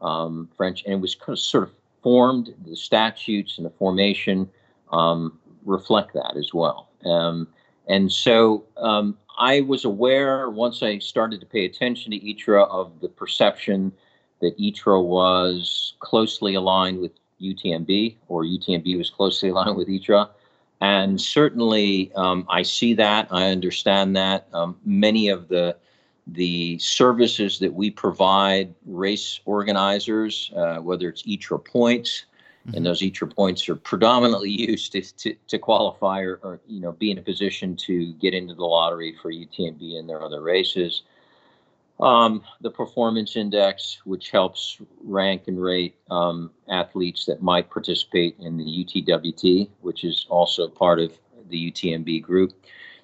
um, 0.01 0.49
French, 0.57 0.85
and 0.85 0.95
it 0.95 1.01
was 1.01 1.15
kind 1.15 1.35
of 1.35 1.39
sort 1.39 1.65
of 1.65 1.73
formed. 2.07 2.55
The 2.65 2.77
statutes 2.77 3.59
and 3.59 3.67
the 3.67 3.71
formation 3.71 4.49
um, 4.93 5.41
reflect 5.65 6.15
that 6.15 6.37
as 6.37 6.55
well. 6.55 6.89
Um, 7.05 7.49
and 7.89 8.13
so 8.13 8.65
I 9.37 9.63
was 9.63 9.85
aware 9.85 10.49
once 10.49 10.85
I 10.85 10.99
started 10.99 11.41
to 11.41 11.47
pay 11.47 11.65
attention 11.65 12.13
to 12.13 12.19
ITRA 12.19 12.63
of 12.69 13.01
the 13.01 13.09
perception 13.09 13.91
that 14.41 14.57
ITRA 14.57 15.03
was 15.03 15.95
closely 15.99 16.55
aligned 16.55 17.01
with 17.01 17.11
UTMB, 17.43 18.15
or 18.29 18.45
UTMB 18.45 18.97
was 18.97 19.11
closely 19.11 19.49
aligned 19.49 19.77
with 19.77 19.89
ITRA. 19.89 20.29
And 20.81 21.21
certainly, 21.21 22.13
um, 22.15 22.47
I 22.49 22.63
see 22.63 22.95
that. 22.95 23.27
I 23.33 23.51
understand 23.51 24.15
that. 24.15 24.47
Um, 24.53 24.77
many 24.85 25.29
of 25.29 25.49
the 25.49 25.77
the 26.27 26.79
services 26.79 27.59
that 27.61 27.73
we 27.73 27.91
provide 27.91 28.75
race 28.85 29.41
organizers, 29.45 30.51
uh, 30.57 30.79
whether 30.79 31.09
it's 31.09 31.23
ITRA 31.23 31.65
points, 31.65 32.25
mm-hmm. 32.67 32.77
and 32.77 32.87
those 32.87 33.01
ITRA 33.01 33.35
points 33.35 33.69
are 33.69 33.77
predominantly 33.77 34.51
used 34.71 34.93
to, 34.93 35.03
to, 35.03 35.37
to 35.47 35.59
qualify 35.59 36.23
or, 36.23 36.41
or, 36.43 36.61
you 36.67 36.81
know 36.81 36.93
be 36.93 37.11
in 37.11 37.19
a 37.19 37.23
position 37.23 37.77
to 37.77 38.13
get 38.15 38.35
into 38.35 38.55
the 38.55 38.65
lottery 38.65 39.15
for 39.23 39.31
UTMB 39.33 39.99
and 39.99 40.09
their 40.09 40.23
other 40.23 40.43
races. 40.43 41.03
Um, 41.99 42.43
the 42.61 42.71
performance 42.71 43.37
index, 43.37 44.01
which 44.05 44.31
helps 44.31 44.79
rank 45.03 45.45
and 45.47 45.63
rate 45.63 45.97
um, 46.11 46.51
athletes 46.69 47.25
that 47.25 47.41
might 47.41 47.71
participate 47.71 48.37
in 48.39 48.59
the 48.59 48.65
UTWT, 48.65 49.71
which 49.81 50.05
is 50.05 50.27
also 50.29 50.69
part 50.69 50.99
of 50.99 51.19
the 51.49 51.73
UTMB 51.73 52.21
group. 52.23 52.53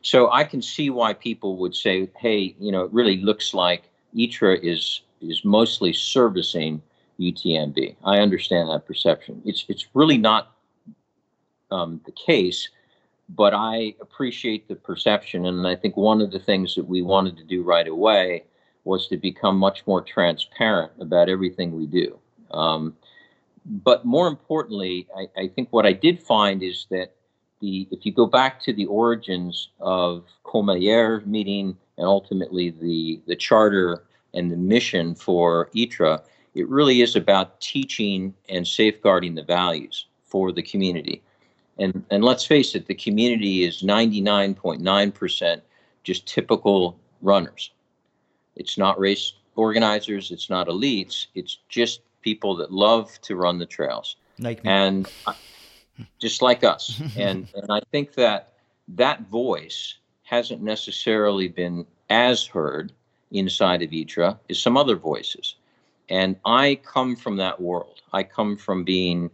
So 0.02 0.30
I 0.30 0.44
can 0.44 0.60
see 0.60 0.90
why 0.90 1.14
people 1.14 1.56
would 1.58 1.74
say, 1.74 2.08
"Hey, 2.18 2.54
you 2.58 2.72
know, 2.72 2.84
it 2.84 2.92
really 2.92 3.18
looks 3.18 3.54
like 3.54 3.84
ITRA 4.14 4.58
is 4.62 5.02
is 5.20 5.44
mostly 5.44 5.92
servicing 5.92 6.82
UTMB." 7.18 7.96
I 8.04 8.18
understand 8.18 8.68
that 8.68 8.86
perception. 8.86 9.40
It's 9.44 9.64
it's 9.68 9.86
really 9.94 10.18
not 10.18 10.56
um, 11.70 12.00
the 12.04 12.12
case, 12.12 12.68
but 13.28 13.54
I 13.54 13.94
appreciate 14.00 14.68
the 14.68 14.74
perception, 14.74 15.46
and 15.46 15.66
I 15.66 15.76
think 15.76 15.96
one 15.96 16.20
of 16.20 16.32
the 16.32 16.40
things 16.40 16.74
that 16.74 16.84
we 16.84 17.02
wanted 17.02 17.36
to 17.38 17.44
do 17.44 17.62
right 17.62 17.86
away 17.86 18.44
was 18.84 19.06
to 19.08 19.16
become 19.16 19.56
much 19.56 19.86
more 19.86 20.02
transparent 20.02 20.92
about 21.00 21.28
everything 21.28 21.72
we 21.72 21.86
do. 21.86 22.18
Um, 22.50 22.96
but 23.64 24.04
more 24.04 24.26
importantly, 24.26 25.06
I, 25.16 25.42
I, 25.42 25.48
think 25.48 25.68
what 25.70 25.86
I 25.86 25.92
did 25.92 26.20
find 26.20 26.62
is 26.62 26.86
that 26.90 27.14
the 27.62 27.88
if 27.90 28.04
you 28.04 28.12
go 28.12 28.26
back 28.26 28.60
to 28.64 28.72
the 28.74 28.84
origins 28.86 29.70
of 29.80 30.24
Courmayeur 30.44 31.24
meeting 31.24 31.76
and 31.96 32.06
ultimately 32.06 32.70
the 32.70 33.22
the 33.26 33.36
charter 33.36 34.04
and 34.34 34.50
the 34.50 34.56
mission 34.56 35.14
for 35.14 35.70
ITRA, 35.74 36.22
it 36.54 36.68
really 36.68 37.00
is 37.00 37.16
about 37.16 37.60
teaching 37.60 38.34
and 38.48 38.66
safeguarding 38.66 39.34
the 39.34 39.42
values 39.42 40.06
for 40.24 40.52
the 40.52 40.62
community. 40.62 41.22
And 41.78 42.04
and 42.10 42.22
let's 42.22 42.44
face 42.44 42.74
it, 42.74 42.86
the 42.86 42.94
community 42.94 43.64
is 43.64 43.82
99.9% 43.82 45.60
just 46.02 46.26
typical 46.26 46.98
runners. 47.22 47.70
It's 48.56 48.76
not 48.76 48.98
race 48.98 49.32
organizers, 49.54 50.30
it's 50.30 50.50
not 50.50 50.66
elites, 50.66 51.26
it's 51.34 51.58
just 51.68 52.00
people 52.22 52.56
that 52.56 52.72
love 52.72 53.20
to 53.22 53.36
run 53.36 53.58
the 53.58 53.66
trails. 53.66 54.16
Like 54.38 54.64
me. 54.64 54.70
And 54.70 55.08
just 56.18 56.42
like 56.42 56.64
us. 56.64 57.00
and 57.16 57.48
and 57.54 57.70
I 57.70 57.80
think 57.90 58.14
that 58.14 58.54
that 58.88 59.22
voice 59.28 59.96
hasn't 60.24 60.62
necessarily 60.62 61.48
been 61.48 61.86
as 62.10 62.46
heard 62.46 62.92
inside 63.30 63.82
of 63.82 63.90
ITRA 63.90 64.38
as 64.50 64.58
some 64.58 64.76
other 64.76 64.96
voices. 64.96 65.56
And 66.08 66.36
I 66.44 66.80
come 66.84 67.16
from 67.16 67.36
that 67.36 67.60
world. 67.60 68.02
I 68.12 68.22
come 68.22 68.56
from 68.56 68.84
being 68.84 69.30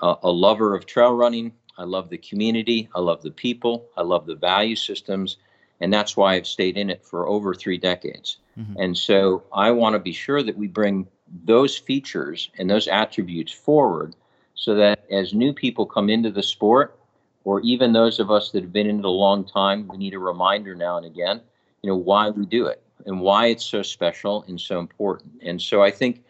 a, 0.00 0.14
a 0.22 0.30
lover 0.30 0.74
of 0.74 0.86
trail 0.86 1.12
running. 1.14 1.52
I 1.78 1.84
love 1.84 2.10
the 2.10 2.18
community. 2.18 2.88
I 2.94 3.00
love 3.00 3.22
the 3.22 3.30
people. 3.30 3.86
I 3.96 4.02
love 4.02 4.26
the 4.26 4.34
value 4.34 4.76
systems. 4.76 5.38
And 5.80 5.92
that's 5.92 6.16
why 6.16 6.34
I've 6.34 6.46
stayed 6.46 6.76
in 6.76 6.90
it 6.90 7.04
for 7.04 7.26
over 7.26 7.54
three 7.54 7.78
decades. 7.78 8.36
Mm-hmm. 8.58 8.74
And 8.78 8.96
so 8.96 9.42
I 9.52 9.70
want 9.70 9.94
to 9.94 9.98
be 9.98 10.12
sure 10.12 10.42
that 10.42 10.56
we 10.56 10.66
bring 10.66 11.06
those 11.44 11.78
features 11.78 12.50
and 12.58 12.68
those 12.68 12.86
attributes 12.86 13.52
forward 13.52 14.14
so 14.60 14.74
that 14.74 15.06
as 15.10 15.32
new 15.32 15.54
people 15.54 15.86
come 15.86 16.10
into 16.10 16.30
the 16.30 16.42
sport, 16.42 16.98
or 17.44 17.60
even 17.60 17.94
those 17.94 18.20
of 18.20 18.30
us 18.30 18.50
that 18.50 18.62
have 18.62 18.74
been 18.74 18.86
in 18.86 18.98
it 18.98 19.04
a 19.06 19.08
long 19.08 19.42
time, 19.42 19.88
we 19.88 19.96
need 19.96 20.12
a 20.12 20.18
reminder 20.18 20.74
now 20.74 20.98
and 20.98 21.06
again, 21.06 21.40
you 21.80 21.88
know, 21.88 21.96
why 21.96 22.28
we 22.28 22.44
do 22.44 22.66
it 22.66 22.82
and 23.06 23.18
why 23.18 23.46
it's 23.46 23.64
so 23.64 23.80
special 23.80 24.44
and 24.48 24.60
so 24.60 24.78
important. 24.78 25.32
And 25.42 25.60
so 25.60 25.82
I 25.82 25.90
think 25.90 26.24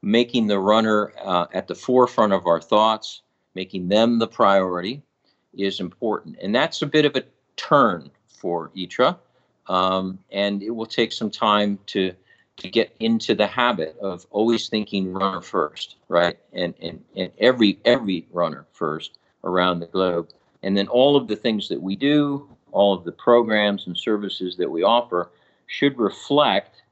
making 0.00 0.46
the 0.46 0.58
runner 0.58 1.12
uh, 1.22 1.44
at 1.52 1.68
the 1.68 1.74
forefront 1.74 2.32
of 2.32 2.46
our 2.46 2.58
thoughts, 2.58 3.20
making 3.54 3.88
them 3.88 4.18
the 4.18 4.28
priority 4.28 5.02
is 5.52 5.78
important. 5.78 6.38
And 6.40 6.54
that's 6.54 6.80
a 6.80 6.86
bit 6.86 7.04
of 7.04 7.14
a 7.16 7.24
turn 7.56 8.10
for 8.26 8.70
ITRA. 8.74 9.18
Um, 9.66 10.18
and 10.32 10.62
it 10.62 10.70
will 10.70 10.86
take 10.86 11.12
some 11.12 11.30
time 11.30 11.78
to 11.88 12.14
to 12.56 12.68
get 12.68 12.94
into 13.00 13.34
the 13.34 13.46
habit 13.46 13.96
of 14.00 14.26
always 14.30 14.68
thinking 14.68 15.12
runner 15.12 15.40
first, 15.40 15.96
right? 16.08 16.38
And 16.52 16.74
and, 16.80 17.02
and 17.16 17.32
every 17.38 17.78
every 17.84 18.26
runner 18.32 18.66
first 18.72 19.18
around 19.42 19.80
the 19.80 19.86
globe. 19.86 20.28
And 20.62 20.76
then 20.76 20.88
all 20.88 21.16
of 21.16 21.28
the 21.28 21.36
things 21.36 21.68
that 21.68 21.82
we 21.82 21.94
do, 21.94 22.48
all 22.72 22.94
of 22.94 23.04
the 23.04 23.12
programs 23.12 23.86
and 23.86 23.96
services 23.96 24.56
that 24.56 24.70
we 24.70 24.82
offer 24.82 25.30
should 25.66 25.98
reflect 25.98 26.82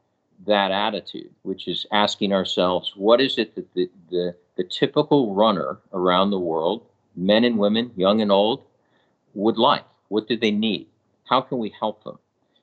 that 0.46 0.70
attitude, 0.70 1.31
which 1.42 1.68
is 1.68 1.87
asking 1.92 2.33
ourselves, 2.33 2.92
what 2.96 3.20
is 3.20 3.38
it 3.38 3.55
that 3.55 3.72
the, 3.75 3.88
the, 4.11 4.35
the 4.57 4.64
typical 4.64 5.35
runner 5.35 5.79
around 5.92 6.31
the 6.31 6.38
world, 6.38 6.85
men 7.16 7.44
and 7.44 7.59
women, 7.59 7.90
young 7.96 8.20
and 8.20 8.33
old, 8.33 8.62
would 9.35 9.57
like? 9.57 9.85
What 10.09 10.29
do 10.29 10.37
they 10.37 10.51
need? 10.51 10.88
How 11.25 11.40
can 11.40 11.59
we 11.59 11.72
help 11.79 12.05
them 12.05 12.18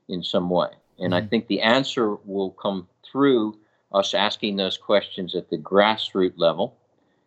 in 0.08 0.24
some 0.24 0.50
way? 0.50 0.70
And 1.00 1.14
mm-hmm. 1.14 1.26
I 1.26 1.28
think 1.28 1.48
the 1.48 1.62
answer 1.62 2.16
will 2.26 2.52
come 2.52 2.88
through 3.10 3.58
us 3.92 4.14
asking 4.14 4.56
those 4.56 4.78
questions 4.78 5.36
at 5.36 5.50
the 5.50 5.58
grassroots 5.58 6.38
level, 6.38 6.78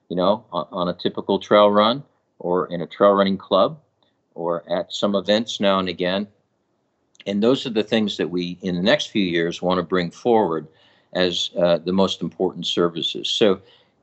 you 0.09 0.17
know, 0.17 0.45
on, 0.53 0.67
on 0.71 0.89
a 0.89 0.95
typical 0.95 1.39
trail 1.39 1.71
run 1.71 2.03
or 2.39 2.67
in 2.67 2.81
a 2.81 2.87
trail 2.87 3.13
running 3.13 3.39
club 3.39 3.79
or 4.35 4.65
at 4.71 4.93
some 4.93 5.15
events 5.15 5.61
now 5.61 5.79
and 5.79 5.89
again. 5.89 6.29
And 7.27 7.43
those 7.43 7.67
are 7.67 7.71
the 7.71 7.83
things 7.83 8.17
that 8.17 8.31
we, 8.31 8.59
in 8.63 8.75
the 8.75 8.83
next 8.83 9.07
few 9.07 9.25
years, 9.25 9.63
want 9.63 9.79
to 9.79 9.83
bring 9.83 10.11
forward 10.11 10.67
as 11.13 11.51
uh, 11.59 11.79
the 11.79 11.93
most 11.93 12.21
important 12.21 12.67
services. 12.67 13.31
So, 13.31 13.61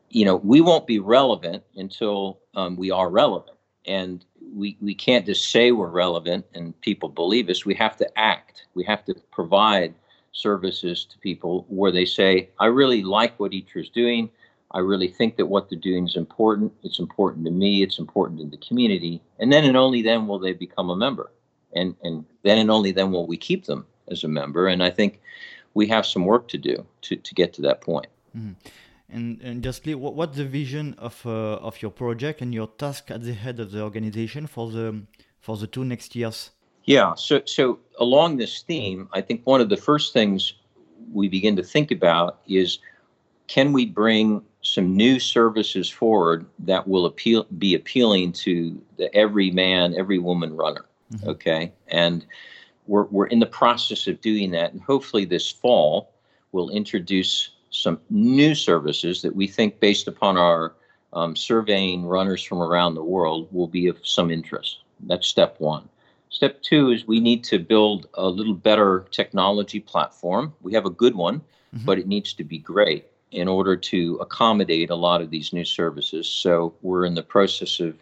you 0.09 0.25
know, 0.25 0.37
we 0.37 0.61
won't 0.61 0.87
be 0.87 0.99
relevant 0.99 1.63
until 1.75 2.39
um, 2.55 2.75
we 2.77 2.91
are 2.91 3.09
relevant. 3.09 3.57
And 3.85 4.23
we, 4.53 4.77
we 4.81 4.93
can't 4.93 5.25
just 5.25 5.51
say 5.51 5.71
we're 5.71 5.87
relevant 5.87 6.45
and 6.53 6.79
people 6.81 7.09
believe 7.09 7.49
us. 7.49 7.65
We 7.65 7.75
have 7.75 7.97
to 7.97 8.19
act. 8.19 8.65
We 8.75 8.83
have 8.85 9.05
to 9.05 9.15
provide 9.31 9.93
services 10.31 11.05
to 11.05 11.17
people 11.19 11.65
where 11.69 11.91
they 11.91 12.05
say, 12.05 12.49
I 12.59 12.67
really 12.67 13.03
like 13.03 13.39
what 13.39 13.51
ITRA 13.51 13.81
is 13.81 13.89
doing. 13.89 14.29
I 14.71 14.79
really 14.79 15.07
think 15.07 15.37
that 15.37 15.47
what 15.47 15.69
they're 15.69 15.79
doing 15.79 16.05
is 16.05 16.15
important. 16.15 16.71
It's 16.83 16.99
important 16.99 17.45
to 17.45 17.51
me. 17.51 17.81
It's 17.81 17.97
important 17.97 18.39
to 18.39 18.45
the 18.45 18.63
community. 18.65 19.21
And 19.39 19.51
then 19.51 19.65
and 19.65 19.75
only 19.75 20.01
then 20.01 20.27
will 20.27 20.39
they 20.39 20.53
become 20.53 20.89
a 20.89 20.95
member. 20.95 21.31
And, 21.75 21.95
and 22.03 22.25
then 22.43 22.57
and 22.59 22.69
only 22.69 22.91
then 22.91 23.11
will 23.11 23.27
we 23.27 23.37
keep 23.37 23.65
them 23.65 23.85
as 24.09 24.23
a 24.23 24.27
member. 24.27 24.67
And 24.67 24.83
I 24.83 24.89
think 24.89 25.21
we 25.73 25.87
have 25.87 26.05
some 26.05 26.25
work 26.25 26.47
to 26.49 26.57
do 26.57 26.85
to, 27.01 27.15
to 27.15 27.35
get 27.35 27.53
to 27.53 27.61
that 27.63 27.81
point. 27.81 28.07
Mm. 28.37 28.55
And, 29.11 29.41
and 29.41 29.63
justly, 29.63 29.95
what, 29.95 30.15
what's 30.15 30.37
the 30.37 30.45
vision 30.45 30.95
of, 30.97 31.25
uh, 31.25 31.55
of 31.55 31.81
your 31.81 31.91
project 31.91 32.41
and 32.41 32.53
your 32.53 32.67
task 32.67 33.09
at 33.09 33.23
the 33.23 33.33
head 33.33 33.59
of 33.59 33.71
the 33.71 33.81
organization 33.81 34.45
for 34.47 34.69
the, 34.69 35.01
for 35.39 35.57
the 35.57 35.67
two 35.67 35.83
next 35.83 36.15
years? 36.15 36.51
Yeah, 36.85 37.13
so 37.15 37.41
so 37.45 37.79
along 37.99 38.37
this 38.37 38.63
theme, 38.63 39.09
I 39.13 39.21
think 39.21 39.41
one 39.45 39.61
of 39.61 39.69
the 39.69 39.77
first 39.77 40.11
things 40.11 40.53
we 41.13 41.27
begin 41.27 41.55
to 41.57 41.63
think 41.63 41.91
about 41.91 42.39
is 42.47 42.79
can 43.47 43.73
we 43.73 43.85
bring 43.85 44.41
some 44.61 44.95
new 44.95 45.19
services 45.19 45.89
forward 45.89 46.45
that 46.59 46.87
will 46.87 47.05
appeal 47.05 47.45
be 47.57 47.75
appealing 47.75 48.31
to 48.33 48.81
the 48.97 49.13
every 49.15 49.51
man, 49.51 49.93
every 49.95 50.19
woman 50.19 50.55
runner. 50.55 50.85
Mm-hmm. 51.13 51.29
Okay. 51.29 51.71
And 51.87 52.25
we're 52.87 53.05
we're 53.05 53.27
in 53.27 53.39
the 53.39 53.45
process 53.45 54.07
of 54.07 54.19
doing 54.21 54.51
that. 54.51 54.73
And 54.73 54.81
hopefully 54.81 55.25
this 55.25 55.49
fall 55.49 56.11
we'll 56.51 56.69
introduce 56.69 57.51
some 57.69 57.99
new 58.09 58.55
services 58.55 59.21
that 59.21 59.35
we 59.35 59.47
think 59.47 59.79
based 59.79 60.07
upon 60.07 60.37
our 60.37 60.73
um, 61.13 61.35
surveying 61.35 62.05
runners 62.05 62.43
from 62.43 62.61
around 62.61 62.95
the 62.95 63.03
world 63.03 63.47
will 63.51 63.67
be 63.67 63.87
of 63.87 63.97
some 64.03 64.31
interest. 64.31 64.79
That's 65.01 65.27
step 65.27 65.55
one. 65.59 65.89
Step 66.29 66.61
two 66.61 66.91
is 66.91 67.07
we 67.07 67.19
need 67.19 67.43
to 67.45 67.57
build 67.57 68.07
a 68.13 68.27
little 68.27 68.53
better 68.53 69.07
technology 69.11 69.79
platform. 69.79 70.53
We 70.61 70.73
have 70.73 70.85
a 70.85 70.91
good 70.91 71.15
one, 71.15 71.39
mm-hmm. 71.75 71.85
but 71.85 71.97
it 71.97 72.07
needs 72.07 72.33
to 72.33 72.43
be 72.43 72.59
great 72.59 73.05
in 73.31 73.47
order 73.47 73.75
to 73.75 74.17
accommodate 74.21 74.89
a 74.89 74.95
lot 74.95 75.21
of 75.21 75.29
these 75.29 75.53
new 75.53 75.65
services. 75.65 76.27
So 76.27 76.73
we're 76.81 77.05
in 77.05 77.15
the 77.15 77.23
process 77.23 77.79
of, 77.79 77.95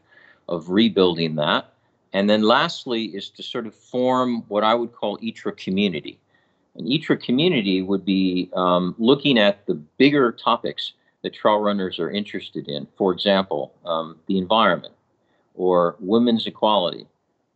of 0.47 0.69
rebuilding 0.69 1.36
that. 1.36 1.73
And 2.13 2.30
then 2.30 2.41
lastly 2.41 3.06
is 3.06 3.30
to 3.32 3.43
sort 3.43 3.67
of 3.67 3.75
form 3.75 4.43
what 4.47 4.63
I 4.63 4.73
would 4.73 4.93
call 4.93 5.17
ITRA 5.19 5.56
community. 5.58 6.19
An 6.78 6.86
ITRA 6.86 7.18
community 7.18 7.82
would 7.82 8.06
be 8.06 8.50
um, 8.54 8.96
looking 8.98 9.38
at 9.38 9.66
the 9.66 9.74
bigger 9.74 10.32
topics 10.32 10.94
that 11.24 11.34
trail 11.34 11.60
runners 11.60 12.00
are 12.00 12.12
interested 12.12 12.68
in. 12.68 12.88
For 12.98 13.12
example, 13.12 13.74
um, 13.86 14.18
the 14.28 14.38
environment, 14.38 14.94
or 15.56 15.96
women's 16.00 16.46
equality, 16.46 17.08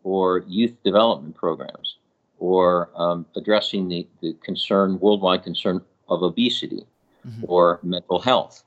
or 0.04 0.44
youth 0.48 0.74
development 0.84 1.36
programs, 1.36 1.98
or 2.40 2.90
um, 2.96 3.26
addressing 3.36 3.88
the, 3.88 4.08
the 4.22 4.34
concern, 4.44 5.00
worldwide 5.00 5.44
concern 5.44 5.82
of 6.10 6.24
obesity 6.24 6.84
mm-hmm. 7.28 7.46
or 7.48 7.80
mental 7.84 8.20
health. 8.20 8.64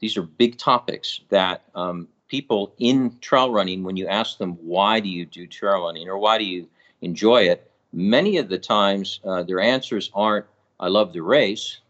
These 0.00 0.16
are 0.16 0.22
big 0.22 0.56
topics 0.56 1.20
that 1.28 1.64
um, 1.74 2.08
people 2.28 2.72
in 2.78 3.18
trail 3.20 3.50
running, 3.50 3.82
when 3.82 3.96
you 3.96 4.06
ask 4.06 4.38
them, 4.38 4.52
why 4.62 5.00
do 5.00 5.08
you 5.08 5.26
do 5.26 5.46
trail 5.46 5.84
running 5.84 6.08
or 6.08 6.16
why 6.18 6.38
do 6.38 6.44
you 6.44 6.68
enjoy 7.02 7.42
it, 7.42 7.67
many 7.92 8.36
of 8.38 8.48
the 8.48 8.58
times 8.58 9.20
uh, 9.24 9.42
their 9.42 9.60
answers 9.60 10.10
aren't, 10.14 10.46
I 10.80 10.88
love 10.88 11.12
the 11.12 11.22
race, 11.22 11.80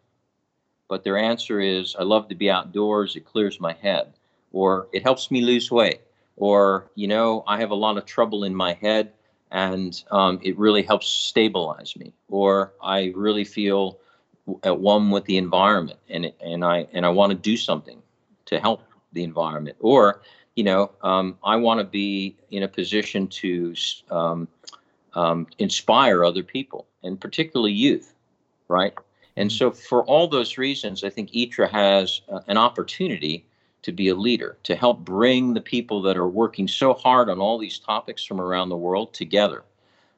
but 0.88 1.04
their 1.04 1.18
answer 1.18 1.60
is, 1.60 1.96
I 1.98 2.02
love 2.02 2.28
to 2.28 2.34
be 2.34 2.50
outdoors, 2.50 3.16
it 3.16 3.26
clears 3.26 3.60
my 3.60 3.72
head, 3.72 4.12
or 4.52 4.88
it 4.92 5.02
helps 5.02 5.30
me 5.30 5.42
lose 5.42 5.70
weight, 5.70 6.00
or, 6.36 6.90
you 6.94 7.08
know, 7.08 7.44
I 7.46 7.58
have 7.60 7.70
a 7.70 7.74
lot 7.74 7.98
of 7.98 8.06
trouble 8.06 8.44
in 8.44 8.54
my 8.54 8.72
head 8.74 9.12
and 9.50 10.02
um, 10.10 10.38
it 10.42 10.58
really 10.58 10.82
helps 10.82 11.06
stabilize 11.06 11.96
me, 11.96 12.12
or 12.28 12.72
I 12.82 13.12
really 13.16 13.44
feel 13.44 13.98
at 14.62 14.78
one 14.78 15.10
with 15.10 15.24
the 15.24 15.36
environment 15.36 15.98
and 16.08 16.32
and 16.40 16.64
I 16.64 16.86
and 16.92 17.04
I 17.04 17.10
want 17.10 17.30
to 17.30 17.36
do 17.36 17.56
something 17.56 18.00
to 18.46 18.58
help 18.58 18.82
the 19.12 19.22
environment 19.22 19.76
or 19.80 20.22
you 20.54 20.64
know 20.64 20.90
um, 21.02 21.36
I 21.44 21.56
want 21.56 21.80
to 21.80 21.84
be 21.84 22.36
in 22.50 22.62
a 22.62 22.68
position 22.68 23.26
to 23.28 23.74
um, 24.10 24.48
um, 25.18 25.46
inspire 25.58 26.24
other 26.24 26.42
people 26.42 26.86
and 27.02 27.20
particularly 27.20 27.72
youth 27.72 28.14
right 28.68 28.94
and 29.36 29.50
so 29.52 29.70
for 29.70 30.04
all 30.04 30.28
those 30.28 30.58
reasons 30.58 31.04
I 31.04 31.10
think 31.10 31.30
ITRA 31.32 31.70
has 31.70 32.20
uh, 32.28 32.40
an 32.46 32.56
opportunity 32.56 33.44
to 33.82 33.92
be 33.92 34.08
a 34.08 34.14
leader 34.14 34.58
to 34.64 34.74
help 34.74 35.04
bring 35.04 35.54
the 35.54 35.60
people 35.60 36.02
that 36.02 36.16
are 36.16 36.28
working 36.28 36.68
so 36.68 36.94
hard 36.94 37.30
on 37.30 37.38
all 37.38 37.58
these 37.58 37.78
topics 37.78 38.24
from 38.24 38.40
around 38.40 38.68
the 38.68 38.76
world 38.76 39.14
together 39.14 39.64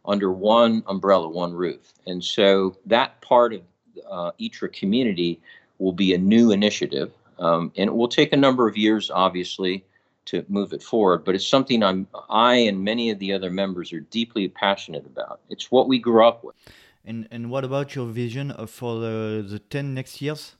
under 0.05 0.33
one 0.33 0.83
umbrella 0.87 1.29
one 1.29 1.53
roof 1.53 1.93
and 2.07 2.23
so 2.25 2.77
that 2.87 3.21
part 3.21 3.53
of 3.53 3.63
uh, 4.11 4.33
ITRA 4.41 4.73
community 4.73 5.41
will 5.81 5.93
be 5.93 6.15
a 6.15 6.19
new 6.19 6.53
initiative. 6.53 7.13
Um, 7.39 7.73
and 7.77 7.89
it 7.89 7.95
will 7.95 8.09
take 8.09 8.33
a 8.33 8.37
number 8.37 8.69
of 8.69 8.77
years, 8.77 9.11
obviously, 9.11 9.85
to 10.27 10.45
move 10.49 10.73
it 10.73 10.83
forward. 10.83 11.25
But 11.25 11.35
it's 11.35 11.47
something 11.47 11.83
I'm, 11.83 12.07
I 12.29 12.55
and 12.55 12.85
many 12.85 13.11
of 13.11 13.19
the 13.19 13.33
other 13.33 13.51
members 13.51 13.93
are 13.93 14.01
deeply 14.01 14.49
passionate 14.49 15.07
about. 15.07 15.41
It's 15.49 15.71
what 15.71 15.89
we 15.89 15.99
grew 15.99 16.27
up 16.27 16.45
with. 16.45 16.57
And 17.05 17.27
and 17.31 17.51
what 17.51 17.65
about 17.65 17.95
your 17.95 18.07
vision 18.07 18.53
for 18.67 19.01
the, 19.01 19.45
the 19.49 19.59
10 19.59 19.95
next 19.95 20.21
years? 20.21 20.57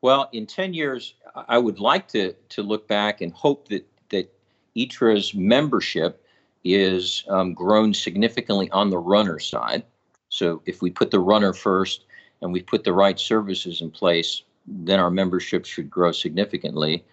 Well, 0.00 0.28
in 0.32 0.46
10 0.46 0.74
years, 0.74 1.14
I 1.34 1.58
would 1.58 1.80
like 1.80 2.06
to, 2.08 2.32
to 2.50 2.62
look 2.62 2.86
back 2.86 3.20
and 3.20 3.32
hope 3.32 3.68
that, 3.68 3.84
that 4.10 4.32
ITRA's 4.76 5.34
membership 5.34 6.24
is 6.62 7.24
um, 7.28 7.52
grown 7.52 7.92
significantly 7.92 8.70
on 8.70 8.90
the 8.90 8.98
runner 8.98 9.40
side. 9.40 9.82
So 10.28 10.62
if 10.66 10.82
we 10.82 10.90
put 10.90 11.10
the 11.10 11.18
runner 11.18 11.52
first 11.52 12.04
and 12.42 12.52
we 12.52 12.62
put 12.62 12.84
the 12.84 12.92
right 12.92 13.18
services 13.18 13.80
in 13.80 13.90
place, 13.90 14.42
then 14.66 15.00
our 15.00 15.10
membership 15.10 15.64
should 15.64 15.90
grow 15.90 16.12
significantly. 16.12 17.04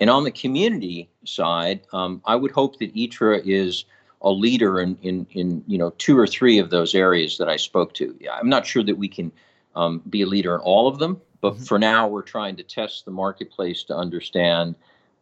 And 0.00 0.10
on 0.10 0.24
the 0.24 0.30
community 0.30 1.08
side, 1.24 1.80
um, 1.92 2.20
I 2.24 2.36
would 2.36 2.50
hope 2.50 2.78
that 2.78 2.94
ITRA 2.94 3.42
is 3.44 3.84
a 4.22 4.30
leader 4.30 4.80
in, 4.80 4.96
in, 5.02 5.26
in 5.32 5.62
you 5.66 5.78
know 5.78 5.90
two 5.98 6.18
or 6.18 6.26
three 6.26 6.58
of 6.58 6.70
those 6.70 6.94
areas 6.94 7.38
that 7.38 7.48
I 7.48 7.56
spoke 7.56 7.94
to. 7.94 8.16
I'm 8.32 8.48
not 8.48 8.66
sure 8.66 8.82
that 8.82 8.98
we 8.98 9.08
can 9.08 9.30
um, 9.76 10.02
be 10.08 10.22
a 10.22 10.26
leader 10.26 10.54
in 10.54 10.60
all 10.60 10.88
of 10.88 10.98
them, 10.98 11.20
but 11.40 11.54
mm-hmm. 11.54 11.64
for 11.64 11.78
now 11.78 12.08
we're 12.08 12.22
trying 12.22 12.56
to 12.56 12.62
test 12.62 13.04
the 13.04 13.10
marketplace 13.10 13.84
to 13.84 13.96
understand, 13.96 14.74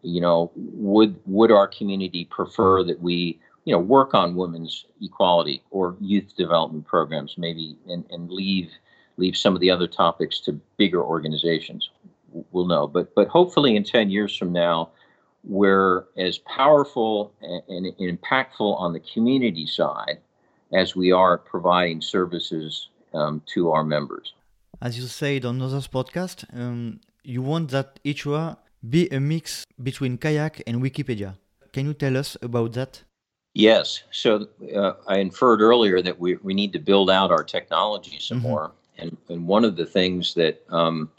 you 0.03 0.21
know, 0.21 0.51
would 0.55 1.17
would 1.27 1.51
our 1.51 1.69
community 1.69 2.25
prefer 2.25 2.83
that 2.85 3.01
we 3.01 3.41
you 3.65 3.73
know, 3.73 3.79
work 3.79 4.15
on 4.15 4.35
women's 4.35 4.87
equality 5.01 5.63
or 5.71 5.97
youth 6.01 6.35
development 6.37 6.87
programs, 6.87 7.39
maybe, 7.39 7.77
and, 7.89 8.05
and 8.11 8.31
leave 8.31 8.71
leave 9.19 9.37
some 9.37 9.55
of 9.55 9.61
the 9.61 9.71
other 9.71 9.87
topics 9.87 10.41
to 10.41 10.53
bigger 10.79 11.03
organizations. 11.03 11.91
We'll 12.53 12.67
know, 12.67 12.87
but 12.87 13.15
but 13.15 13.29
hopefully 13.29 13.77
in 13.77 13.85
ten 13.85 14.11
years 14.11 14.37
from 14.37 14.53
now, 14.53 14.91
we're 15.45 16.05
as 16.17 16.39
powerful 16.39 17.33
and, 17.41 17.87
and 17.87 18.19
impactful 18.19 18.81
on 18.81 18.93
the 18.93 19.01
community 19.01 19.67
side 19.67 20.19
as 20.73 20.97
we 20.97 21.13
are 21.13 21.37
providing 21.37 22.01
services 22.01 22.89
um, 23.13 23.43
to 23.55 23.71
our 23.71 23.85
members. 23.85 24.35
As 24.81 24.99
you 24.99 25.07
said 25.07 25.45
on 25.45 25.61
other 25.61 25.81
podcast, 25.81 26.45
um, 26.59 27.01
you 27.23 27.43
want 27.43 27.71
that 27.71 28.01
ITRA 28.05 28.57
be 28.89 29.09
a 29.11 29.21
mix 29.21 29.65
between 29.83 30.19
kayak 30.19 30.63
and 30.67 30.83
Wikipedia. 30.83 31.37
Can 31.73 31.87
you 31.87 31.95
tell 31.95 32.17
us 32.17 32.37
about 32.43 32.73
that? 32.73 33.03
Yes. 33.55 34.03
So 34.11 34.47
uh, 34.75 34.95
I 35.07 35.19
inferred 35.19 35.61
earlier 35.61 36.03
that 36.03 36.19
we, 36.19 36.37
we 36.37 36.55
need 36.55 36.73
to 36.73 36.79
build 36.79 37.11
out 37.11 37.31
our 37.31 37.45
technology 37.45 38.17
some 38.19 38.39
mm-hmm. 38.39 38.49
more. 38.49 38.73
And, 38.99 39.17
and 39.29 39.47
one 39.47 39.65
of 39.65 39.77
the 39.77 39.87
things 39.87 40.35
that 40.35 40.63
um, 40.71 41.11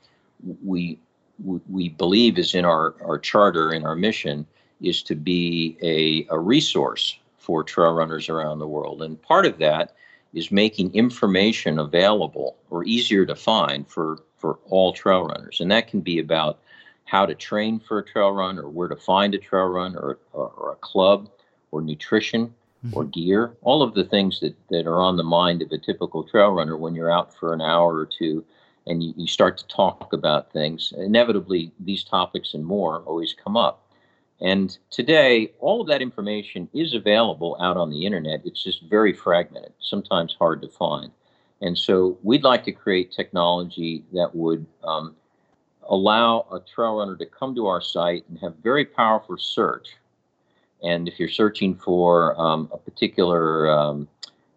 we, 0.64 1.00
we 1.40 1.90
believe 1.90 2.38
is 2.38 2.56
in 2.56 2.66
our, 2.66 2.96
our 3.04 3.20
charter 3.20 3.72
and 3.72 3.86
our 3.86 3.96
mission 3.96 4.46
is 4.82 5.02
to 5.04 5.16
be 5.16 5.78
a, 5.82 6.28
a 6.34 6.40
resource 6.40 7.18
for 7.38 7.64
trail 7.64 7.94
runners 7.94 8.30
around 8.30 8.60
the 8.60 8.68
world. 8.68 9.02
And 9.02 9.22
part 9.22 9.46
of 9.46 9.58
that 9.58 9.96
is 10.34 10.52
making 10.52 10.94
information 10.94 11.80
available 11.80 12.58
or 12.70 12.84
easier 12.84 13.26
to 13.26 13.36
find 13.36 13.88
for, 13.88 14.24
for 14.38 14.60
all 14.66 14.94
trail 14.94 15.26
runners. 15.26 15.60
And 15.62 15.72
that 15.72 15.88
can 15.88 16.02
be 16.02 16.20
about 16.20 16.60
how 17.06 17.26
to 17.26 17.36
train 17.36 17.80
for 17.80 18.00
a 18.00 18.06
trail 18.06 18.32
run 18.32 18.58
or 18.58 18.70
where 18.70 18.88
to 18.88 18.96
find 18.96 19.36
a 19.36 19.38
trail 19.38 19.66
run 19.66 19.96
or, 19.96 20.20
or, 20.32 20.48
or 20.50 20.72
a 20.72 20.78
club 20.78 21.30
or 21.72 21.82
nutrition 21.82 22.54
mm-hmm. 22.86 22.98
or 22.98 23.04
gear, 23.06 23.54
all 23.62 23.82
of 23.82 23.94
the 23.94 24.04
things 24.04 24.40
that, 24.40 24.56
that 24.70 24.88
are 24.88 25.02
on 25.02 25.18
the 25.18 25.24
mind 25.24 25.62
of 25.62 25.72
a 25.72 25.78
typical 25.78 26.24
trail 26.24 26.50
runner 26.50 26.78
when 26.78 26.96
you're 26.96 27.12
out 27.12 27.36
for 27.36 27.54
an 27.54 27.62
hour 27.62 27.96
or 27.96 28.06
two 28.06 28.44
and 28.88 29.04
you, 29.04 29.14
you 29.16 29.28
start 29.28 29.58
to 29.58 29.68
talk 29.68 30.14
about 30.14 30.52
things. 30.52 30.94
Inevitably, 30.98 31.72
these 31.80 32.04
topics 32.04 32.54
and 32.54 32.66
more 32.66 33.02
always 33.06 33.34
come 33.34 33.56
up. 33.56 33.88
And 34.42 34.78
today, 34.90 35.52
all 35.60 35.82
of 35.82 35.88
that 35.88 36.02
information 36.02 36.68
is 36.74 36.94
available 36.94 37.56
out 37.62 37.78
on 37.78 37.90
the 37.90 38.06
internet. 38.06 38.42
It's 38.46 38.64
just 38.64 38.84
very 38.84 39.14
fragmented, 39.14 39.74
sometimes 39.80 40.36
hard 40.38 40.62
to 40.64 40.68
find. 40.68 41.12
And 41.62 41.78
so 41.78 42.18
we'd 42.24 42.44
like 42.44 42.66
to 42.66 42.74
create 42.74 43.12
technology 43.12 44.04
that 44.12 44.36
would 44.36 44.66
um, 44.84 45.16
allow 45.88 46.46
a 46.52 46.60
trail 46.60 46.98
runner 46.98 47.16
to 47.16 47.26
come 47.26 47.56
to 47.56 47.68
our 47.68 47.82
site 47.82 48.26
and 48.28 48.38
have 48.40 48.56
very 48.58 48.84
powerful 48.84 49.38
search. 49.38 49.96
And 50.84 51.08
if 51.08 51.20
you're 51.20 51.30
searching 51.30 51.76
for 51.76 52.40
um, 52.40 52.70
a 52.74 52.78
particular 52.78 53.72
um, 53.72 54.10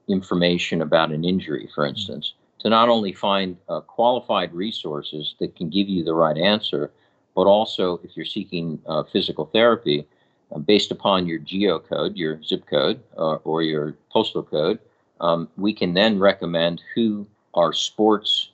information 0.09 0.83
about 0.83 1.13
an 1.13 1.25
injury, 1.25 1.69
for 1.73 1.87
instance, 1.87 2.35
to 2.61 2.69
not 2.69 2.89
only 2.89 3.13
find 3.13 3.57
uh, 3.69 3.81
qualified 3.81 4.53
resources 4.53 5.35
that 5.41 5.57
can 5.57 5.69
give 5.69 5.89
you 5.89 6.03
the 6.03 6.15
right 6.15 6.39
answer, 6.39 6.91
but 7.35 7.47
also 7.47 8.01
if 8.03 8.17
you're 8.17 8.25
seeking 8.27 8.81
uh, 8.87 9.03
physical 9.05 9.47
therapy, 9.47 10.07
uh, 10.55 10.59
based 10.59 10.91
upon 10.91 11.27
your 11.27 11.41
geocode, 11.41 12.17
your 12.17 12.43
zip 12.43 12.67
code, 12.67 13.01
uh, 13.19 13.37
or 13.45 13.63
your 13.63 13.97
postal 14.11 14.43
code, 14.43 14.79
um, 15.21 15.49
we 15.57 15.73
can 15.73 15.95
then 15.95 16.19
recommend 16.19 16.83
who 16.95 17.27
are 17.55 17.73
sports 17.73 18.51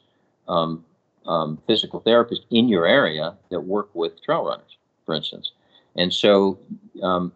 um, 0.49 0.85
um, 1.27 1.59
physical 1.67 2.01
therapists 2.01 2.45
in 2.51 2.69
your 2.69 2.87
area 2.87 3.35
that 3.51 3.61
work 3.61 3.89
with 3.95 4.23
trail 4.23 4.45
runners, 4.45 4.77
for 5.07 5.15
instance. 5.15 5.53
And 5.97 6.13
so 6.13 6.59
um, 7.03 7.33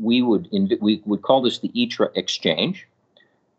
we 0.00 0.22
would 0.22 0.48
we 0.80 1.02
would 1.04 1.22
call 1.22 1.42
this 1.42 1.58
the 1.58 1.70
ITRA 1.74 2.10
exchange. 2.14 2.86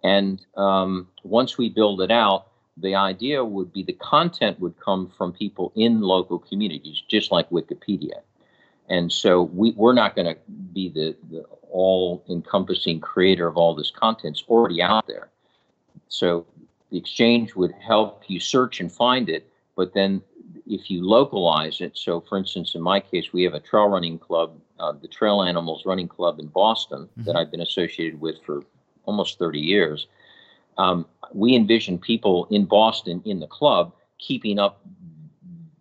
And 0.07 0.45
um, 0.55 1.07
once 1.23 1.57
we 1.57 1.67
build 1.69 2.01
it 2.01 2.11
out, 2.11 2.47
the 2.77 2.95
idea 2.95 3.43
would 3.43 3.73
be 3.73 3.83
the 3.83 3.99
content 4.15 4.59
would 4.59 4.79
come 4.79 5.11
from 5.17 5.33
people 5.33 5.73
in 5.75 6.01
local 6.01 6.39
communities, 6.39 7.03
just 7.09 7.31
like 7.31 7.49
Wikipedia. 7.49 8.19
And 8.87 9.11
so 9.11 9.31
we, 9.41 9.71
we're 9.71 9.99
not 10.03 10.15
going 10.15 10.33
to 10.33 10.37
be 10.73 10.87
the, 10.89 11.15
the 11.29 11.41
all 11.69 12.23
encompassing 12.29 13.01
creator 13.01 13.47
of 13.47 13.57
all 13.57 13.75
this 13.75 13.91
content. 13.91 14.37
It's 14.37 14.47
already 14.47 14.81
out 14.81 15.07
there. 15.07 15.27
So 16.07 16.45
the 16.89 16.97
exchange 16.97 17.55
would 17.55 17.73
help 17.73 18.23
you 18.27 18.39
search 18.39 18.79
and 18.79 18.89
find 18.89 19.27
it, 19.27 19.51
but 19.75 19.93
then 19.93 20.21
if 20.65 20.89
you 20.89 21.05
localize 21.05 21.81
it, 21.81 21.97
so 21.97 22.21
for 22.21 22.37
instance, 22.37 22.75
in 22.75 22.81
my 22.81 22.99
case, 23.01 23.33
we 23.33 23.43
have 23.43 23.55
a 23.55 23.59
trail 23.59 23.89
running 23.89 24.19
club, 24.19 24.49
uh, 24.79 24.93
the 24.93 25.07
Trail 25.07 25.43
Animals 25.43 25.85
Running 25.85 26.07
Club 26.07 26.39
in 26.39 26.47
Boston, 26.47 27.01
mm-hmm. 27.01 27.23
that 27.25 27.35
I've 27.35 27.51
been 27.51 27.61
associated 27.61 28.21
with 28.21 28.37
for 28.45 28.63
almost 29.07 29.39
30 29.39 29.59
years 29.59 30.07
um, 30.77 31.05
we 31.33 31.55
envision 31.55 31.97
people 31.97 32.47
in 32.51 32.65
Boston 32.65 33.21
in 33.25 33.39
the 33.39 33.47
club 33.47 33.93
keeping 34.19 34.59
up 34.59 34.81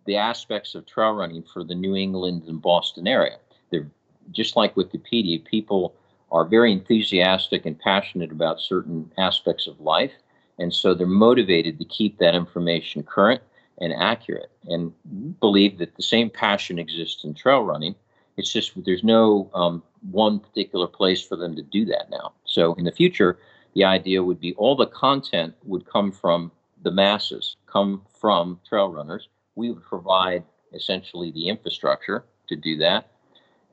the 0.05 0.17
aspects 0.17 0.75
of 0.75 0.85
trail 0.85 1.11
running 1.11 1.43
for 1.43 1.63
the 1.63 1.75
New 1.75 1.95
England 1.95 2.43
and 2.47 2.61
Boston 2.61 3.07
area. 3.07 3.37
They're 3.69 3.89
just 4.31 4.55
like 4.55 4.75
Wikipedia, 4.75 5.43
people 5.43 5.95
are 6.31 6.45
very 6.45 6.71
enthusiastic 6.71 7.65
and 7.65 7.79
passionate 7.79 8.31
about 8.31 8.59
certain 8.59 9.11
aspects 9.17 9.67
of 9.67 9.79
life. 9.79 10.11
And 10.59 10.73
so 10.73 10.93
they're 10.93 11.07
motivated 11.07 11.77
to 11.79 11.85
keep 11.85 12.17
that 12.17 12.35
information 12.35 13.03
current 13.03 13.41
and 13.79 13.93
accurate 13.93 14.51
and 14.65 14.91
believe 15.39 15.77
that 15.77 15.95
the 15.95 16.03
same 16.03 16.29
passion 16.29 16.79
exists 16.79 17.23
in 17.23 17.33
trail 17.33 17.61
running. 17.61 17.95
It's 18.35 18.51
just 18.51 18.71
there's 18.85 19.03
no 19.03 19.49
um, 19.53 19.83
one 20.11 20.39
particular 20.39 20.87
place 20.87 21.21
for 21.21 21.35
them 21.35 21.55
to 21.55 21.61
do 21.61 21.85
that 21.85 22.09
now. 22.09 22.33
So 22.57 22.73
in 22.73 22.85
the 22.85 22.91
future, 22.91 23.37
the 23.75 23.83
idea 23.83 24.23
would 24.23 24.39
be 24.39 24.55
all 24.55 24.75
the 24.75 24.87
content 24.87 25.53
would 25.63 25.85
come 25.85 26.11
from 26.11 26.51
the 26.81 26.89
masses, 26.89 27.55
come 27.67 28.01
from 28.19 28.59
trail 28.67 28.91
runners. 28.91 29.29
We 29.53 29.69
would 29.69 29.83
provide 29.83 30.43
essentially 30.73 31.29
the 31.29 31.49
infrastructure 31.49 32.25
to 32.47 32.55
do 32.55 32.75
that, 32.77 33.11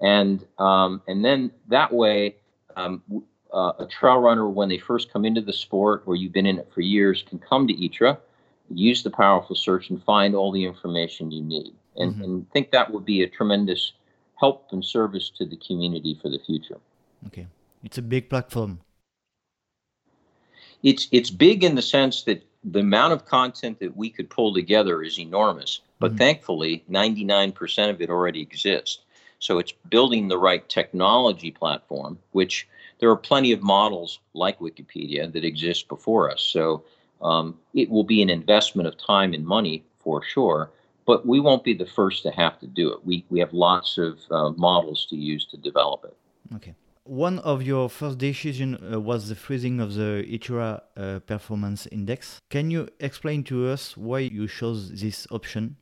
and 0.03 0.45
um, 0.59 1.01
and 1.09 1.25
then 1.25 1.51
that 1.69 1.91
way, 1.95 2.37
um, 2.77 3.03
uh, 3.55 3.73
a 3.79 3.87
trail 3.87 4.19
runner 4.19 4.51
when 4.51 4.69
they 4.69 4.77
first 4.77 5.11
come 5.11 5.25
into 5.25 5.41
the 5.41 5.53
sport, 5.55 6.03
or 6.05 6.15
you've 6.15 6.35
been 6.35 6.45
in 6.45 6.59
it 6.59 6.71
for 6.75 6.83
years, 6.83 7.25
can 7.27 7.39
come 7.39 7.67
to 7.67 7.73
ITRA, 7.73 8.19
use 8.69 9.03
the 9.03 9.11
powerful 9.11 9.57
search, 9.57 9.89
and 9.89 10.03
find 10.05 10.35
all 10.35 10.53
the 10.53 10.67
information 10.67 11.33
you 11.33 11.43
need, 11.43 11.73
and, 11.97 12.13
mm-hmm. 12.13 12.25
and 12.25 12.51
think 12.53 12.71
that 12.73 12.93
would 12.93 13.07
be 13.07 13.23
a 13.23 13.29
tremendous 13.29 13.95
help 14.39 14.69
and 14.73 14.85
service 14.85 15.31
to 15.31 15.47
the 15.47 15.57
community 15.57 16.19
for 16.21 16.29
the 16.29 16.39
future. 16.39 16.79
Okay, 17.29 17.47
it's 17.85 17.99
a 17.99 18.03
big 18.03 18.29
platform 18.29 18.81
it's 20.85 21.09
it's 21.13 21.31
big 21.31 21.65
in 21.65 21.75
the 21.75 21.83
sense 21.83 22.23
that 22.25 22.45
the 22.63 22.81
amount 22.81 23.13
of 23.13 23.25
content 23.25 23.81
that 23.81 23.97
we 23.97 24.11
could 24.11 24.31
pull 24.31 24.55
together 24.55 25.03
is 25.03 25.19
enormous. 25.19 25.81
But 25.99 26.13
mm-hmm. 26.13 26.19
thankfully, 26.19 26.85
99% 26.91 27.91
of 27.91 28.01
it 28.01 28.11
already 28.11 28.41
exists. 28.41 29.01
So 29.39 29.59
it's 29.59 29.73
building 29.91 30.29
the 30.29 30.39
right 30.39 30.67
technology 30.69 31.51
platform, 31.51 32.19
which 32.33 32.67
there 32.99 33.11
are 33.11 33.17
plenty 33.17 33.53
of 33.53 33.63
models 33.63 34.21
like 34.33 34.59
Wikipedia 34.61 35.31
that 35.33 35.45
exist 35.45 35.89
before 35.89 36.31
us. 36.31 36.43
So 36.43 36.85
um, 37.21 37.59
it 37.75 37.91
will 37.91 38.05
be 38.05 38.23
an 38.23 38.31
investment 38.31 38.89
of 38.89 38.97
time 38.97 39.35
and 39.35 39.45
money 39.45 39.85
for 39.99 40.23
sure, 40.23 40.71
but 41.07 41.27
we 41.27 41.41
won't 41.41 41.65
be 41.65 41.75
the 41.75 41.87
first 41.87 42.23
to 42.23 42.31
have 42.31 42.59
to 42.61 42.67
do 42.67 42.93
it. 42.93 43.05
We, 43.05 43.27
we 43.29 43.41
have 43.41 43.53
lots 43.53 43.99
of 43.99 44.21
uh, 44.31 44.51
models 44.51 45.07
to 45.11 45.17
use 45.17 45.45
to 45.47 45.59
develop 45.59 46.05
it. 46.05 46.17
Okay 46.57 46.75
one 47.05 47.39
of 47.41 47.63
your 47.63 47.89
first 47.91 48.19
decisions 48.19 48.79
uh, 48.93 49.01
was 49.01 49.29
the 49.29 49.35
freezing 49.35 49.79
of 49.81 49.95
the 49.95 50.25
ITRA 50.27 50.83
uh, 50.97 51.19
performance 51.21 51.87
index. 51.93 52.41
Can 52.51 52.71
you 52.71 52.89
explain 52.99 53.45
to 53.45 53.69
us 53.69 53.97
why 53.97 54.21
you 54.21 54.49
chose 54.49 54.91
this 55.01 55.27
option? 55.31 55.77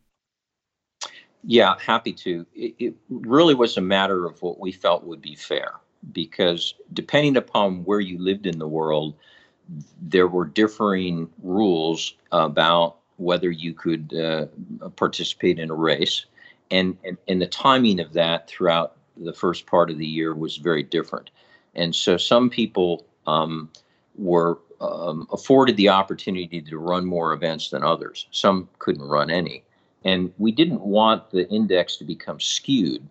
Yeah, 1.45 1.75
happy 1.79 2.13
to. 2.13 2.47
It, 2.55 2.75
it, 2.79 2.95
really 3.09 3.55
was 3.55 3.77
a 3.77 3.81
matter 3.81 4.27
of 4.27 4.41
what 4.43 4.61
we 4.61 4.73
felt 4.73 5.05
would 5.05 5.23
be 5.23 5.35
fair 5.35 5.73
because 6.13 6.75
depending 6.93 7.37
upon 7.37 7.85
where 7.85 8.01
you 8.01 8.19
lived 8.19 8.47
in 8.47 8.59
the 8.59 8.67
world, 8.67 9.15
there 10.01 10.29
were 10.29 10.45
differing 10.45 11.29
rules 11.43 12.15
about 12.33 12.97
whether 13.17 13.51
you 13.51 13.73
could 13.73 14.13
uh, 14.15 14.47
participate 14.97 15.59
in 15.59 15.71
a 15.71 15.75
race. 15.75 16.27
And, 16.71 16.97
and, 17.05 17.19
and 17.29 17.41
the 17.41 17.47
timing 17.47 18.01
of 18.01 18.13
that 18.15 18.49
throughout 18.49 18.97
the 19.17 19.33
first 19.33 19.67
part 19.67 19.91
of 19.91 19.99
the 19.99 20.07
year 20.07 20.35
was 20.35 20.57
very 20.57 20.83
different. 20.83 21.31
And 21.75 21.95
so 21.95 22.17
some 22.17 22.51
people 22.51 23.07
um, 23.27 23.71
were 24.17 24.59
um, 24.81 25.27
afforded 25.33 25.77
the 25.77 25.89
opportunity 25.89 26.61
to 26.61 26.79
run 26.79 27.07
more 27.07 27.33
events 27.33 27.71
than 27.71 27.83
others. 27.83 28.27
Some 28.31 28.69
couldn't 28.79 29.05
run 29.05 29.31
any. 29.31 29.65
And 30.05 30.33
we 30.39 30.51
didn't 30.51 30.81
want 30.81 31.31
the 31.31 31.49
index 31.49 31.97
to 31.99 32.05
become 32.05 32.41
skewed 32.41 33.07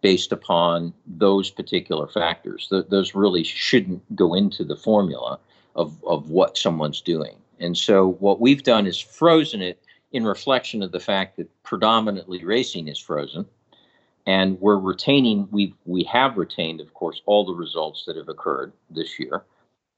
based 0.00 0.30
upon 0.30 0.94
those 1.06 1.50
particular 1.50 2.06
factors. 2.06 2.68
Th- 2.70 2.86
those 2.88 3.14
really 3.14 3.42
shouldn't 3.42 4.14
go 4.14 4.34
into 4.34 4.64
the 4.64 4.76
formula 4.76 5.40
of, 5.74 6.02
of 6.04 6.30
what 6.30 6.56
someone's 6.56 7.00
doing. 7.00 7.36
And 7.58 7.76
so 7.76 8.12
what 8.20 8.40
we've 8.40 8.62
done 8.62 8.86
is 8.86 9.00
frozen 9.00 9.60
it 9.60 9.82
in 10.12 10.24
reflection 10.24 10.82
of 10.82 10.92
the 10.92 11.00
fact 11.00 11.36
that 11.36 11.62
predominantly 11.64 12.44
racing 12.44 12.86
is 12.86 12.98
frozen 12.98 13.44
and 14.28 14.60
we're 14.60 14.78
retaining 14.78 15.48
we 15.50 15.74
we 15.86 16.04
have 16.04 16.36
retained 16.36 16.80
of 16.80 16.92
course 16.92 17.22
all 17.24 17.46
the 17.46 17.54
results 17.54 18.04
that 18.06 18.16
have 18.16 18.28
occurred 18.28 18.72
this 18.90 19.18
year. 19.18 19.44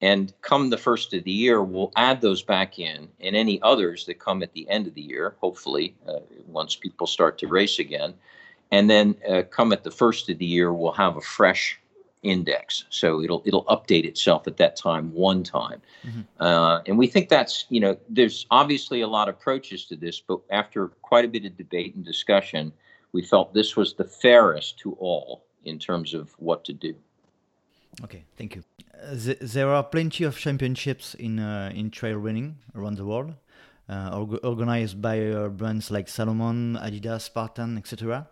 And 0.02 0.32
come 0.40 0.70
the 0.70 0.78
first 0.78 1.12
of 1.12 1.24
the 1.24 1.32
year 1.32 1.62
we'll 1.62 1.92
add 1.96 2.22
those 2.22 2.42
back 2.42 2.78
in 2.78 3.08
and 3.20 3.36
any 3.36 3.60
others 3.60 4.06
that 4.06 4.20
come 4.20 4.42
at 4.42 4.52
the 4.54 4.70
end 4.70 4.86
of 4.86 4.94
the 4.94 5.02
year 5.02 5.34
hopefully 5.40 5.96
uh, 6.08 6.20
once 6.46 6.76
people 6.76 7.06
start 7.06 7.38
to 7.38 7.48
race 7.48 7.78
again. 7.78 8.14
And 8.70 8.88
then 8.88 9.16
uh, 9.28 9.42
come 9.50 9.72
at 9.72 9.82
the 9.82 9.90
first 9.90 10.30
of 10.30 10.38
the 10.38 10.46
year 10.46 10.72
we'll 10.72 10.92
have 10.92 11.16
a 11.16 11.20
fresh 11.20 11.80
index. 12.22 12.84
So 12.90 13.20
it'll 13.22 13.42
it'll 13.44 13.64
update 13.64 14.04
itself 14.04 14.46
at 14.46 14.58
that 14.58 14.76
time 14.76 15.12
one 15.12 15.42
time. 15.42 15.82
Mm-hmm. 16.06 16.20
uh, 16.38 16.82
and 16.86 16.96
we 16.96 17.08
think 17.08 17.28
that's 17.30 17.64
you 17.68 17.80
know 17.80 17.98
there's 18.08 18.46
obviously 18.52 19.00
a 19.00 19.08
lot 19.08 19.28
of 19.28 19.34
approaches 19.34 19.86
to 19.86 19.96
this 19.96 20.20
but 20.20 20.38
after 20.50 20.88
quite 21.02 21.24
a 21.24 21.28
bit 21.28 21.44
of 21.46 21.56
debate 21.56 21.96
and 21.96 22.04
discussion 22.04 22.72
we 23.12 23.22
felt 23.22 23.54
this 23.54 23.76
was 23.76 23.94
the 23.94 24.04
fairest 24.04 24.78
to 24.78 24.92
all 24.92 25.44
in 25.64 25.78
terms 25.78 26.14
of 26.14 26.30
what 26.38 26.64
to 26.64 26.72
do. 26.72 26.94
Okay, 28.04 28.24
thank 28.36 28.54
you. 28.54 28.62
Uh, 28.94 29.16
th 29.16 29.38
there 29.40 29.68
are 29.68 29.84
plenty 29.84 30.24
of 30.24 30.38
championships 30.38 31.14
in 31.14 31.38
uh, 31.38 31.70
in 31.74 31.90
trail 31.90 32.16
running 32.16 32.56
around 32.74 32.96
the 32.96 33.04
world, 33.04 33.34
uh, 33.88 34.18
org 34.18 34.38
organized 34.44 35.00
by 35.02 35.16
uh, 35.30 35.48
brands 35.48 35.90
like 35.90 36.08
Salomon, 36.08 36.78
Adidas, 36.80 37.22
Spartan, 37.22 37.76
etc. 37.78 38.28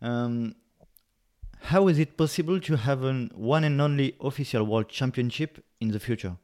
Um, 0.00 0.54
how 1.70 1.88
is 1.88 1.98
it 1.98 2.16
possible 2.16 2.58
to 2.60 2.76
have 2.76 3.04
an 3.04 3.30
one 3.34 3.64
and 3.64 3.80
only 3.80 4.16
official 4.20 4.64
world 4.64 4.88
championship 4.88 5.62
in 5.80 5.92
the 5.92 6.00
future? 6.00 6.36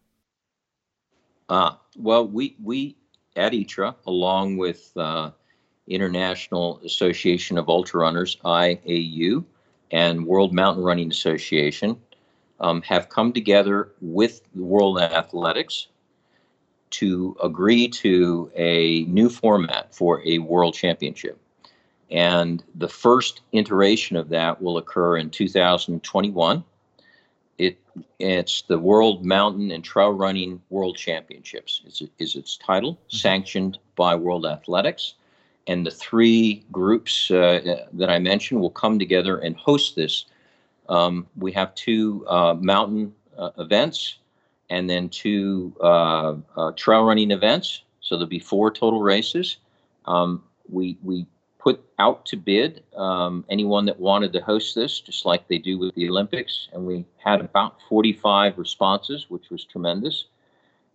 Ah, 1.49 1.81
well, 1.97 2.29
we 2.29 2.57
we 2.63 2.97
at 3.35 3.53
ITRA, 3.53 3.97
along 4.07 4.59
with 4.59 4.93
uh, 4.97 5.31
International 5.89 6.81
Association 6.85 7.59
of 7.59 7.69
Ultra 7.69 8.01
Runners 8.01 8.37
(IAU) 8.45 9.45
and 9.91 10.27
World 10.27 10.53
Mountain 10.53 10.85
Running 10.85 11.11
Association, 11.11 12.01
um, 12.61 12.83
have 12.83 13.09
come 13.09 13.33
together 13.33 13.93
with 14.01 14.43
World 14.55 15.01
Athletics 15.01 15.89
to 16.91 17.37
agree 17.43 17.89
to 17.89 18.51
a 18.57 19.05
new 19.05 19.29
format 19.29 19.95
for 19.95 20.23
a 20.27 20.39
World 20.39 20.75
Championship. 20.75 21.39
And 22.11 22.65
the 22.75 22.89
first 22.89 23.43
iteration 23.53 24.17
of 24.17 24.31
that 24.31 24.63
will 24.63 24.79
occur 24.79 25.19
in 25.19 25.31
2021. 25.31 26.65
It 27.59 27.79
it's 28.19 28.63
the 28.63 28.79
World 28.79 29.25
Mountain 29.25 29.71
and 29.73 29.85
Trail 29.85 30.11
Running 30.11 30.63
World 30.71 30.97
Championships 30.97 31.83
is, 31.87 32.03
is 32.19 32.37
its 32.37 32.57
title, 32.57 32.95
mm-hmm. 32.95 33.17
sanctioned 33.17 33.79
by 33.97 34.15
World 34.15 34.47
Athletics, 34.47 35.15
and 35.69 35.85
the 35.85 35.91
three 35.91 36.65
groups 36.73 37.31
uh, 37.31 37.85
that 37.93 38.11
I 38.11 38.19
mentioned 38.19 38.61
will 38.61 38.71
come 38.71 38.99
together 38.99 39.37
and 39.37 39.55
host 39.55 39.95
this. 39.95 40.25
Um, 40.89 41.27
we 41.37 41.53
have 41.53 41.75
two 41.75 42.27
uh, 42.27 42.55
mountain 42.55 43.15
uh, 43.37 43.51
events, 43.59 44.17
and 44.71 44.89
then 44.89 45.11
two 45.11 45.77
uh, 45.81 46.37
uh, 46.57 46.73
trail 46.73 47.05
running 47.05 47.31
events. 47.31 47.83
So 48.01 48.17
there'll 48.17 48.29
be 48.29 48.39
four 48.39 48.71
total 48.71 49.03
races. 49.03 49.59
Um, 50.07 50.43
we 50.71 50.97
we 51.03 51.27
put 51.59 51.85
out 51.99 52.25
to 52.27 52.37
bid 52.37 52.83
um, 52.97 53.45
anyone 53.51 53.85
that 53.87 54.01
wanted 54.01 54.33
to 54.33 54.41
host 54.41 54.75
this, 54.75 55.01
just 55.01 55.27
like 55.27 55.49
they 55.49 55.59
do 55.59 55.79
with 55.79 55.95
the 55.95 56.09
Olympics. 56.09 56.69
And 56.73 56.87
we 56.87 57.05
had 57.19 57.41
about 57.41 57.77
45 57.91 58.57
responses, 58.57 59.27
which 59.29 59.51
was 59.51 59.65
tremendous. 59.65 60.25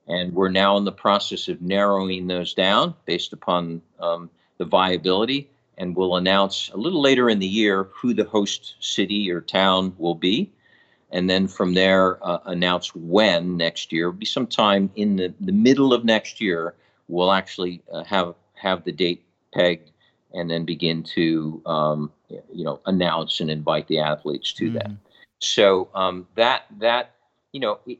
And 0.07 0.33
we're 0.33 0.49
now 0.49 0.77
in 0.77 0.85
the 0.85 0.91
process 0.91 1.47
of 1.47 1.61
narrowing 1.61 2.27
those 2.27 2.53
down 2.53 2.95
based 3.05 3.33
upon 3.33 3.81
um, 3.99 4.29
the 4.57 4.65
viability. 4.65 5.49
And 5.77 5.95
we'll 5.95 6.17
announce 6.17 6.69
a 6.73 6.77
little 6.77 7.01
later 7.01 7.29
in 7.29 7.39
the 7.39 7.47
year 7.47 7.89
who 7.93 8.13
the 8.13 8.25
host 8.25 8.75
city 8.79 9.31
or 9.31 9.41
town 9.41 9.93
will 9.97 10.15
be. 10.15 10.51
And 11.11 11.29
then 11.29 11.47
from 11.47 11.73
there, 11.73 12.23
uh, 12.25 12.39
announce 12.45 12.95
when 12.95 13.57
next 13.57 13.91
year. 13.91 14.09
It'll 14.09 14.17
be 14.17 14.25
sometime 14.25 14.91
in 14.95 15.15
the, 15.15 15.33
the 15.39 15.51
middle 15.51 15.93
of 15.93 16.03
next 16.03 16.41
year. 16.41 16.75
We'll 17.07 17.31
actually 17.31 17.81
uh, 17.91 18.03
have 18.03 18.35
have 18.55 18.83
the 18.83 18.91
date 18.91 19.23
pegged 19.53 19.91
and 20.33 20.49
then 20.49 20.65
begin 20.65 21.03
to 21.03 21.61
um, 21.65 22.11
you 22.29 22.63
know 22.63 22.79
announce 22.85 23.39
and 23.39 23.51
invite 23.51 23.87
the 23.87 23.99
athletes 23.99 24.53
to 24.53 24.65
mm-hmm. 24.65 24.73
that. 24.75 24.91
So 25.39 25.89
um, 25.93 26.27
that 26.35 26.63
that 26.79 27.11
you 27.51 27.59
know 27.59 27.79
it, 27.85 27.99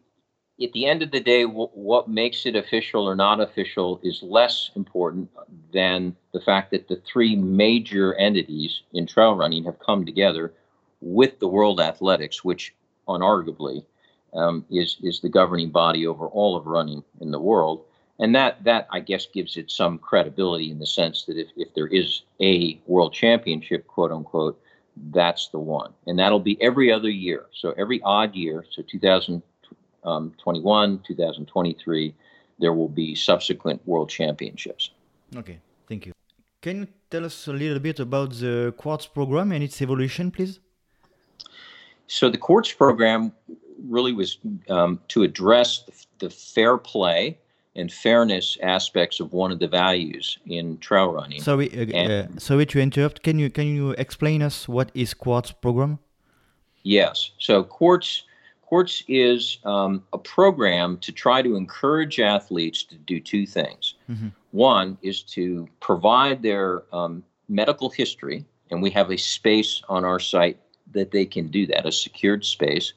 at 0.61 0.71
the 0.73 0.85
end 0.85 1.01
of 1.01 1.11
the 1.11 1.19
day, 1.19 1.43
w- 1.43 1.69
what 1.73 2.09
makes 2.09 2.45
it 2.45 2.55
official 2.55 3.07
or 3.07 3.15
not 3.15 3.39
official 3.39 3.99
is 4.03 4.21
less 4.23 4.71
important 4.75 5.29
than 5.71 6.15
the 6.33 6.41
fact 6.41 6.71
that 6.71 6.87
the 6.87 7.01
three 7.05 7.35
major 7.35 8.13
entities 8.15 8.81
in 8.93 9.07
trail 9.07 9.35
running 9.35 9.63
have 9.63 9.79
come 9.79 10.05
together 10.05 10.53
with 11.01 11.39
the 11.39 11.47
World 11.47 11.79
Athletics, 11.79 12.43
which 12.43 12.73
unarguably 13.07 13.83
um, 14.33 14.65
is 14.69 14.97
is 15.03 15.19
the 15.19 15.29
governing 15.29 15.69
body 15.69 16.07
over 16.07 16.27
all 16.27 16.55
of 16.55 16.65
running 16.65 17.03
in 17.19 17.31
the 17.31 17.39
world 17.39 17.85
and 18.19 18.35
that 18.35 18.63
that 18.63 18.87
I 18.91 18.99
guess 18.99 19.25
gives 19.25 19.57
it 19.57 19.71
some 19.71 19.97
credibility 19.97 20.71
in 20.71 20.79
the 20.79 20.85
sense 20.85 21.25
that 21.25 21.37
if, 21.37 21.49
if 21.55 21.73
there 21.73 21.87
is 21.87 22.21
a 22.41 22.79
world 22.85 23.13
championship, 23.13 23.87
quote 23.87 24.11
unquote, 24.11 24.59
that's 25.11 25.47
the 25.49 25.59
one, 25.59 25.93
and 26.05 26.19
that'll 26.19 26.39
be 26.39 26.61
every 26.61 26.91
other 26.91 27.09
year. 27.09 27.47
So 27.53 27.73
every 27.77 28.01
odd 28.03 28.35
year, 28.35 28.65
so 28.69 28.83
2021, 30.03 30.99
2023, 31.05 32.13
there 32.59 32.73
will 32.73 32.89
be 32.89 33.15
subsequent 33.15 33.81
world 33.87 34.09
championships. 34.09 34.91
Okay, 35.35 35.59
thank 35.87 36.05
you. 36.05 36.13
Can 36.61 36.77
you 36.77 36.87
tell 37.09 37.25
us 37.25 37.47
a 37.47 37.53
little 37.53 37.79
bit 37.79 37.99
about 37.99 38.31
the 38.31 38.73
Quartz 38.77 39.05
program 39.05 39.51
and 39.51 39.63
its 39.63 39.81
evolution, 39.81 40.31
please? 40.31 40.59
So 42.07 42.29
the 42.29 42.37
Quartz 42.37 42.71
program 42.71 43.31
really 43.89 44.13
was 44.13 44.37
um, 44.69 44.99
to 45.09 45.23
address 45.23 45.83
the, 45.83 45.93
the 46.19 46.29
fair 46.29 46.77
play 46.77 47.37
and 47.75 47.91
fairness 47.91 48.57
aspects 48.61 49.19
of 49.19 49.33
one 49.33 49.51
of 49.51 49.59
the 49.59 49.67
values 49.67 50.37
in 50.45 50.77
trail 50.77 51.11
running. 51.11 51.41
Sorry, 51.41 51.69
uh, 51.71 51.97
and, 51.97 52.11
uh, 52.11 52.39
sorry 52.39 52.65
to 52.67 52.79
interrupt. 52.79 53.23
Can 53.23 53.39
you 53.39 53.49
can 53.49 53.67
you 53.67 53.91
explain 53.91 54.41
us 54.41 54.67
what 54.67 54.91
is 54.93 55.13
Quartz 55.13 55.51
program? 55.51 55.99
Yes. 56.83 57.31
So 57.39 57.63
Quartz 57.63 58.23
Quartz 58.73 59.03
is 59.07 59.59
um, 59.65 60.03
a 60.13 60.17
program 60.17 60.97
to 61.01 61.11
try 61.11 61.43
to 61.43 61.55
encourage 61.55 62.19
athletes 62.19 62.83
to 62.85 62.95
do 62.95 63.19
two 63.19 63.45
things. 63.45 63.93
Mm-hmm. 64.09 64.29
One 64.49 64.97
is 65.03 65.21
to 65.35 65.69
provide 65.79 66.41
their 66.41 66.81
um, 66.91 67.23
medical 67.47 67.91
history, 67.91 68.43
and 68.71 68.81
we 68.81 68.89
have 68.89 69.11
a 69.11 69.17
space 69.17 69.83
on 69.89 70.03
our 70.03 70.19
site 70.19 70.57
that 70.91 71.11
they 71.11 71.23
can 71.23 71.49
do 71.49 71.67
that, 71.67 71.85
a 71.85 71.91
secured 71.91 72.43
space, 72.43 72.93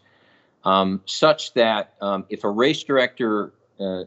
um, 0.64 1.02
such 1.04 1.52
that 1.52 1.92
um, 2.00 2.24
if 2.30 2.42
a 2.44 2.50
race 2.50 2.82
director 2.82 3.52
uh, 3.78 4.04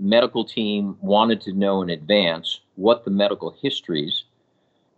medical 0.00 0.44
team 0.44 0.96
wanted 1.00 1.40
to 1.42 1.52
know 1.52 1.82
in 1.82 1.90
advance 1.90 2.62
what 2.74 3.04
the 3.04 3.12
medical 3.12 3.56
histories 3.62 4.24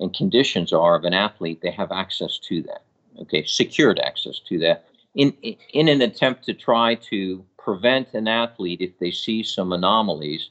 and 0.01 0.15
conditions 0.15 0.73
are 0.73 0.95
of 0.95 1.05
an 1.05 1.13
athlete, 1.13 1.61
they 1.61 1.71
have 1.71 1.93
access 1.93 2.39
to 2.39 2.63
that. 2.63 2.83
Okay, 3.21 3.45
secured 3.45 3.99
access 3.99 4.39
to 4.49 4.59
that 4.61 4.89
in 5.15 5.33
in 5.73 5.89
an 5.89 6.03
attempt 6.03 6.45
to 6.45 6.55
try 6.55 6.95
to 6.95 7.45
prevent 7.57 8.15
an 8.15 8.29
athlete 8.29 8.81
if 8.81 8.99
they 8.99 9.11
see 9.11 9.43
some 9.43 9.73
anomalies 9.73 10.51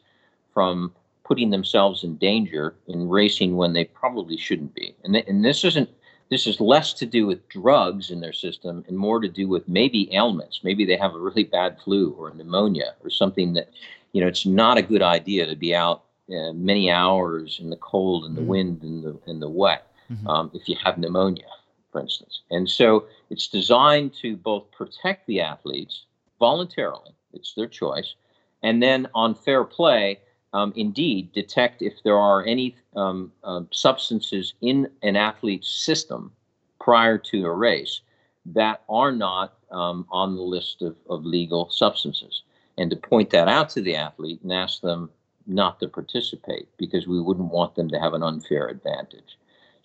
from 0.54 0.94
putting 1.24 1.50
themselves 1.50 2.04
in 2.04 2.16
danger 2.18 2.76
in 2.88 3.10
racing 3.10 3.58
when 3.58 3.74
they 3.74 3.84
probably 3.84 4.38
shouldn't 4.38 4.74
be. 4.74 4.96
And 5.04 5.14
th- 5.14 5.26
and 5.28 5.44
this 5.44 5.64
isn't 5.64 5.90
this 6.30 6.46
is 6.46 6.60
less 6.60 6.94
to 6.94 7.06
do 7.06 7.26
with 7.26 7.48
drugs 7.48 8.12
in 8.12 8.20
their 8.20 8.34
system 8.34 8.84
and 8.88 8.98
more 8.98 9.20
to 9.22 9.30
do 9.30 9.48
with 9.48 9.68
maybe 9.68 10.14
ailments. 10.14 10.62
Maybe 10.64 10.86
they 10.86 10.98
have 10.98 11.16
a 11.16 11.20
really 11.20 11.46
bad 11.46 11.78
flu 11.82 12.12
or 12.12 12.34
pneumonia 12.34 12.96
or 13.04 13.10
something 13.10 13.54
that 13.54 13.70
you 14.14 14.22
know, 14.22 14.28
it's 14.28 14.46
not 14.46 14.78
a 14.78 14.82
good 14.82 15.02
idea 15.02 15.46
to 15.46 15.56
be 15.56 15.76
out 15.76 16.04
uh, 16.32 16.52
many 16.54 16.90
hours 16.92 17.60
in 17.62 17.70
the 17.70 17.78
cold 17.78 18.26
and 18.26 18.36
the 18.36 18.42
mm-hmm. 18.42 18.50
wind 18.50 18.84
and 18.84 19.04
the 19.04 19.20
and 19.28 19.42
the 19.42 19.50
wet 19.50 19.88
mm-hmm. 20.12 20.28
um, 20.28 20.52
if 20.54 20.68
you 20.68 20.76
have 20.84 20.98
pneumonia, 20.98 21.46
for 21.92 22.02
instance. 22.02 22.42
And 22.52 22.70
so 22.70 23.06
it's 23.30 23.48
designed 23.48 24.14
to 24.22 24.36
both 24.36 24.70
protect 24.72 25.28
the 25.28 25.42
athletes 25.42 26.06
voluntarily; 26.40 27.12
it's 27.34 27.54
their 27.54 27.68
choice, 27.68 28.16
and 28.64 28.82
then 28.82 29.08
on 29.14 29.36
fair 29.36 29.64
play. 29.64 30.20
Um, 30.54 30.72
indeed, 30.78 31.34
detect 31.34 31.82
if 31.82 32.02
there 32.04 32.18
are 32.18 32.44
any 32.46 32.76
um, 32.96 33.34
uh, 33.44 33.62
substances 33.72 34.54
in 34.62 34.90
an 35.04 35.18
athlete's 35.18 35.70
system 35.70 36.32
prior 36.80 37.18
to 37.18 37.46
a 37.46 37.54
race 37.54 38.00
that 38.46 38.82
are 38.88 39.12
not 39.12 39.58
um, 39.72 40.06
on 40.10 40.36
the 40.36 40.42
list 40.42 40.82
of, 40.82 40.96
of 41.10 41.26
legal 41.26 41.70
substances 41.70 42.44
and 42.78 42.90
to 42.90 42.96
point 42.96 43.30
that 43.32 43.48
out 43.48 43.70
to 43.72 43.82
the 43.82 43.96
athlete 43.96 44.40
and 44.42 44.54
ask 44.54 44.82
them 44.82 45.10
not 45.46 45.80
to 45.80 45.88
participate 45.88 46.68
because 46.78 47.08
we 47.08 47.22
wouldn't 47.22 47.52
want 47.52 47.76
them 47.76 47.90
to 47.90 48.00
have 48.00 48.14
an 48.14 48.24
unfair 48.24 48.68
advantage. 48.68 49.38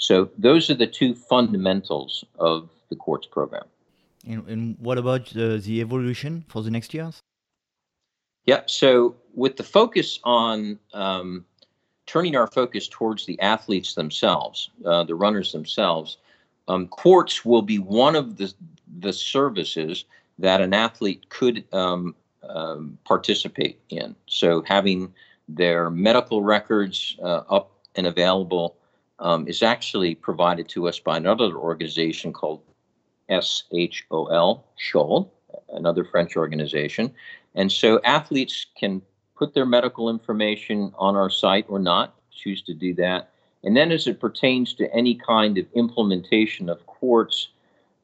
So 0.03 0.28
those 0.36 0.68
are 0.68 0.74
the 0.74 0.88
two 0.88 1.14
fundamentals 1.14 2.24
of 2.40 2.68
the 2.88 2.96
Quartz 2.96 3.28
program. 3.28 3.66
And, 4.26 4.44
and 4.48 4.76
what 4.80 4.98
about 4.98 5.26
the, 5.26 5.59
the 5.64 5.80
evolution 5.80 6.44
for 6.48 6.61
the 6.61 6.72
next 6.72 6.92
years? 6.92 7.20
Yeah, 8.44 8.62
so 8.66 9.14
with 9.32 9.57
the 9.57 9.62
focus 9.62 10.18
on 10.24 10.80
um, 10.92 11.44
turning 12.07 12.34
our 12.34 12.48
focus 12.48 12.88
towards 12.88 13.26
the 13.26 13.40
athletes 13.40 13.94
themselves, 13.94 14.70
uh, 14.84 15.05
the 15.05 15.14
runners 15.14 15.53
themselves, 15.53 16.16
um, 16.66 16.88
Quartz 16.88 17.44
will 17.44 17.62
be 17.62 17.78
one 17.78 18.16
of 18.16 18.36
the 18.38 18.53
the 18.98 19.12
services 19.12 20.05
that 20.38 20.61
an 20.61 20.74
athlete 20.74 21.28
could 21.28 21.64
um, 21.72 22.14
um, 22.48 22.98
participate 23.05 23.78
in. 23.88 24.14
So 24.26 24.62
having 24.66 25.14
their 25.48 25.90
medical 25.90 26.42
records 26.42 27.16
uh, 27.22 27.42
up 27.48 27.70
and 27.94 28.07
available 28.07 28.76
um, 29.23 29.49
is 29.49 29.62
actually 29.62 30.14
provided 30.14 30.68
to 30.68 30.89
us 30.89 30.99
by 30.99 31.16
another 31.16 31.57
organization 31.57 32.33
called 32.33 32.61
SHOL, 33.31 34.64
SHOL, 34.77 35.33
another 35.73 36.05
French 36.05 36.37
organization. 36.37 37.14
And 37.55 37.73
so 37.73 38.01
athletes 38.05 38.66
can 38.79 39.01
put 39.35 39.55
their 39.55 39.66
medical 39.66 40.11
information 40.11 40.93
on 40.99 41.16
our 41.16 41.31
site 41.31 41.64
or 41.68 41.79
not, 41.79 42.14
choose 42.31 42.62
to 42.62 42.75
do 42.75 42.93
that. 42.95 43.31
And 43.64 43.75
then 43.77 43.91
as 43.93 44.07
it 44.07 44.20
pertains 44.20 44.75
to 44.75 44.95
any 44.95 45.14
kind 45.14 45.57
of 45.57 45.66
implementation 45.73 46.68
of 46.68 46.85
Quartz 46.85 47.49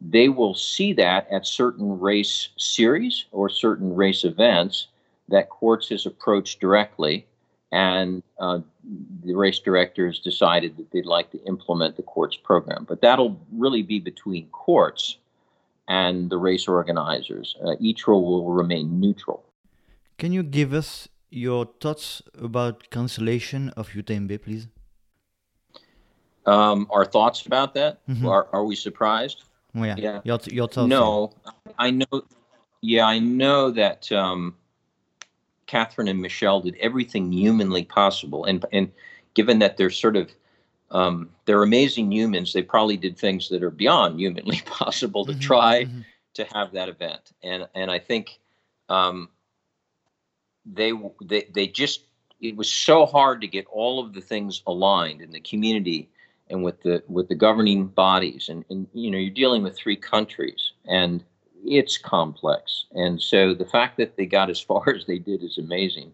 they 0.00 0.28
will 0.28 0.54
see 0.54 0.92
that 0.92 1.28
at 1.30 1.46
certain 1.46 1.98
race 1.98 2.50
series 2.56 3.26
or 3.32 3.48
certain 3.48 3.94
race 3.94 4.24
events 4.24 4.88
that 5.28 5.50
Quartz 5.50 5.88
has 5.88 6.06
approached 6.06 6.60
directly 6.60 7.26
and 7.72 8.22
uh, 8.38 8.60
the 9.24 9.34
race 9.34 9.58
directors 9.58 10.20
decided 10.20 10.76
that 10.76 10.90
they'd 10.90 11.06
like 11.06 11.30
to 11.32 11.38
implement 11.44 11.96
the 11.96 12.02
Quartz 12.02 12.36
program. 12.36 12.84
But 12.88 13.00
that'll 13.02 13.38
really 13.52 13.82
be 13.82 13.98
between 13.98 14.48
Quartz 14.48 15.18
and 15.86 16.30
the 16.30 16.38
race 16.38 16.68
organizers. 16.68 17.56
Uh, 17.62 17.74
role 18.06 18.24
will 18.24 18.52
remain 18.52 19.00
neutral. 19.00 19.44
Can 20.18 20.32
you 20.32 20.42
give 20.42 20.72
us 20.72 21.08
your 21.30 21.68
thoughts 21.80 22.22
about 22.34 22.90
cancellation 22.90 23.70
of 23.70 23.90
UTMB, 23.90 24.42
please? 24.42 24.68
Um, 26.46 26.86
our 26.90 27.04
thoughts 27.04 27.44
about 27.46 27.74
that? 27.74 28.06
Mm-hmm. 28.06 28.26
Are, 28.26 28.48
are 28.52 28.64
we 28.64 28.74
surprised? 28.74 29.44
Oh, 29.74 29.84
yeah. 29.84 29.96
yeah. 29.98 30.20
Your, 30.24 30.38
your 30.46 30.68
thoughts. 30.68 30.88
No, 30.88 31.32
I 31.78 31.90
know. 31.90 32.22
Yeah, 32.80 33.06
I 33.06 33.18
know 33.18 33.70
that 33.72 34.10
um, 34.12 34.54
Catherine 35.68 36.08
and 36.08 36.20
Michel 36.20 36.60
did 36.60 36.76
everything 36.80 37.30
humanly 37.30 37.84
possible, 37.84 38.44
and 38.44 38.64
and 38.72 38.90
given 39.34 39.60
that 39.60 39.76
they're 39.76 39.90
sort 39.90 40.16
of 40.16 40.32
um, 40.90 41.30
they're 41.44 41.62
amazing 41.62 42.10
humans, 42.10 42.52
they 42.52 42.62
probably 42.62 42.96
did 42.96 43.16
things 43.16 43.48
that 43.50 43.62
are 43.62 43.70
beyond 43.70 44.18
humanly 44.18 44.60
possible 44.66 45.24
to 45.26 45.32
mm-hmm, 45.32 45.40
try 45.40 45.84
mm-hmm. 45.84 46.00
to 46.34 46.44
have 46.52 46.72
that 46.72 46.88
event, 46.88 47.32
and 47.44 47.68
and 47.76 47.90
I 47.90 48.00
think 48.00 48.40
um, 48.88 49.28
they 50.66 50.92
they 51.22 51.46
they 51.54 51.68
just 51.68 52.02
it 52.40 52.56
was 52.56 52.70
so 52.70 53.06
hard 53.06 53.40
to 53.40 53.46
get 53.46 53.66
all 53.66 54.04
of 54.04 54.14
the 54.14 54.20
things 54.20 54.62
aligned 54.66 55.20
in 55.20 55.30
the 55.30 55.40
community 55.40 56.08
and 56.50 56.62
with 56.62 56.82
the 56.82 57.02
with 57.08 57.28
the 57.28 57.34
governing 57.34 57.86
bodies. 57.86 58.48
And, 58.48 58.64
and 58.70 58.86
you 58.92 59.10
know 59.10 59.18
you're 59.18 59.30
dealing 59.30 59.62
with 59.62 59.76
three 59.76 59.96
countries. 59.96 60.72
And 60.86 61.24
it's 61.64 61.98
complex. 61.98 62.86
And 62.92 63.20
so 63.20 63.54
the 63.54 63.64
fact 63.64 63.96
that 63.98 64.16
they 64.16 64.26
got 64.26 64.50
as 64.50 64.60
far 64.70 64.88
as 64.90 65.06
they 65.06 65.18
did 65.18 65.42
is 65.42 65.58
amazing. 65.58 66.12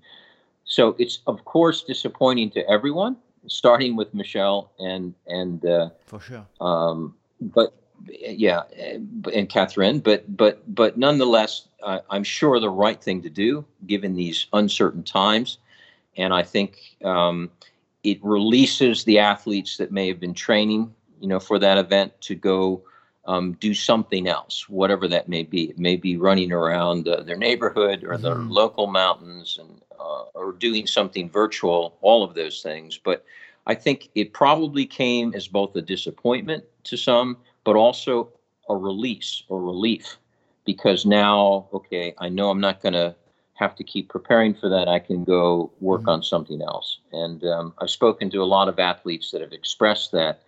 So 0.65 0.97
it's 0.99 1.21
of 1.27 1.45
course 1.45 1.83
disappointing 1.83 2.51
to 2.53 2.69
everyone 2.69 3.17
starting 3.47 3.97
with 3.97 4.15
michel 4.15 4.73
and 4.79 5.15
and 5.27 5.65
uh, 5.67 5.91
for 6.07 6.21
sure. 6.21 6.47
um, 6.61 7.15
but 7.41 7.75
yeah 8.09 8.63
and 9.33 9.49
catherine 9.49 9.99
but 10.01 10.25
but 10.37 10.63
but 10.75 10.99
nonetheless 10.99 11.69
uh, 11.83 12.01
i'm 12.11 12.25
sure 12.25 12.59
the 12.61 12.69
right 12.69 13.03
thing 13.03 13.23
to 13.23 13.31
do 13.31 13.65
given 13.87 14.15
these 14.15 14.47
uncertain 14.53 15.03
times. 15.03 15.59
And 16.17 16.33
i 16.33 16.43
think 16.43 16.79
um, 17.05 17.51
it 18.05 18.19
releases 18.23 19.05
the 19.05 19.19
athletes 19.19 19.79
that 19.79 19.91
may 19.91 20.07
have 20.09 20.21
been 20.21 20.35
training, 20.35 20.95
you 21.21 21.27
know, 21.27 21.41
for 21.41 21.59
that 21.59 21.79
event 21.79 22.13
to 22.21 22.35
go 22.35 22.83
um, 23.27 23.53
do 23.61 23.75
something 23.75 24.27
else, 24.27 24.68
whatever 24.68 25.09
that 25.09 25.29
may 25.29 25.43
be. 25.43 25.70
It 25.70 25.79
may 25.79 25.97
be 25.97 26.16
running 26.16 26.53
around 26.53 27.09
uh, 27.09 27.22
their 27.22 27.37
neighborhood 27.37 28.05
or 28.05 28.14
mm-hmm. 28.14 28.22
their 28.22 28.35
local 28.35 28.87
mountains, 28.87 29.59
and 29.61 29.81
uh, 29.99 30.25
or 30.35 30.53
doing 30.53 30.87
something 30.87 31.31
virtual. 31.31 31.97
All 32.03 32.22
of 32.22 32.35
those 32.35 32.62
things, 32.62 32.99
but 32.99 33.25
I 33.66 33.75
think 33.75 34.11
it 34.14 34.33
probably 34.33 34.87
came 34.87 35.35
as 35.35 35.49
both 35.49 35.75
a 35.75 35.83
disappointment 35.83 36.64
to 36.85 36.97
some, 36.97 37.39
but 37.64 37.77
also 37.77 38.31
a 38.68 38.77
release 38.77 39.43
or 39.49 39.62
relief, 39.62 40.18
because 40.64 41.07
now, 41.07 41.68
okay, 41.72 42.14
I 42.18 42.29
know 42.29 42.51
I'm 42.51 42.61
not 42.61 42.83
going 42.83 42.93
to 42.93 43.14
have 43.55 43.75
to 43.77 43.85
keep 43.85 44.09
preparing 44.09 44.55
for 44.55 44.68
that, 44.68 44.89
I 44.89 44.99
can 44.99 45.25
go 45.25 45.70
work 45.81 46.03
mm-hmm. 46.03 46.11
on 46.11 46.22
something 46.22 46.61
else. 46.61 46.99
And 47.12 47.45
um, 47.45 47.75
I've 47.79 47.91
spoken 47.91 48.29
to 48.31 48.43
a 48.43 48.45
lot 48.45 48.68
of 48.68 48.79
athletes 48.79 49.31
that 49.31 49.41
have 49.41 49.53
expressed 49.53 50.12
that 50.12 50.43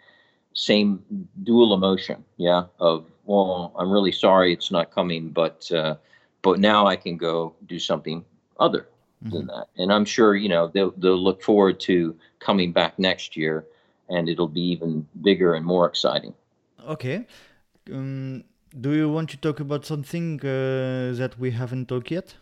same 0.56 1.04
dual 1.44 1.74
emotion, 1.74 2.24
yeah, 2.38 2.64
of 2.80 3.06
well, 3.24 3.72
I'm 3.78 3.90
really 3.90 4.12
sorry 4.12 4.52
it's 4.52 4.70
not 4.70 4.90
coming, 4.90 5.28
but 5.28 5.70
uh, 5.70 5.94
but 6.42 6.58
now 6.58 6.86
I 6.86 6.96
can 6.96 7.16
go 7.16 7.54
do 7.66 7.78
something 7.78 8.24
other 8.58 8.88
mm-hmm. 9.22 9.30
than 9.34 9.46
that. 9.46 9.66
And 9.76 9.92
I'm 9.92 10.04
sure 10.04 10.34
you 10.34 10.48
know 10.48 10.68
they'll 10.72 10.94
they'll 10.96 11.22
look 11.22 11.42
forward 11.42 11.78
to 11.80 12.16
coming 12.40 12.72
back 12.72 12.98
next 12.98 13.36
year, 13.36 13.66
and 14.08 14.28
it'll 14.28 14.48
be 14.48 14.66
even 14.74 15.06
bigger 15.22 15.54
and 15.54 15.64
more 15.64 15.86
exciting. 15.86 16.34
Okay. 16.88 17.26
Um, 17.92 18.42
do 18.80 18.94
you 18.94 19.08
want 19.08 19.30
to 19.30 19.36
talk 19.36 19.60
about 19.60 19.84
something 19.84 20.40
uh, 20.40 21.14
that 21.20 21.34
we 21.38 21.52
haven't 21.52 21.86
talked 21.88 22.10
yet? 22.10 22.34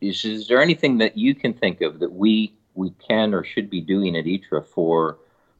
is, 0.00 0.24
is 0.24 0.48
there 0.48 0.62
anything 0.62 0.98
that 0.98 1.16
you 1.16 1.34
can 1.34 1.52
think 1.52 1.80
of 1.80 1.98
that 1.98 2.12
we 2.12 2.52
we 2.74 2.90
can 3.08 3.34
or 3.34 3.42
should 3.42 3.68
be 3.68 3.80
doing 3.80 4.16
at 4.16 4.24
ITRA 4.24 4.64
for 4.64 5.18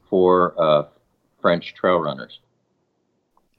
for 0.08 0.54
uh, 0.58 0.84
French 1.40 1.74
trail 1.74 2.00
runners? 2.00 2.40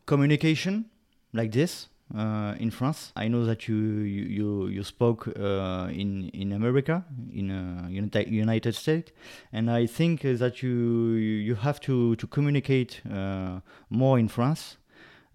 Communication 0.05 0.85
like 1.33 1.51
this 1.51 1.87
uh, 2.15 2.55
in 2.59 2.71
France. 2.71 3.11
I 3.15 3.27
know 3.27 3.45
that 3.45 3.67
you 3.67 3.75
you 3.75 4.67
you, 4.67 4.83
spoke 4.83 5.27
uh, 5.27 5.87
in 5.91 6.29
in 6.29 6.51
America, 6.51 7.05
in 7.31 7.51
uh, 7.51 7.87
United 8.27 8.75
States, 8.75 9.11
and 9.53 9.69
I 9.69 9.85
think 9.85 10.21
that 10.21 10.63
you 10.63 11.13
you 11.13 11.55
have 11.55 11.79
to 11.81 12.15
to 12.15 12.27
communicate 12.27 13.01
uh, 13.11 13.59
more 13.89 14.19
in 14.19 14.27
France. 14.27 14.77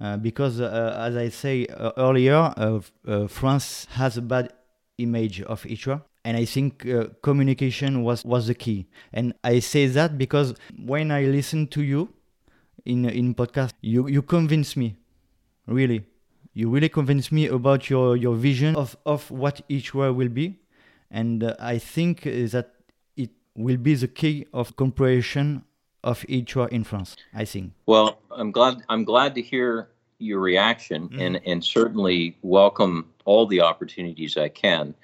Uh, 0.00 0.16
because, 0.16 0.60
uh, 0.60 0.96
as 0.98 1.16
I 1.16 1.28
say 1.28 1.66
earlier, 1.96 2.52
France 3.28 3.86
has 3.92 4.16
a 4.18 4.22
bad 4.22 4.52
image 4.98 5.40
of 5.42 5.62
ITRA 5.62 6.02
and 6.24 6.36
I 6.36 6.44
think 6.44 6.84
communication 7.22 8.02
was 8.02 8.24
was 8.24 8.48
the 8.48 8.54
key. 8.54 8.86
And 9.12 9.34
I 9.44 9.60
say 9.60 9.86
that 9.86 10.18
because 10.18 10.54
when 10.76 11.12
I 11.12 11.22
listen 11.22 11.68
to 11.68 11.82
you 11.82 12.08
in 12.84 13.04
in 13.06 13.34
podcast, 13.34 13.74
you 13.80 14.08
you 14.08 14.22
convince 14.22 14.76
me, 14.76 14.96
really, 15.66 16.04
you 16.52 16.70
really 16.70 16.88
convince 16.88 17.32
me 17.32 17.46
about 17.46 17.90
your 17.90 18.16
your 18.16 18.34
vision 18.34 18.76
of 18.76 18.96
of 19.04 19.30
what 19.30 19.62
ITRA 19.68 20.12
will 20.14 20.28
be, 20.28 20.58
and 21.10 21.44
uh, 21.44 21.54
I 21.58 21.78
think 21.78 22.22
that 22.22 22.74
it 23.16 23.30
will 23.56 23.78
be 23.78 23.94
the 23.94 24.08
key 24.08 24.46
of 24.52 24.76
comprehension 24.76 25.64
of 26.02 26.24
ITRA 26.28 26.68
in 26.68 26.84
France. 26.84 27.16
I 27.34 27.44
think. 27.44 27.72
Well, 27.86 28.18
I'm 28.30 28.52
glad 28.52 28.82
I'm 28.88 29.04
glad 29.04 29.34
to 29.34 29.42
hear 29.42 29.88
your 30.18 30.40
reaction 30.40 31.08
mm-hmm. 31.08 31.20
and 31.20 31.40
and 31.46 31.64
certainly 31.64 32.36
welcome 32.42 33.10
all 33.24 33.46
the 33.46 33.60
opportunities 33.60 34.36
I 34.36 34.48
can 34.48 34.94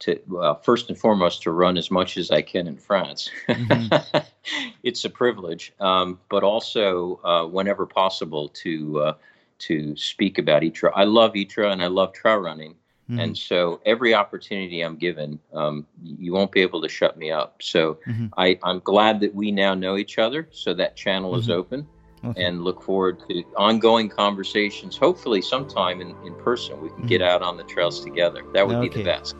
to 0.00 0.38
uh, 0.38 0.54
first 0.56 0.88
and 0.88 0.98
foremost 0.98 1.42
to 1.42 1.52
run 1.52 1.78
as 1.78 1.90
much 1.90 2.16
as 2.16 2.30
I 2.30 2.42
can 2.42 2.66
in 2.66 2.76
France. 2.76 3.30
Mm-hmm. 3.48 4.18
it's 4.82 5.04
a 5.04 5.10
privilege, 5.10 5.72
um, 5.80 6.18
but 6.28 6.42
also 6.42 7.20
uh, 7.22 7.46
whenever 7.46 7.86
possible 7.86 8.48
to 8.48 9.00
uh, 9.00 9.14
to 9.60 9.94
speak 9.96 10.38
about 10.38 10.62
ITRA. 10.62 10.90
I 10.94 11.04
love 11.04 11.34
ITRA 11.34 11.70
and 11.70 11.82
I 11.82 11.86
love 11.86 12.12
trail 12.14 12.38
running, 12.38 12.72
mm-hmm. 13.10 13.20
and 13.20 13.38
so 13.38 13.80
every 13.84 14.14
opportunity 14.14 14.80
I'm 14.80 14.96
given, 14.96 15.38
um, 15.52 15.86
you 16.02 16.32
won't 16.32 16.50
be 16.50 16.60
able 16.60 16.80
to 16.80 16.88
shut 16.88 17.18
me 17.18 17.30
up. 17.30 17.62
So 17.62 17.98
mm-hmm. 18.06 18.26
I, 18.38 18.58
I'm 18.62 18.80
glad 18.80 19.20
that 19.20 19.34
we 19.34 19.52
now 19.52 19.74
know 19.74 19.96
each 19.98 20.18
other, 20.18 20.48
so 20.50 20.72
that 20.74 20.96
channel 20.96 21.36
is 21.36 21.44
mm-hmm. 21.44 21.60
open 21.60 21.86
okay. 22.24 22.42
and 22.42 22.64
look 22.64 22.82
forward 22.82 23.20
to 23.28 23.44
ongoing 23.56 24.08
conversations. 24.08 24.96
Hopefully, 24.96 25.42
sometime 25.42 26.00
in, 26.00 26.16
in 26.24 26.34
person, 26.36 26.80
we 26.80 26.88
can 26.88 26.98
mm-hmm. 26.98 27.06
get 27.06 27.20
out 27.20 27.42
on 27.42 27.58
the 27.58 27.64
trails 27.64 28.02
together. 28.02 28.42
That 28.54 28.66
would 28.66 28.76
okay. 28.76 28.88
be 28.88 28.96
the 28.96 29.04
best. 29.04 29.36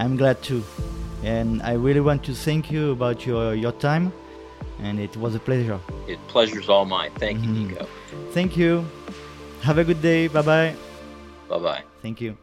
I'm 0.00 0.16
glad 0.16 0.42
too. 0.42 0.64
And 1.22 1.60
I 1.62 1.74
really 1.74 2.00
want 2.00 2.24
to 2.24 2.34
thank 2.34 2.70
you 2.72 2.92
about 2.92 3.26
your, 3.26 3.54
your 3.54 3.72
time. 3.72 4.12
And 4.82 4.98
it 4.98 5.14
was 5.18 5.34
a 5.34 5.38
pleasure. 5.38 5.78
It 6.08 6.18
pleasure's 6.26 6.70
all 6.70 6.86
mine. 6.86 7.12
Thank 7.16 7.40
mm-hmm. 7.40 7.54
you, 7.54 7.68
Nico. 7.68 7.86
Thank 8.30 8.56
you. 8.56 8.86
Have 9.60 9.76
a 9.76 9.84
good 9.84 10.00
day. 10.00 10.28
Bye 10.28 10.40
bye. 10.40 10.74
Bye 11.50 11.58
bye. 11.58 11.82
Thank 12.00 12.22
you. 12.22 12.36